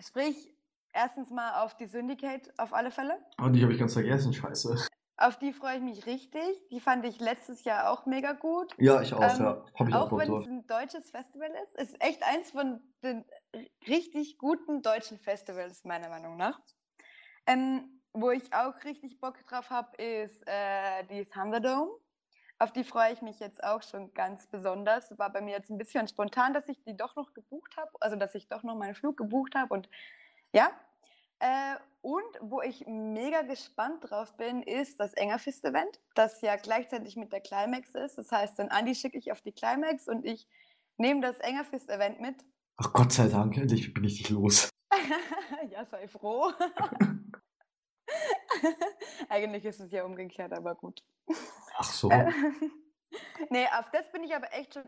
sprich, 0.00 0.54
erstens 0.94 1.30
mal 1.30 1.62
auf 1.62 1.76
die 1.76 1.86
Syndicate 1.86 2.50
auf 2.56 2.72
alle 2.72 2.90
Fälle. 2.90 3.18
Und 3.36 3.52
die 3.52 3.62
habe 3.62 3.74
ich 3.74 3.78
ganz 3.78 3.92
vergessen, 3.92 4.32
scheiße. 4.32 4.88
Auf 5.20 5.36
die 5.36 5.52
freue 5.52 5.78
ich 5.78 5.82
mich 5.82 6.06
richtig. 6.06 6.68
Die 6.70 6.78
fand 6.78 7.04
ich 7.04 7.18
letztes 7.18 7.64
Jahr 7.64 7.90
auch 7.90 8.06
mega 8.06 8.32
gut. 8.34 8.72
Ja, 8.78 9.02
ich 9.02 9.12
auch, 9.12 9.20
Ähm, 9.20 9.40
ja. 9.40 9.64
Hab 9.74 9.88
ich 9.88 9.94
auch 9.94 10.12
Auch 10.12 10.18
wenn 10.18 10.32
es 10.32 10.46
ein 10.46 10.66
deutsches 10.68 11.10
Festival 11.10 11.50
ist, 11.64 11.74
ist 11.74 12.00
echt 12.00 12.22
eins 12.22 12.52
von 12.52 12.80
den 13.02 13.24
richtig 13.88 14.38
guten 14.38 14.80
deutschen 14.80 15.18
Festivals, 15.18 15.84
meiner 15.84 16.08
Meinung 16.08 16.36
nach. 16.36 16.60
Ähm, 17.46 18.00
wo 18.12 18.30
ich 18.30 18.52
auch 18.54 18.84
richtig 18.84 19.18
Bock 19.20 19.44
drauf 19.44 19.70
habe, 19.70 20.00
ist 20.00 20.46
äh, 20.46 21.04
die 21.10 21.24
Thunderdome. 21.24 21.90
Auf 22.60 22.72
die 22.72 22.84
freue 22.84 23.12
ich 23.12 23.20
mich 23.20 23.40
jetzt 23.40 23.62
auch 23.64 23.82
schon 23.82 24.14
ganz 24.14 24.46
besonders. 24.46 25.18
War 25.18 25.32
bei 25.32 25.40
mir 25.40 25.52
jetzt 25.52 25.70
ein 25.70 25.78
bisschen 25.78 26.06
spontan, 26.06 26.54
dass 26.54 26.68
ich 26.68 26.80
die 26.84 26.96
doch 26.96 27.16
noch 27.16 27.34
gebucht 27.34 27.76
habe, 27.76 27.90
also 28.00 28.14
dass 28.14 28.36
ich 28.36 28.48
doch 28.48 28.62
noch 28.62 28.76
meinen 28.76 28.94
Flug 28.94 29.16
gebucht 29.16 29.56
habe 29.56 29.74
und 29.74 29.88
ja. 30.54 30.70
Äh, 31.40 31.76
und 32.00 32.24
wo 32.40 32.62
ich 32.62 32.86
mega 32.86 33.42
gespannt 33.42 34.08
drauf 34.08 34.36
bin, 34.36 34.62
ist 34.62 35.00
das 35.00 35.14
Engerfist-Event, 35.14 36.00
das 36.14 36.40
ja 36.42 36.56
gleichzeitig 36.56 37.16
mit 37.16 37.32
der 37.32 37.40
Climax 37.40 37.94
ist. 37.94 38.18
Das 38.18 38.30
heißt, 38.30 38.58
den 38.58 38.70
Andi 38.70 38.94
schicke 38.94 39.18
ich 39.18 39.32
auf 39.32 39.40
die 39.40 39.52
Climax 39.52 40.08
und 40.08 40.24
ich 40.24 40.48
nehme 40.96 41.20
das 41.20 41.38
Engerfist-Event 41.38 42.20
mit. 42.20 42.36
Ach 42.76 42.92
Gott 42.92 43.12
sei 43.12 43.28
Dank, 43.28 43.56
endlich 43.56 43.92
bin 43.92 44.04
ich 44.04 44.18
dich 44.18 44.30
los. 44.30 44.70
ja, 45.70 45.84
sei 45.86 46.08
froh. 46.08 46.52
Eigentlich 49.28 49.64
ist 49.64 49.80
es 49.80 49.90
ja 49.90 50.04
umgekehrt, 50.04 50.52
aber 50.52 50.74
gut. 50.74 51.02
Ach 51.76 51.92
so. 51.92 52.10
Äh, 52.10 52.32
nee, 53.50 53.66
auf 53.76 53.90
das 53.92 54.10
bin 54.12 54.22
ich 54.22 54.34
aber 54.34 54.52
echt 54.52 54.74
schon 54.74 54.84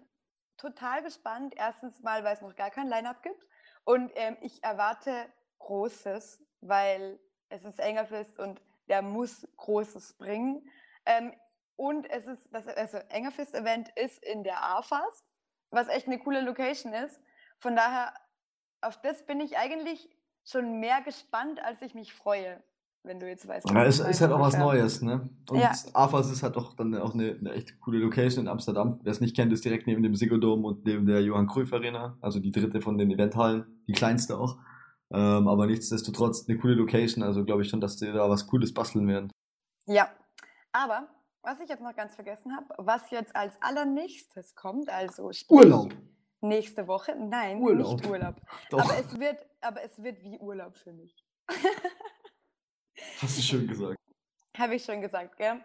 total 0.56 1.02
gespannt. 1.02 1.54
Erstens 1.56 2.00
mal, 2.00 2.24
weil 2.24 2.34
es 2.34 2.40
noch 2.40 2.54
gar 2.54 2.70
kein 2.70 2.88
Line-Up 2.88 3.22
gibt. 3.22 3.44
Und 3.84 4.12
ähm, 4.14 4.36
ich 4.40 4.62
erwarte 4.62 5.26
Großes, 5.60 6.42
weil 6.60 7.18
es 7.48 7.64
ist 7.64 7.78
Engerfist 7.78 8.38
und 8.38 8.60
der 8.88 9.02
muss 9.02 9.46
Großes 9.56 10.14
bringen. 10.14 10.68
Ähm, 11.06 11.32
und 11.76 12.10
es 12.10 12.26
ist, 12.26 12.48
das 12.52 12.66
also 12.66 12.98
Engerfist-Event 13.08 13.88
ist 13.96 14.22
in 14.22 14.44
der 14.44 14.62
AFAS, 14.62 15.24
was 15.70 15.88
echt 15.88 16.06
eine 16.06 16.18
coole 16.18 16.42
Location 16.42 16.92
ist. 16.92 17.20
Von 17.58 17.76
daher, 17.76 18.12
auf 18.82 19.00
das 19.00 19.24
bin 19.24 19.40
ich 19.40 19.56
eigentlich 19.56 20.10
schon 20.44 20.80
mehr 20.80 21.00
gespannt, 21.00 21.62
als 21.64 21.80
ich 21.80 21.94
mich 21.94 22.12
freue 22.12 22.62
wenn 23.02 23.18
du 23.18 23.26
jetzt 23.26 23.48
weißt. 23.48 23.68
Ja, 23.70 23.84
es 23.84 24.00
ist 24.00 24.20
halt 24.20 24.32
auch 24.32 24.40
was 24.40 24.58
Neues, 24.58 25.00
ne? 25.00 25.28
Und 25.48 25.58
ja. 25.58 25.72
AFAS 25.94 26.30
ist 26.30 26.42
halt 26.42 26.56
doch 26.56 26.74
dann 26.74 26.94
auch 26.96 27.14
eine, 27.14 27.36
eine 27.38 27.52
echt 27.52 27.80
coole 27.80 27.98
Location 27.98 28.44
in 28.44 28.48
Amsterdam. 28.48 29.00
Wer 29.02 29.12
es 29.12 29.20
nicht 29.20 29.34
kennt, 29.34 29.52
ist 29.52 29.64
direkt 29.64 29.86
neben 29.86 30.02
dem 30.02 30.14
Sigurdom 30.14 30.64
und 30.64 30.84
neben 30.84 31.06
der 31.06 31.22
Johann 31.22 31.46
Cruyff 31.46 31.72
Arena, 31.72 32.18
also 32.20 32.40
die 32.40 32.50
dritte 32.50 32.80
von 32.80 32.98
den 32.98 33.10
Eventhallen, 33.10 33.64
die 33.86 33.92
kleinste 33.92 34.38
auch. 34.38 34.58
Ähm, 35.12 35.48
aber 35.48 35.66
nichtsdestotrotz 35.66 36.48
eine 36.48 36.58
coole 36.58 36.74
Location, 36.74 37.24
also 37.24 37.44
glaube 37.44 37.62
ich 37.62 37.68
schon, 37.68 37.80
dass 37.80 37.96
die 37.96 38.06
da 38.06 38.30
was 38.30 38.46
Cooles 38.46 38.72
basteln 38.72 39.08
werden. 39.08 39.30
Ja, 39.86 40.08
aber 40.72 41.08
was 41.42 41.58
ich 41.60 41.68
jetzt 41.68 41.82
noch 41.82 41.94
ganz 41.96 42.14
vergessen 42.14 42.54
habe, 42.54 42.66
was 42.78 43.10
jetzt 43.10 43.34
als 43.34 43.60
allernächstes 43.60 44.54
kommt, 44.54 44.88
also 44.88 45.30
Urlaub. 45.48 45.94
Nächste 46.42 46.86
Woche, 46.86 47.16
nein, 47.16 47.60
Urlaub. 47.60 47.96
nicht 47.96 48.08
Urlaub. 48.08 48.36
Doch. 48.70 48.80
Aber 48.80 48.98
es 48.98 49.18
wird, 49.18 49.46
aber 49.60 49.82
es 49.82 50.02
wird 50.02 50.22
wie 50.22 50.38
Urlaub 50.38 50.76
für 50.76 50.92
mich. 50.92 51.24
Hast 53.20 53.38
du 53.38 53.42
schön 53.42 53.66
gesagt. 53.66 53.96
Habe 54.56 54.74
ich 54.76 54.84
schon 54.84 55.00
gesagt, 55.00 55.36
gell? 55.36 55.60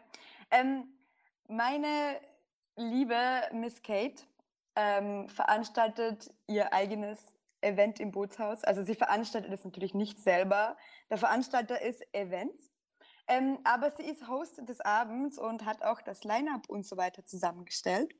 Ähm, 0.51 0.87
meine 1.47 2.19
liebe 2.75 3.17
Miss 3.53 3.81
Kate 3.81 4.23
ähm, 4.75 5.29
veranstaltet 5.29 6.33
ihr 6.47 6.73
eigenes 6.73 7.34
Event 7.61 7.99
im 7.99 8.11
Bootshaus. 8.11 8.63
Also 8.63 8.83
sie 8.83 8.95
veranstaltet 8.95 9.51
es 9.51 9.63
natürlich 9.63 9.93
nicht 9.93 10.19
selber. 10.19 10.77
Der 11.09 11.17
Veranstalter 11.17 11.81
ist 11.81 12.03
Events. 12.13 12.71
Ähm, 13.27 13.59
aber 13.63 13.91
sie 13.91 14.03
ist 14.03 14.27
Host 14.27 14.61
des 14.69 14.81
Abends 14.81 15.39
und 15.39 15.65
hat 15.65 15.83
auch 15.83 16.01
das 16.01 16.23
Line-up 16.23 16.69
und 16.69 16.85
so 16.85 16.95
weiter 16.95 17.25
zusammengestellt. 17.25 18.13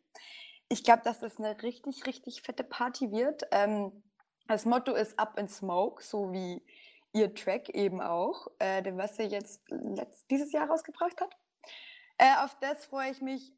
Ich 0.67 0.83
glaube, 0.83 1.03
dass 1.03 1.19
das 1.19 1.37
eine 1.37 1.61
richtig, 1.61 2.07
richtig 2.07 2.41
fette 2.41 2.63
Party 2.63 3.11
wird. 3.11 3.43
Ähm, 3.51 4.03
das 4.47 4.65
Motto 4.65 4.93
ist 4.93 5.17
Up 5.19 5.37
in 5.37 5.47
Smoke, 5.47 6.03
so 6.03 6.31
wie 6.31 6.65
ihr 7.13 7.33
Track 7.33 7.69
eben 7.69 8.01
auch, 8.01 8.47
äh, 8.59 8.83
was 8.95 9.15
sie 9.15 9.23
jetzt 9.23 9.61
dieses 10.29 10.51
Jahr 10.51 10.67
rausgebracht 10.67 11.21
hat. 11.21 11.35
Äh, 12.17 12.35
auf 12.43 12.57
das 12.59 12.85
freue 12.85 13.11
ich 13.11 13.21
mich 13.21 13.53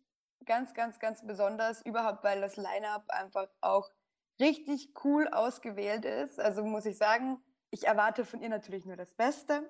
ganz, 0.46 0.74
ganz, 0.74 1.00
ganz 1.00 1.26
besonders, 1.26 1.82
überhaupt 1.86 2.24
weil 2.24 2.42
das 2.42 2.56
Line-up 2.56 3.06
einfach 3.10 3.48
auch 3.62 3.90
richtig 4.40 4.94
cool 5.04 5.28
ausgewählt 5.28 6.06
ist. 6.06 6.40
Also 6.40 6.64
muss 6.64 6.86
ich 6.86 6.98
sagen, 6.98 7.42
ich 7.70 7.86
erwarte 7.86 8.26
von 8.26 8.42
ihr 8.42 8.50
natürlich 8.50 8.86
nur 8.86 8.96
das 8.96 9.14
Beste, 9.14 9.68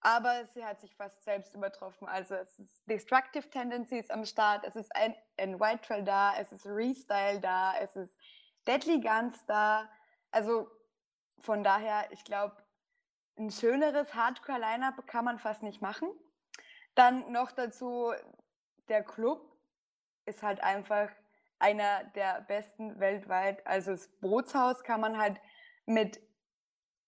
aber 0.00 0.46
sie 0.46 0.64
hat 0.64 0.80
sich 0.80 0.96
fast 0.96 1.22
selbst 1.22 1.54
übertroffen. 1.54 2.08
Also 2.08 2.34
es 2.34 2.58
ist 2.58 2.88
Destructive 2.88 3.48
Tendencies 3.50 4.10
am 4.10 4.24
Start, 4.24 4.64
es 4.64 4.76
ist 4.76 4.94
ein, 4.96 5.14
ein 5.36 5.60
White 5.60 5.82
Trail 5.86 6.04
da, 6.04 6.34
es 6.38 6.52
ist 6.52 6.66
Restyle 6.66 7.40
da, 7.40 7.74
es 7.78 7.96
ist 7.96 8.16
Deadly 8.66 9.00
Guns 9.00 9.44
da. 9.46 9.88
Also 10.30 10.70
von 11.38 11.62
daher, 11.62 12.10
ich 12.10 12.24
glaube, 12.24 12.56
ein 13.38 13.50
schöneres 13.50 14.14
Hardcore-Line-Up 14.14 15.06
kann 15.06 15.24
man 15.24 15.38
fast 15.38 15.62
nicht 15.62 15.80
machen. 15.80 16.10
Dann 16.94 17.30
noch 17.32 17.52
dazu, 17.52 18.12
der 18.88 19.02
Club 19.02 19.40
ist 20.26 20.42
halt 20.42 20.62
einfach 20.62 21.10
einer 21.60 22.04
der 22.14 22.44
besten 22.48 22.98
weltweit. 22.98 23.66
Also 23.66 23.92
das 23.92 24.08
Bootshaus 24.20 24.82
kann 24.82 25.00
man 25.00 25.18
halt 25.18 25.40
mit 25.86 26.20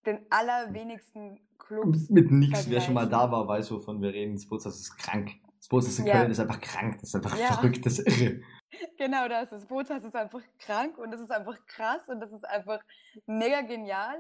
den 0.07 0.27
allerwenigsten 0.31 1.41
Clubs. 1.59 2.11
Mit 2.11 2.31
nichts, 2.31 2.69
wer 2.69 2.81
schon 2.81 2.95
mal 2.95 3.09
da 3.09 3.31
war, 3.31 3.47
weiß, 3.49 3.71
wovon 3.71 4.03
wir 4.03 4.13
reden. 4.13 4.35
Das 4.35 4.47
Bootshaus 4.47 4.79
ist 4.81 4.97
krank. 4.97 5.33
Das 5.59 5.69
Bootshaus 5.69 5.99
in 6.01 6.07
ja. 6.07 6.15
Köln 6.15 6.31
ist 6.31 6.41
einfach 6.41 6.61
krank. 6.61 6.99
Das 7.01 7.09
ist 7.11 7.15
einfach 7.15 7.39
ja. 7.39 7.53
verrückt, 7.53 7.85
das 7.87 7.99
ist 7.99 8.21
irre. 8.21 8.41
Genau 8.97 9.29
das. 9.29 9.51
Das 9.51 9.67
Bootshaus 9.67 10.03
ist 10.03 10.17
einfach 10.17 10.41
krank 10.59 10.97
und 10.97 11.11
das 11.11 11.21
ist 11.21 11.31
einfach 11.31 11.59
krass 11.67 12.09
und 12.09 12.21
das 12.21 12.33
ist 12.33 12.45
einfach 12.45 12.81
mega 13.27 13.61
genial. 13.61 14.17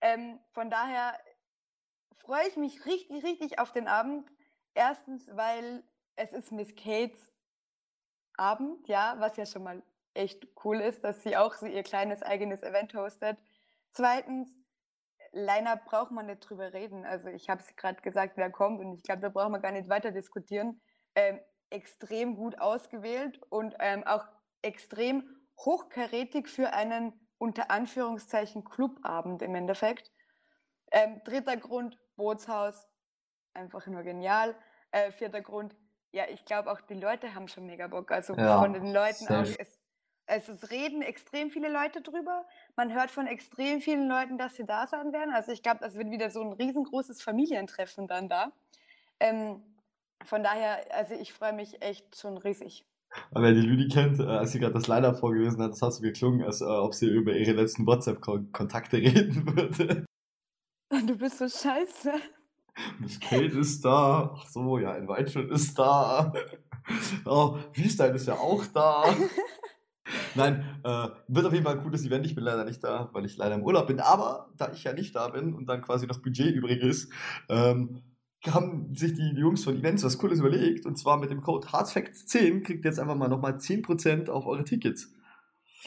Ähm, 0.00 0.38
von 0.52 0.70
daher 0.70 1.18
freue 2.14 2.46
ich 2.48 2.56
mich 2.56 2.86
richtig, 2.86 3.24
richtig 3.24 3.58
auf 3.58 3.72
den 3.72 3.88
Abend. 3.88 4.28
Erstens, 4.74 5.28
weil 5.32 5.82
es 6.14 6.32
ist 6.32 6.52
Miss 6.52 6.74
Kates 6.76 7.32
Abend, 8.38 8.86
ja, 8.88 9.16
was 9.18 9.36
ja 9.36 9.46
schon 9.46 9.62
mal 9.62 9.82
echt 10.14 10.46
cool 10.64 10.80
ist, 10.80 11.04
dass 11.04 11.22
sie 11.22 11.36
auch 11.36 11.54
so 11.54 11.66
ihr 11.66 11.82
kleines 11.82 12.22
eigenes 12.22 12.62
Event 12.62 12.94
hostet. 12.94 13.38
Zweitens, 13.90 14.48
Line-Up 15.32 15.84
braucht 15.84 16.10
man 16.10 16.26
nicht 16.26 16.40
drüber 16.40 16.72
reden. 16.72 17.04
Also 17.04 17.28
ich 17.28 17.48
habe 17.48 17.60
es 17.60 17.76
gerade 17.76 18.00
gesagt, 18.00 18.36
wer 18.36 18.50
kommt 18.50 18.80
und 18.80 18.94
ich 18.94 19.02
glaube, 19.02 19.20
da 19.20 19.28
brauchen 19.28 19.52
wir 19.52 19.60
gar 19.60 19.72
nicht 19.72 19.88
weiter 19.88 20.10
diskutieren. 20.10 20.80
Ähm, 21.14 21.38
extrem 21.70 22.36
gut 22.36 22.58
ausgewählt 22.60 23.40
und 23.50 23.74
ähm, 23.80 24.04
auch 24.04 24.26
extrem 24.62 25.28
hochkarätig 25.58 26.48
für 26.48 26.72
einen 26.72 27.12
unter 27.38 27.70
Anführungszeichen 27.70 28.64
Clubabend 28.64 29.42
im 29.42 29.54
Endeffekt. 29.54 30.10
Ähm, 30.92 31.20
dritter 31.24 31.56
Grund, 31.56 31.98
Bootshaus, 32.16 32.88
einfach 33.52 33.86
nur 33.86 34.02
genial. 34.02 34.54
Äh, 34.90 35.10
vierter 35.10 35.42
Grund, 35.42 35.76
ja, 36.16 36.24
ich 36.32 36.46
glaube 36.46 36.72
auch 36.72 36.80
die 36.80 36.94
Leute 36.94 37.34
haben 37.34 37.46
schon 37.46 37.66
mega 37.66 37.86
Bock. 37.88 38.10
Also 38.10 38.34
ja, 38.34 38.58
von 38.58 38.72
den 38.72 38.90
Leuten 38.90 39.28
auch, 39.28 39.42
es, 39.42 39.78
es, 40.26 40.48
es 40.48 40.70
reden 40.70 41.02
extrem 41.02 41.50
viele 41.50 41.70
Leute 41.70 42.00
drüber. 42.00 42.46
Man 42.74 42.94
hört 42.94 43.10
von 43.10 43.26
extrem 43.26 43.82
vielen 43.82 44.08
Leuten, 44.08 44.38
dass 44.38 44.54
sie 44.56 44.64
da 44.64 44.86
sein 44.86 45.12
werden. 45.12 45.34
Also 45.34 45.52
ich 45.52 45.62
glaube, 45.62 45.80
das 45.80 45.94
wird 45.94 46.10
wieder 46.10 46.30
so 46.30 46.40
ein 46.40 46.54
riesengroßes 46.54 47.22
Familientreffen 47.22 48.08
dann 48.08 48.30
da. 48.30 48.52
Ähm, 49.20 49.62
von 50.24 50.42
daher, 50.42 50.86
also 50.94 51.14
ich 51.14 51.34
freue 51.34 51.52
mich 51.52 51.82
echt 51.82 52.18
schon 52.18 52.38
riesig. 52.38 52.86
Aber 53.30 53.44
wer 53.44 53.52
die 53.52 53.60
Lüdi 53.60 53.88
kennt, 53.88 54.18
äh, 54.18 54.24
als 54.24 54.52
sie 54.52 54.58
gerade 54.58 54.72
das 54.72 54.88
Line 54.88 55.14
vorgelesen 55.14 55.62
hat, 55.62 55.72
das 55.72 55.82
hat 55.82 55.92
so 55.92 56.00
geklungen, 56.00 56.42
als 56.42 56.62
äh, 56.62 56.64
ob 56.64 56.94
sie 56.94 57.08
über 57.08 57.34
ihre 57.34 57.52
letzten 57.52 57.86
WhatsApp-Kontakte 57.86 58.96
reden 58.96 59.54
würde. 59.54 60.06
Du 60.90 61.18
bist 61.18 61.38
so 61.38 61.48
scheiße. 61.48 62.14
Miss 62.98 63.20
Kate 63.20 63.58
ist 63.58 63.84
da. 63.84 64.34
Ach 64.36 64.46
so, 64.46 64.78
ja, 64.78 64.92
ein 64.92 65.08
Weitschuld 65.08 65.50
ist 65.50 65.78
da. 65.78 66.32
Oh, 67.24 67.58
Wiestein 67.72 68.14
ist 68.14 68.28
ja 68.28 68.34
auch 68.34 68.64
da. 68.66 69.02
Nein, 70.36 70.64
äh, 70.84 71.08
wird 71.26 71.46
auf 71.46 71.52
jeden 71.52 71.64
Fall 71.64 71.76
ein 71.76 71.82
cooles 71.82 72.04
Event. 72.04 72.24
Ich 72.26 72.36
bin 72.36 72.44
leider 72.44 72.64
nicht 72.64 72.84
da, 72.84 73.10
weil 73.12 73.24
ich 73.24 73.36
leider 73.36 73.56
im 73.56 73.64
Urlaub 73.64 73.88
bin. 73.88 73.98
Aber 73.98 74.50
da 74.56 74.70
ich 74.72 74.84
ja 74.84 74.92
nicht 74.92 75.16
da 75.16 75.28
bin 75.28 75.52
und 75.52 75.66
dann 75.66 75.82
quasi 75.82 76.06
noch 76.06 76.22
Budget 76.22 76.54
übrig 76.54 76.80
ist, 76.80 77.10
ähm, 77.48 78.02
haben 78.46 78.94
sich 78.94 79.14
die 79.14 79.32
Jungs 79.34 79.64
von 79.64 79.76
Events 79.76 80.04
was 80.04 80.18
Cooles 80.18 80.38
überlegt. 80.38 80.86
Und 80.86 80.96
zwar 80.96 81.18
mit 81.18 81.30
dem 81.30 81.40
Code 81.40 81.66
HARDFACTS10 81.66 82.62
kriegt 82.62 82.84
ihr 82.84 82.90
jetzt 82.90 83.00
einfach 83.00 83.16
mal 83.16 83.28
nochmal 83.28 83.56
10% 83.56 84.28
auf 84.28 84.46
eure 84.46 84.64
Tickets. 84.64 85.12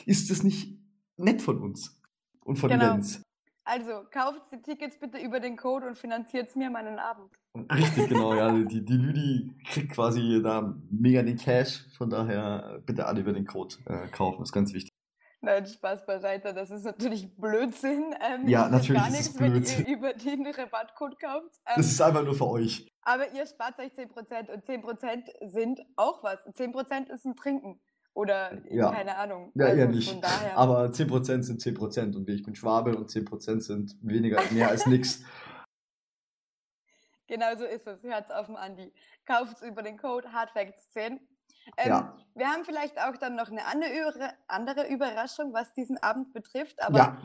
Ist 0.05 0.29
das 0.29 0.43
nicht 0.43 0.77
nett 1.17 1.41
von 1.41 1.59
uns 1.59 2.01
und 2.41 2.57
von 2.57 2.69
genau. 2.69 2.85
Events? 2.85 3.21
Also 3.69 4.03
kauft 4.09 4.51
die 4.51 4.59
Tickets 4.63 4.97
bitte 4.97 5.19
über 5.19 5.39
den 5.39 5.55
Code 5.55 5.85
und 5.85 5.95
finanziert 5.95 6.55
mir 6.55 6.71
meinen 6.71 6.97
Abend. 6.97 7.29
Richtig, 7.71 8.09
genau, 8.09 8.33
ja. 8.33 8.51
Die, 8.67 8.83
die 8.83 8.97
Lüdi 8.97 9.53
kriegt 9.63 9.91
quasi 9.91 10.41
da 10.41 10.73
mega 10.89 11.21
den 11.21 11.37
Cash, 11.37 11.85
von 11.95 12.09
daher 12.09 12.81
bitte 12.87 13.05
alle 13.05 13.21
über 13.21 13.31
den 13.31 13.45
Code 13.45 13.75
äh, 13.85 14.07
kaufen, 14.07 14.41
ist 14.41 14.53
ganz 14.53 14.73
wichtig. 14.73 14.89
Nein, 15.41 15.67
Spaß 15.67 16.05
beiseite, 16.07 16.51
das 16.51 16.71
ist 16.71 16.83
natürlich 16.83 17.33
Blödsinn. 17.37 18.15
Ähm, 18.19 18.47
ja, 18.47 18.67
natürlich 18.67 19.01
gar 19.01 19.11
nichts, 19.11 19.39
wenn 19.39 19.63
ihr 19.63 19.87
über 19.87 20.13
den 20.13 20.47
Rabattcode 20.47 21.19
kauft. 21.19 21.55
Ähm, 21.67 21.73
das 21.77 21.85
ist 21.85 22.01
einfach 22.01 22.23
nur 22.23 22.33
für 22.33 22.47
euch. 22.47 22.87
Aber 23.03 23.31
ihr 23.33 23.45
spart 23.45 23.77
euch 23.77 23.93
10% 23.93 24.51
und 24.51 24.65
10% 24.65 25.49
sind 25.51 25.79
auch 25.95 26.23
was. 26.23 26.43
10% 26.47 27.11
ist 27.11 27.25
ein 27.25 27.35
Trinken. 27.35 27.79
Oder 28.13 28.57
ja. 28.69 28.91
keine 28.91 29.17
Ahnung. 29.17 29.51
Ja, 29.55 29.67
also 29.67 29.77
eher 29.77 29.87
nicht. 29.87 30.23
Aber 30.55 30.85
10% 30.85 31.43
sind 31.43 31.61
10% 31.61 32.15
und 32.15 32.27
ich 32.29 32.43
bin 32.43 32.55
Schwabe 32.55 32.97
und 32.97 33.09
10% 33.09 33.61
sind 33.61 33.95
weniger, 34.01 34.41
mehr 34.51 34.69
als 34.69 34.85
nichts. 34.85 35.23
Genau 37.27 37.55
so 37.55 37.63
ist 37.65 37.85
es. 37.85 38.01
Hört's 38.01 38.31
auf 38.31 38.47
den 38.47 38.55
Andi. 38.55 38.91
Kauft 39.27 39.57
es 39.57 39.61
über 39.61 39.83
den 39.83 39.97
Code 39.97 40.27
HardFacts10. 40.29 40.97
Ähm, 40.97 41.19
Ja. 41.77 42.17
Wir 42.33 42.47
haben 42.47 42.65
vielleicht 42.65 42.99
auch 42.99 43.15
dann 43.17 43.35
noch 43.35 43.51
eine 43.51 43.65
andere, 43.67 43.91
Über- 43.91 44.33
andere 44.47 44.87
Überraschung, 44.87 45.53
was 45.53 45.71
diesen 45.73 45.97
Abend 45.99 46.33
betrifft, 46.33 46.81
aber 46.81 46.97
Ja, 46.97 47.21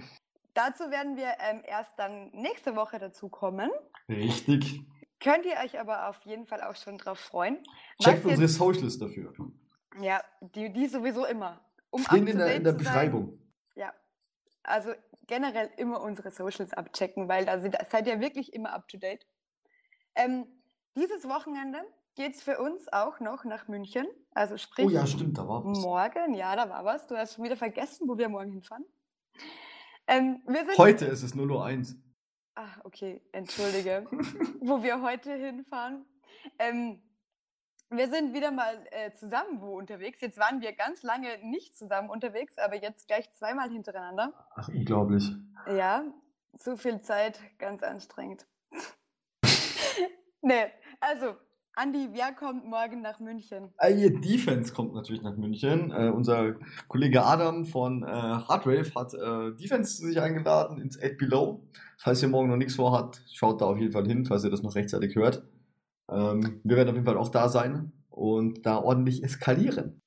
dazu 0.53 0.91
werden 0.91 1.17
wir 1.17 1.33
ähm, 1.39 1.63
erst 1.67 1.93
dann 1.97 2.31
nächste 2.33 2.77
Woche 2.77 2.99
dazu 2.99 3.31
kommen. 3.31 3.71
richtig. 4.09 4.83
Könnt 5.21 5.47
ihr 5.47 5.57
euch 5.65 5.81
aber 5.81 6.11
auf 6.11 6.21
jeden 6.27 6.47
Fall 6.47 6.63
auch 6.63 6.77
schon 6.77 6.99
drauf 6.99 7.19
freuen. 7.19 7.63
Checkt 8.03 8.27
unsere 8.27 8.47
Socials 8.49 8.99
dafür. 8.99 9.33
Ja, 10.01 10.23
die, 10.41 10.73
die 10.73 10.87
sowieso 10.87 11.25
immer. 11.25 11.65
Um 11.91 12.03
Stehen 12.03 12.27
in 12.27 12.39
der, 12.39 12.55
in 12.55 12.65
der. 12.65 12.73
Beschreibung. 12.73 13.39
Ja, 13.77 13.93
also 14.63 14.93
generell 15.27 15.71
immer 15.77 16.01
unsere 16.01 16.31
Socials 16.31 16.73
abchecken, 16.73 17.29
weil 17.29 17.45
da 17.45 17.59
sind, 17.61 17.77
seid 17.91 18.07
ihr 18.07 18.21
wirklich 18.21 18.53
immer 18.53 18.73
up 18.73 18.89
to 18.89 18.99
date. 18.99 19.27
Ähm, 20.17 20.47
dieses 20.97 21.29
Wochenende 21.29 21.85
geht 22.15 22.35
es 22.35 22.43
für 22.43 22.59
uns 22.59 22.93
auch 22.93 23.21
noch 23.21 23.45
nach 23.45 23.69
München. 23.69 24.07
Also 24.33 24.57
sprich 24.57 24.87
Oh 24.87 24.91
ja, 24.91 25.07
stimmt, 25.07 25.39
da 25.39 25.49
war 25.49 25.65
was. 25.65 25.79
morgen. 25.79 26.35
Ja, 26.35 26.57
da 26.57 26.69
war 26.69 26.85
was. 26.85 27.07
Du 27.07 27.17
hast 27.17 27.35
schon 27.35 27.45
wieder 27.45 27.57
vergessen, 27.57 28.09
wo 28.09 28.19
wir 28.19 28.29
morgen 28.29 28.51
hinfahren. 28.51 28.85
Ähm, 30.07 30.43
wir 30.47 30.65
sind. 30.65 30.79
Heute 30.79 31.07
ist 31.07 31.23
es 31.23 31.35
0.01 31.35 31.95
Uhr. 31.95 32.01
Ach, 32.57 32.81
okay, 32.85 33.23
entschuldige. 33.33 34.07
wo 34.61 34.83
wir 34.83 35.01
heute 35.03 35.35
hinfahren. 35.35 36.05
Ähm, 36.59 37.03
wir 37.91 38.09
sind 38.09 38.35
wieder 38.35 38.51
mal 38.51 38.85
äh, 38.91 39.13
zusammen 39.15 39.61
wo 39.61 39.77
unterwegs. 39.79 40.21
Jetzt 40.21 40.39
waren 40.39 40.61
wir 40.61 40.73
ganz 40.73 41.03
lange 41.03 41.39
nicht 41.43 41.77
zusammen 41.77 42.11
unterwegs, 42.11 42.59
aber 42.59 42.77
jetzt 42.77 43.07
gleich 43.07 43.31
zweimal 43.33 43.71
hintereinander. 43.71 44.33
Ach, 44.57 44.69
unglaublich. 44.69 45.31
Ja, 45.67 46.05
zu 46.57 46.77
viel 46.77 47.01
Zeit, 47.01 47.41
ganz 47.59 47.83
anstrengend. 47.83 48.47
nee, 50.43 50.67
also, 51.01 51.35
Andi, 51.77 52.09
wer 52.13 52.33
kommt 52.33 52.65
morgen 52.67 53.03
nach 53.03 53.19
München? 53.19 53.73
Äh, 53.79 54.11
Defense 54.11 54.73
kommt 54.73 54.95
natürlich 54.95 55.23
nach 55.23 55.37
München. 55.37 55.91
Äh, 55.91 56.11
unser 56.11 56.55
Kollege 56.87 57.25
Adam 57.25 57.65
von 57.65 58.05
äh, 58.05 58.07
Hardrave 58.07 58.95
hat 58.95 59.15
äh, 59.15 59.57
Defense 59.57 59.97
zu 59.97 60.07
sich 60.07 60.21
eingeladen 60.21 60.81
ins 60.81 61.01
8 61.03 61.19
Below. 61.19 61.63
Falls 61.99 62.23
ihr 62.23 62.29
morgen 62.29 62.49
noch 62.49 62.57
nichts 62.57 62.77
vorhabt, 62.77 63.23
schaut 63.33 63.61
da 63.61 63.67
auf 63.67 63.79
jeden 63.79 63.93
Fall 63.93 64.07
hin, 64.07 64.25
falls 64.25 64.45
ihr 64.45 64.51
das 64.51 64.63
noch 64.63 64.77
rechtzeitig 64.77 65.17
hört. 65.17 65.43
Ähm, 66.11 66.61
wir 66.65 66.77
werden 66.77 66.89
auf 66.91 66.95
jeden 66.95 67.07
Fall 67.07 67.17
auch 67.17 67.29
da 67.31 67.49
sein 67.49 67.93
und 68.11 68.65
da 68.67 68.77
ordentlich 68.79 69.23
eskalieren. 69.25 70.01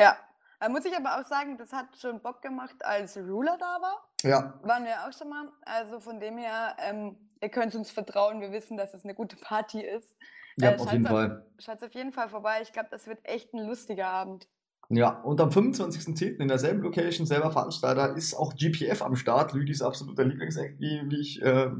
Ja, 0.00 0.16
da 0.60 0.68
muss 0.68 0.84
ich 0.84 0.96
aber 0.96 1.20
auch 1.20 1.24
sagen, 1.26 1.56
das 1.58 1.72
hat 1.72 1.96
schon 1.98 2.20
Bock 2.22 2.42
gemacht, 2.42 2.76
als 2.84 3.16
Ruler 3.16 3.56
da 3.58 3.78
war. 3.80 4.08
Ja, 4.22 4.58
Waren 4.62 4.84
wir 4.84 5.06
auch 5.06 5.12
schon 5.16 5.28
mal. 5.28 5.48
Also 5.62 6.00
von 6.00 6.18
dem 6.20 6.38
her, 6.38 6.76
ähm, 6.78 7.16
ihr 7.42 7.50
könnt 7.50 7.74
uns 7.74 7.90
vertrauen, 7.90 8.40
wir 8.40 8.50
wissen, 8.52 8.76
dass 8.76 8.94
es 8.94 9.04
eine 9.04 9.14
gute 9.14 9.36
Party 9.36 9.82
ist. 9.82 10.16
ja 10.56 10.70
Äh, 10.70 10.78
auf 10.78 10.90
jeden 10.92 11.06
auf- 11.06 11.12
Fall. 11.12 11.46
Schaut 11.58 11.82
auf 11.82 11.94
jeden 11.94 12.12
Fall 12.12 12.28
vorbei. 12.28 12.60
Ich 12.62 12.72
glaube, 12.72 12.88
das 12.90 13.06
wird 13.06 13.18
echt 13.24 13.52
ein 13.54 13.66
lustiger 13.66 14.08
Abend. 14.08 14.48
Ja, 14.90 15.20
und 15.22 15.40
am 15.40 15.50
25.10. 15.50 16.40
in 16.40 16.48
derselben 16.48 16.82
Location, 16.82 17.26
selber 17.26 17.50
Veranstalter, 17.50 18.16
ist 18.16 18.34
auch 18.34 18.54
GPF 18.54 19.02
am 19.02 19.16
Start. 19.16 19.52
Lüdis 19.52 19.80
absoluter 19.82 20.24
Lieblingseck, 20.24 20.78
wie, 20.78 21.02
wie, 21.06 21.20
ich, 21.20 21.40
äh, 21.42 21.70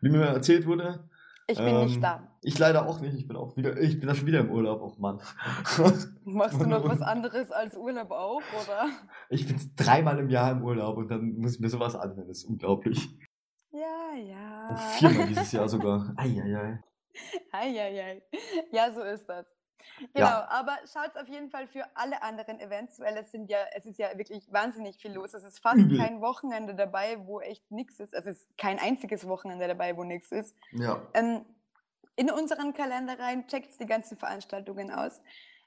wie 0.00 0.10
mir 0.10 0.24
erzählt 0.26 0.66
wurde. 0.66 1.08
Ich 1.46 1.58
bin 1.58 1.68
Ähm, 1.68 1.84
nicht 1.86 2.02
da. 2.02 2.36
Ich 2.42 2.58
leider 2.58 2.86
auch 2.88 3.00
nicht. 3.00 3.14
Ich 3.14 3.28
bin 3.28 3.36
auch 3.36 3.56
wieder, 3.56 3.78
ich 3.78 3.98
bin 3.98 4.08
da 4.08 4.14
schon 4.14 4.26
wieder 4.26 4.40
im 4.40 4.50
Urlaub, 4.50 4.80
oh 4.82 4.94
Mann. 4.98 5.20
Machst 6.24 6.60
du 6.60 6.66
noch 6.66 6.84
was 6.88 7.02
anderes 7.02 7.50
als 7.50 7.76
Urlaub 7.76 8.10
auch, 8.10 8.42
oder? 8.62 8.88
ich 9.28 9.46
bin 9.46 9.60
dreimal 9.76 10.18
im 10.18 10.30
Jahr 10.30 10.52
im 10.52 10.64
Urlaub 10.64 10.96
und 10.96 11.08
dann 11.08 11.34
muss 11.36 11.56
ich 11.56 11.60
mir 11.60 11.68
sowas 11.68 11.94
anhören. 11.96 12.28
Das 12.28 12.38
ist 12.38 12.44
unglaublich. 12.44 13.08
Ja, 13.72 14.14
ja. 14.16 14.76
Viermal 14.76 15.26
dieses 15.26 15.52
Jahr 15.52 15.68
sogar. 15.68 16.14
Eieiei. 16.16 16.80
Eieiei. 17.52 18.22
Ja, 18.72 18.90
so 18.92 19.02
ist 19.02 19.26
das. 19.26 19.46
Genau, 20.12 20.26
aber 20.26 20.78
schaut 20.92 21.16
auf 21.16 21.28
jeden 21.28 21.50
Fall 21.50 21.66
für 21.66 21.84
alle 21.94 22.22
anderen 22.22 22.60
Events, 22.60 23.00
weil 23.00 23.16
es 23.16 23.30
sind 23.30 23.50
ja, 23.50 23.58
es 23.74 23.86
ist 23.86 23.98
ja 23.98 24.16
wirklich 24.16 24.52
wahnsinnig 24.52 24.98
viel 24.98 25.12
los. 25.12 25.34
Es 25.34 25.44
ist 25.44 25.58
fast 25.58 25.78
Übel. 25.78 25.98
kein 25.98 26.20
Wochenende 26.20 26.74
dabei, 26.74 27.18
wo 27.26 27.40
echt 27.40 27.70
nichts 27.70 28.00
ist. 28.00 28.14
Es 28.14 28.26
ist 28.26 28.46
kein 28.56 28.78
einziges 28.78 29.26
Wochenende 29.26 29.68
dabei, 29.68 29.96
wo 29.96 30.04
nichts 30.04 30.32
ist. 30.32 30.54
Ja. 30.72 31.02
Ähm, 31.14 31.44
in 32.16 32.30
unseren 32.30 32.74
Kalender 32.74 33.18
rein, 33.18 33.46
checkt 33.48 33.78
die 33.80 33.86
ganzen 33.86 34.16
Veranstaltungen 34.16 34.90
aus. 34.90 35.20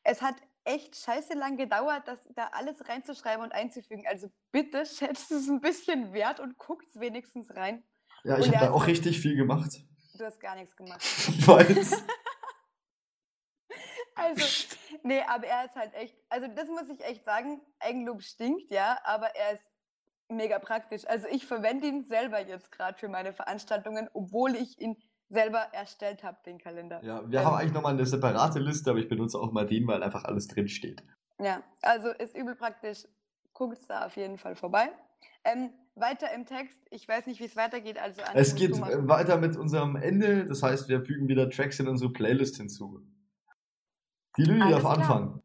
Es 0.03 0.21
hat 0.21 0.35
echt 0.63 0.95
scheiße 0.95 1.33
lang 1.33 1.57
gedauert, 1.57 2.03
das 2.07 2.19
da 2.35 2.49
alles 2.51 2.87
reinzuschreiben 2.87 3.43
und 3.43 3.53
einzufügen. 3.53 4.05
Also 4.07 4.29
bitte 4.51 4.85
schätzt 4.85 5.31
es 5.31 5.47
ein 5.47 5.61
bisschen 5.61 6.13
wert 6.13 6.39
und 6.39 6.57
guckt 6.57 6.87
wenigstens 6.95 7.55
rein. 7.55 7.83
Ja, 8.23 8.37
ich 8.37 8.47
habe 8.47 8.65
da 8.65 8.71
auch 8.71 8.87
richtig 8.87 9.19
viel 9.19 9.35
gemacht. 9.35 9.81
Du 10.17 10.25
hast 10.25 10.39
gar 10.39 10.55
nichts 10.55 10.75
gemacht. 10.75 11.01
Ich 11.29 11.47
weiß. 11.47 12.03
Also, 14.17 14.43
nee, 15.03 15.21
aber 15.27 15.45
er 15.47 15.65
ist 15.65 15.75
halt 15.75 15.93
echt, 15.93 16.15
also 16.29 16.47
das 16.47 16.67
muss 16.67 16.89
ich 16.89 17.03
echt 17.05 17.23
sagen, 17.23 17.61
Eigenlob 17.79 18.23
stinkt, 18.23 18.71
ja, 18.71 18.97
aber 19.03 19.27
er 19.35 19.53
ist 19.53 19.71
mega 20.29 20.59
praktisch. 20.59 21.07
Also 21.07 21.27
ich 21.31 21.45
verwende 21.45 21.87
ihn 21.87 22.03
selber 22.03 22.45
jetzt 22.45 22.71
gerade 22.71 22.97
für 22.97 23.07
meine 23.07 23.33
Veranstaltungen, 23.33 24.09
obwohl 24.13 24.55
ich 24.55 24.79
ihn 24.79 24.97
selber 25.29 25.59
erstellt 25.71 26.23
habe, 26.23 26.37
den 26.45 26.57
Kalender. 26.57 27.03
Ja, 27.03 27.29
wir 27.29 27.39
Ähm, 27.39 27.45
haben 27.45 27.55
eigentlich 27.55 27.73
nochmal 27.73 27.93
eine 27.93 28.05
separate 28.05 28.59
Liste, 28.59 28.89
aber 28.89 28.99
ich 28.99 29.09
benutze 29.09 29.37
auch 29.39 29.51
mal 29.51 29.65
den, 29.65 29.87
weil 29.87 30.01
einfach 30.03 30.23
alles 30.23 30.47
drin 30.47 30.67
steht. 30.67 31.03
Ja, 31.39 31.61
also 31.81 32.09
ist 32.09 32.35
übel 32.35 32.55
praktisch. 32.55 33.05
Guckt 33.53 33.79
da 33.87 34.05
auf 34.05 34.15
jeden 34.15 34.37
Fall 34.37 34.55
vorbei. 34.55 34.89
Ähm, 35.43 35.71
weiter 35.95 36.31
im 36.33 36.45
Text, 36.45 36.77
ich 36.91 37.07
weiß 37.07 37.25
nicht, 37.25 37.39
wie 37.39 37.45
es 37.45 37.55
weitergeht, 37.55 37.97
also 37.97 38.21
Es 38.35 38.53
geht 38.55 38.71
äh, 38.71 39.07
weiter 39.07 39.37
mit 39.37 39.55
unserem 39.57 39.95
Ende, 39.95 40.45
das 40.45 40.61
heißt, 40.61 40.89
wir 40.89 41.01
fügen 41.03 41.27
wieder 41.27 41.49
Tracks 41.49 41.79
in 41.79 41.87
unsere 41.87 42.11
Playlist 42.11 42.57
hinzu. 42.57 43.01
Die 44.37 44.43
Lüli 44.43 44.61
Alles 44.61 44.83
darf 44.83 44.93
klar. 44.93 44.97
anfangen. 44.97 45.43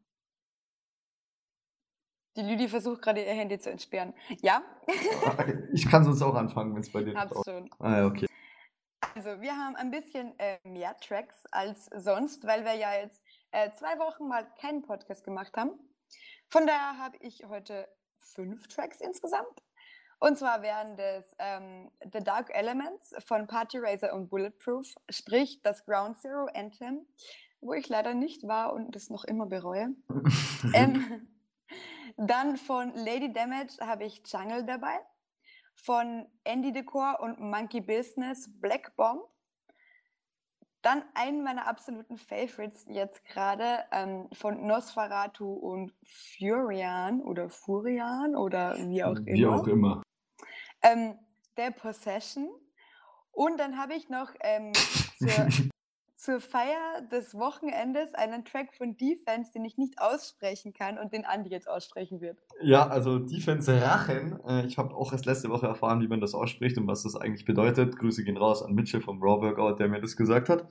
Die 2.35 2.41
Lüdi 2.41 2.67
versucht 2.67 3.01
gerade 3.01 3.21
ihr 3.23 3.33
Handy 3.33 3.59
zu 3.59 3.69
entsperren. 3.69 4.13
Ja, 4.41 4.63
Ich 5.73 5.89
kann 5.89 6.03
sonst 6.03 6.21
auch 6.21 6.35
anfangen, 6.35 6.73
wenn 6.73 6.81
es 6.81 6.91
bei 6.91 7.03
dir 7.03 7.15
hab's 7.15 7.35
nicht 7.35 7.45
schon. 7.45 7.69
Ah 7.79 7.97
ja, 7.97 8.05
okay. 8.05 8.27
Also, 9.15 9.41
wir 9.41 9.55
haben 9.55 9.75
ein 9.75 9.91
bisschen 9.91 10.37
äh, 10.39 10.57
mehr 10.63 10.95
Tracks 10.97 11.45
als 11.51 11.85
sonst, 11.95 12.45
weil 12.47 12.65
wir 12.65 12.73
ja 12.73 12.95
jetzt 12.95 13.23
äh, 13.51 13.69
zwei 13.71 13.99
Wochen 13.99 14.27
mal 14.27 14.47
keinen 14.59 14.81
Podcast 14.81 15.23
gemacht 15.23 15.55
haben. 15.55 15.71
Von 16.49 16.65
daher 16.65 16.97
habe 16.97 17.17
ich 17.19 17.43
heute 17.47 17.87
fünf 18.19 18.67
Tracks 18.67 18.99
insgesamt. 19.01 19.61
Und 20.19 20.37
zwar 20.37 20.61
wären 20.61 20.95
das 20.95 21.35
ähm, 21.37 21.91
The 22.11 22.23
Dark 22.23 22.49
Elements 22.55 23.13
von 23.27 23.45
Party 23.45 23.77
Racer 23.77 24.13
und 24.13 24.29
Bulletproof, 24.29 24.87
sprich 25.09 25.61
das 25.63 25.85
Ground 25.85 26.17
Zero 26.17 26.47
Anthem, 26.53 27.05
wo 27.63 27.73
ich 27.73 27.87
leider 27.89 28.13
nicht 28.13 28.47
war 28.47 28.73
und 28.73 28.95
das 28.95 29.09
noch 29.09 29.23
immer 29.23 29.45
bereue. 29.45 29.89
Ähm, 30.73 31.27
dann 32.15 32.55
von 32.55 32.93
Lady 32.95 33.33
Damage 33.33 33.77
habe 33.81 34.05
ich 34.05 34.21
Jungle 34.25 34.63
dabei. 34.65 34.97
Von 35.75 36.25
Andy 36.45 36.71
Decor 36.71 37.19
und 37.19 37.39
Monkey 37.41 37.81
Business 37.81 38.49
Black 38.61 38.95
Bomb. 38.95 39.23
Dann 40.81 41.03
einen 41.15 41.43
meiner 41.43 41.67
absoluten 41.67 42.17
Favorites 42.17 42.85
jetzt 42.87 43.25
gerade 43.25 43.83
ähm, 43.91 44.29
von 44.31 44.65
Nosferatu 44.65 45.51
und 45.51 45.93
Furian 46.03 47.21
oder 47.21 47.49
Furian 47.49 48.35
oder 48.35 48.77
wie 48.77 49.03
auch 49.03 49.17
Wie 49.25 49.41
immer. 49.41 49.55
auch 49.55 49.67
immer. 49.67 50.01
Ähm, 50.81 51.17
der 51.57 51.71
Possession. 51.71 52.49
Und 53.31 53.57
dann 53.59 53.77
habe 53.77 53.95
ich 53.95 54.09
noch 54.09 54.31
ähm, 54.41 54.71
zur, 55.17 55.29
zur 56.23 56.39
Feier 56.39 57.01
des 57.11 57.35
Wochenendes 57.35 58.13
einen 58.13 58.45
Track 58.45 58.73
von 58.73 58.95
Defense, 58.95 59.51
den 59.51 59.65
ich 59.65 59.77
nicht 59.77 59.99
aussprechen 59.99 60.71
kann 60.71 60.97
und 60.97 61.11
den 61.11 61.25
Andi 61.25 61.49
jetzt 61.49 61.69
aussprechen 61.69 62.21
wird. 62.21 62.37
Ja, 62.61 62.87
also 62.87 63.19
Defense 63.19 63.81
Rachen. 63.81 64.39
Äh, 64.47 64.65
ich 64.65 64.77
habe 64.77 64.95
auch 64.95 65.11
erst 65.11 65.25
letzte 65.25 65.49
Woche 65.49 65.67
erfahren, 65.67 65.99
wie 65.99 66.07
man 66.07 66.21
das 66.21 66.33
ausspricht 66.33 66.77
und 66.77 66.87
was 66.87 67.03
das 67.03 67.17
eigentlich 67.17 67.43
bedeutet. 67.43 67.97
Grüße 67.97 68.23
gehen 68.23 68.37
raus 68.37 68.63
an 68.63 68.73
Mitchell 68.73 69.01
vom 69.01 69.21
Raw 69.21 69.41
Workout, 69.41 69.81
der 69.81 69.89
mir 69.89 69.99
das 69.99 70.15
gesagt 70.15 70.47
hat. 70.47 70.65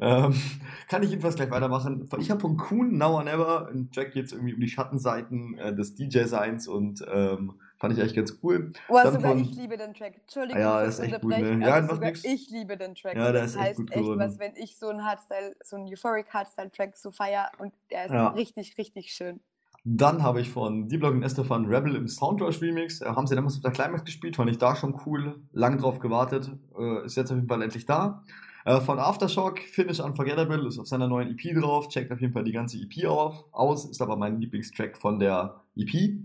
Ähm, 0.00 0.34
kann 0.88 1.02
ich 1.02 1.10
jedenfalls 1.10 1.34
gleich 1.34 1.50
weitermachen. 1.50 2.08
Ich 2.18 2.30
habe 2.30 2.40
von 2.40 2.56
Kuhn 2.56 2.96
Now 2.96 3.16
or 3.16 3.24
Never 3.24 3.68
ein 3.68 3.90
Track 3.90 4.16
jetzt 4.16 4.32
irgendwie 4.32 4.54
um 4.54 4.60
die 4.60 4.68
Schattenseiten 4.68 5.58
äh, 5.58 5.74
des 5.74 5.96
DJ-Seins 5.96 6.66
und 6.66 7.04
ähm, 7.12 7.60
fand 7.78 7.94
ich 7.94 8.00
eigentlich 8.00 8.14
ganz 8.14 8.38
cool. 8.42 8.72
Oh, 8.88 8.98
Dann 9.02 9.14
sogar 9.14 9.30
von- 9.32 9.40
ich 9.40 9.54
liebe 9.54 9.76
den 9.76 9.94
Track. 9.94 10.14
Entschuldigung 10.20 10.60
ja, 10.60 10.82
ist 10.82 10.98
echt 11.00 11.20
gut, 11.20 11.30
ne? 11.30 11.58
Ja, 11.60 11.74
aber 11.76 11.80
macht 11.82 11.90
sogar 11.94 12.08
nix. 12.10 12.24
ich 12.24 12.50
liebe 12.50 12.76
den 12.76 12.94
Track. 12.94 13.16
Ja, 13.16 13.32
der 13.32 13.42
das 13.42 13.50
ist 13.50 13.56
echt 13.56 13.64
heißt 13.66 13.76
gut 13.78 13.90
echt 13.92 14.00
geworden. 14.00 14.20
was, 14.20 14.38
wenn 14.38 14.52
ich 14.56 14.76
so 14.78 14.88
einen 14.88 15.04
Hardstyle, 15.04 15.56
so 15.64 15.76
einen 15.76 15.86
Euphoric 15.88 16.28
Hardstyle-Track 16.32 16.96
so 16.96 17.10
feier 17.10 17.50
und 17.58 17.72
der 17.90 18.06
ist 18.06 18.12
Ja. 18.12 18.28
richtig, 18.28 18.76
richtig 18.78 19.12
schön. 19.12 19.40
Dann 19.84 20.22
habe 20.22 20.40
ich 20.40 20.50
von 20.50 20.88
D-Block 20.88 21.14
und 21.14 21.22
Estefan 21.22 21.64
Rebel 21.66 21.94
im 21.94 22.08
Soundrush 22.08 22.60
Remix. 22.60 23.00
Äh, 23.00 23.06
haben 23.06 23.26
sie 23.26 23.34
damals 23.36 23.54
auf 23.56 23.62
der 23.62 23.70
Climax 23.70 24.04
gespielt, 24.04 24.36
fand 24.36 24.50
ich 24.50 24.58
da 24.58 24.74
schon 24.76 25.00
cool. 25.06 25.40
Lang 25.52 25.78
drauf 25.78 25.98
gewartet. 25.98 26.50
Äh, 26.78 27.06
ist 27.06 27.16
jetzt 27.16 27.30
auf 27.30 27.36
jeden 27.36 27.48
Fall 27.48 27.62
endlich 27.62 27.86
da. 27.86 28.22
Äh, 28.66 28.80
von 28.80 28.98
Aftershock, 28.98 29.60
Finish 29.60 30.00
Unforgettable, 30.00 30.66
ist 30.66 30.78
auf 30.78 30.88
seiner 30.88 31.06
neuen 31.08 31.30
EP 31.30 31.54
drauf. 31.58 31.88
Checkt 31.88 32.12
auf 32.12 32.20
jeden 32.20 32.34
Fall 32.34 32.44
die 32.44 32.52
ganze 32.52 32.76
EP 32.76 33.06
auf, 33.06 33.44
aus. 33.52 33.86
Ist 33.86 34.02
aber 34.02 34.16
mein 34.16 34.40
Lieblingstrack 34.40 34.98
von 34.98 35.18
der 35.20 35.60
EP. 35.76 36.18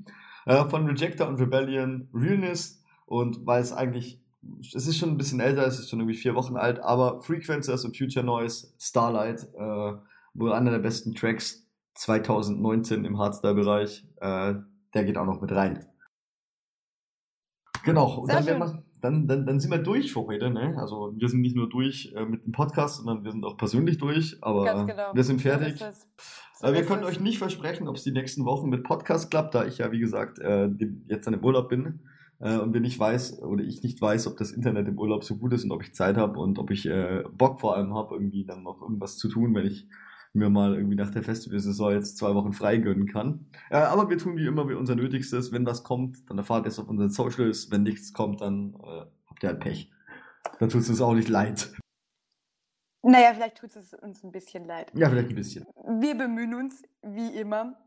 Äh, 0.46 0.66
von 0.66 0.86
Rejector 0.88 1.28
und 1.28 1.40
Rebellion, 1.40 2.10
Realness. 2.14 2.84
Und 3.06 3.46
weil 3.46 3.62
es 3.62 3.74
eigentlich, 3.74 4.22
es 4.62 4.88
ist 4.88 4.98
schon 4.98 5.10
ein 5.10 5.18
bisschen 5.18 5.40
älter, 5.40 5.66
es 5.66 5.80
ist 5.80 5.90
schon 5.90 6.00
irgendwie 6.00 6.18
vier 6.18 6.36
Wochen 6.36 6.58
alt, 6.58 6.80
aber 6.80 7.22
Frequencers 7.22 7.86
und 7.86 7.98
Future 7.98 8.26
Noise, 8.26 8.74
Starlight, 8.80 9.48
äh, 9.56 9.94
wohl 10.34 10.54
einer 10.54 10.72
der 10.72 10.80
besten 10.80 11.14
Tracks 11.14 11.68
2019 11.96 13.06
im 13.06 13.20
Hardstyle-Bereich. 13.20 14.06
Äh, 14.18 14.56
der 14.94 15.04
geht 15.04 15.18
auch 15.18 15.26
noch 15.26 15.42
mit 15.42 15.52
rein. 15.52 15.86
Genau, 17.84 18.20
und 18.20 18.32
dann, 18.32 18.46
wir, 18.46 18.84
dann, 19.04 19.28
dann, 19.28 19.46
dann 19.46 19.60
sind 19.60 19.70
wir 19.70 19.80
durch 19.80 20.14
für 20.14 20.26
heute. 20.26 20.50
Ne? 20.50 20.76
Also 20.78 21.14
wir 21.18 21.28
sind 21.28 21.42
nicht 21.42 21.58
nur 21.58 21.68
durch 21.68 22.14
äh, 22.16 22.26
mit 22.26 22.46
dem 22.46 22.54
Podcast, 22.54 22.98
sondern 22.98 23.26
wir 23.26 23.32
sind 23.32 23.44
auch 23.44 23.58
persönlich 23.58 23.98
durch. 23.98 24.38
Aber 24.42 24.86
genau. 24.86 25.14
wir 25.14 25.24
sind 25.24 25.42
fertig. 25.42 25.78
So 25.78 25.86
so 26.60 26.68
äh, 26.68 26.74
wir 26.74 26.86
können 26.86 27.04
es. 27.04 27.10
euch 27.10 27.20
nicht 27.20 27.38
versprechen, 27.38 27.90
ob 27.90 27.98
es 27.98 28.04
die 28.04 28.14
nächsten 28.14 28.46
Wochen 28.46 28.70
mit 28.70 28.84
Podcast 28.84 29.30
klappt, 29.30 29.56
da 29.56 29.66
ich 29.66 29.80
ja, 29.80 29.92
wie 29.92 30.00
gesagt, 30.00 30.40
äh, 30.40 30.70
jetzt 31.08 31.28
dann 31.28 31.34
im 31.34 31.44
Urlaub 31.44 31.68
bin 31.68 32.00
äh, 32.40 32.58
und 32.58 32.74
wir 32.74 32.80
nicht 32.80 32.98
weiß 32.98 33.42
oder 33.42 33.64
ich 33.64 33.84
nicht 33.84 34.02
weiß, 34.02 34.28
ob 34.28 34.38
das 34.38 34.52
Internet 34.52 34.88
im 34.88 34.98
Urlaub 34.98 35.26
so 35.26 35.36
gut 35.36 35.52
ist 35.52 35.66
und 35.66 35.72
ob 35.72 35.84
ich 35.84 35.94
Zeit 35.94 36.16
habe 36.16 36.40
und 36.40 36.58
ob 36.58 36.72
ich 36.72 36.86
äh, 36.86 37.24
Bock 37.34 37.60
vor 37.60 37.76
allem 37.76 37.94
habe, 37.94 38.16
irgendwie 38.16 38.46
dann 38.46 38.64
noch 38.64 38.82
irgendwas 38.82 39.18
zu 39.18 39.28
tun, 39.28 39.54
wenn 39.54 39.66
ich 39.66 39.86
mir 40.34 40.50
mal 40.50 40.76
irgendwie 40.76 40.96
nach 40.96 41.12
der 41.12 41.24
Festivalsaison 41.24 41.94
jetzt 41.94 42.18
zwei 42.18 42.34
Wochen 42.34 42.54
frei 42.54 42.78
gönnen 42.78 43.06
kann. 43.06 43.46
Äh, 43.70 43.78
aber 43.78 44.10
wir 44.10 44.18
tun 44.18 44.36
wie 44.36 44.46
immer 44.46 44.66
unser 44.66 44.96
Nötigstes. 44.96 45.52
Wenn 45.52 45.66
was 45.66 45.84
kommt, 45.84 46.30
dann 46.30 46.38
erfahrt 46.38 46.66
ihr 46.66 46.70
es 46.70 46.80
auf 46.80 46.90
unseren 46.90 47.12
Socials. 47.12 47.70
Wenn 47.72 47.84
nichts 47.84 48.14
kommt, 48.14 48.42
dann 48.42 48.74
äh, 48.74 49.06
habt 49.28 49.44
ihr 49.44 49.50
halt 49.50 49.60
Pech. 49.60 49.92
Dann 50.60 50.70
tut 50.70 50.82
es 50.82 50.90
uns 50.90 51.02
auch 51.02 51.14
nicht 51.14 51.30
leid. 51.30 51.74
Naja, 53.04 53.34
vielleicht 53.34 53.58
tut 53.58 53.76
es 53.76 53.94
uns 53.94 54.24
ein 54.24 54.32
bisschen 54.32 54.66
leid. 54.66 54.92
Ja, 54.96 55.10
vielleicht 55.10 55.30
ein 55.30 55.36
bisschen. 55.36 55.66
Wir 56.00 56.16
bemühen 56.16 56.56
uns, 56.56 56.84
wie 57.02 57.36
immer, 57.36 57.78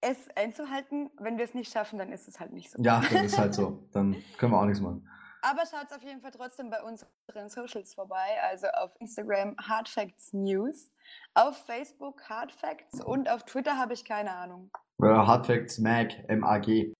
es 0.00 0.16
einzuhalten. 0.34 1.10
Wenn 1.18 1.36
wir 1.36 1.44
es 1.44 1.54
nicht 1.54 1.70
schaffen, 1.70 1.98
dann 1.98 2.12
ist 2.12 2.28
es 2.28 2.40
halt 2.40 2.52
nicht 2.52 2.70
so. 2.70 2.82
Ja, 2.82 3.02
dann 3.12 3.24
ist 3.24 3.38
halt 3.38 3.54
so. 3.54 3.86
Dann 3.92 4.16
können 4.38 4.52
wir 4.52 4.60
auch 4.60 4.66
nichts 4.66 4.80
machen. 4.80 5.06
Aber 5.48 5.62
schaut 5.64 5.92
auf 5.96 6.02
jeden 6.02 6.20
Fall 6.20 6.32
trotzdem 6.32 6.70
bei 6.70 6.82
unseren 6.82 7.48
Socials 7.48 7.94
vorbei, 7.94 8.36
also 8.50 8.66
auf 8.66 8.90
Instagram 8.98 9.54
Hardfacts 9.58 10.32
News, 10.32 10.90
auf 11.34 11.56
Facebook 11.66 12.20
Hardfacts 12.28 13.00
und 13.04 13.30
auf 13.30 13.44
Twitter 13.44 13.78
habe 13.78 13.94
ich 13.94 14.04
keine 14.04 14.32
Ahnung. 14.32 14.72
Äh, 15.00 15.06
Hardfacts 15.06 15.78
Mag, 15.78 16.28
M-A-G. 16.28 16.92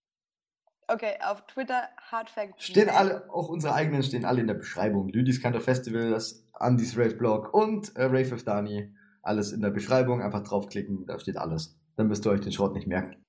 Okay, 0.86 1.18
auf 1.24 1.44
Twitter 1.48 1.88
Hardfacts. 2.08 2.62
Stehen 2.62 2.86
Mag. 2.86 2.96
alle, 2.96 3.30
auch 3.30 3.48
unsere 3.48 3.74
eigenen 3.74 4.04
stehen 4.04 4.24
alle 4.24 4.42
in 4.42 4.46
der 4.46 4.54
Beschreibung. 4.54 5.08
Lüdis 5.08 5.42
Kanter 5.42 5.60
Festival, 5.60 6.10
das 6.10 6.46
Andys 6.52 6.96
Rave 6.96 7.16
Blog 7.16 7.52
und 7.52 7.96
äh, 7.96 8.04
Rave 8.04 8.30
with 8.30 8.44
Dani. 8.44 8.94
Alles 9.22 9.50
in 9.50 9.60
der 9.60 9.70
Beschreibung, 9.70 10.22
einfach 10.22 10.44
draufklicken, 10.44 11.04
da 11.06 11.18
steht 11.18 11.36
alles. 11.36 11.76
Dann 11.96 12.06
müsst 12.06 12.24
ihr 12.24 12.30
euch 12.30 12.42
den 12.42 12.52
Schrott 12.52 12.74
nicht 12.74 12.86
merken. 12.86 13.25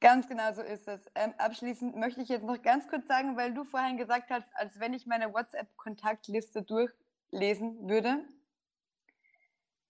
Ganz 0.00 0.28
genau 0.28 0.52
so 0.52 0.62
ist 0.62 0.86
es. 0.86 1.10
Ähm, 1.14 1.34
abschließend 1.38 1.96
möchte 1.96 2.20
ich 2.22 2.28
jetzt 2.28 2.44
noch 2.44 2.62
ganz 2.62 2.86
kurz 2.88 3.08
sagen, 3.08 3.36
weil 3.36 3.52
du 3.52 3.64
vorhin 3.64 3.96
gesagt 3.96 4.30
hast, 4.30 4.46
als 4.54 4.78
wenn 4.78 4.94
ich 4.94 5.06
meine 5.06 5.32
WhatsApp-Kontaktliste 5.32 6.62
durchlesen 6.62 7.88
würde. 7.88 8.24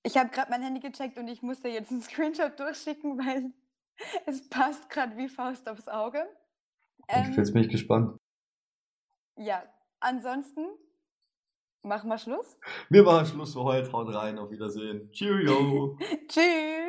Ich 0.03 0.17
habe 0.17 0.31
gerade 0.31 0.51
mein 0.51 0.63
Handy 0.63 0.81
gecheckt 0.81 1.19
und 1.19 1.29
ich 1.29 1.43
musste 1.43 1.69
jetzt 1.69 1.91
einen 1.91 2.01
Screenshot 2.03 2.59
durchschicken, 2.59 3.19
weil 3.19 3.53
es 4.27 4.49
passt 4.49 4.89
gerade 4.89 5.17
wie 5.19 5.29
Faust 5.29 5.69
aufs 5.69 5.89
Auge. 5.89 6.27
Ähm, 7.09 7.35
jetzt 7.37 7.53
bin 7.53 7.65
ich 7.65 7.69
gespannt. 7.69 8.19
Ja, 9.37 9.63
ansonsten 10.01 10.67
machen 11.83 12.09
wir 12.09 12.19
Schluss. 12.19 12.57
Wir 12.89 13.03
machen 13.03 13.27
Schluss 13.27 13.53
für 13.53 13.63
heute. 13.63 13.93
Haut 13.93 14.13
rein, 14.15 14.39
auf 14.39 14.51
Wiedersehen. 14.51 15.11
Cheerio. 15.13 15.99
Tschüss. 16.29 16.43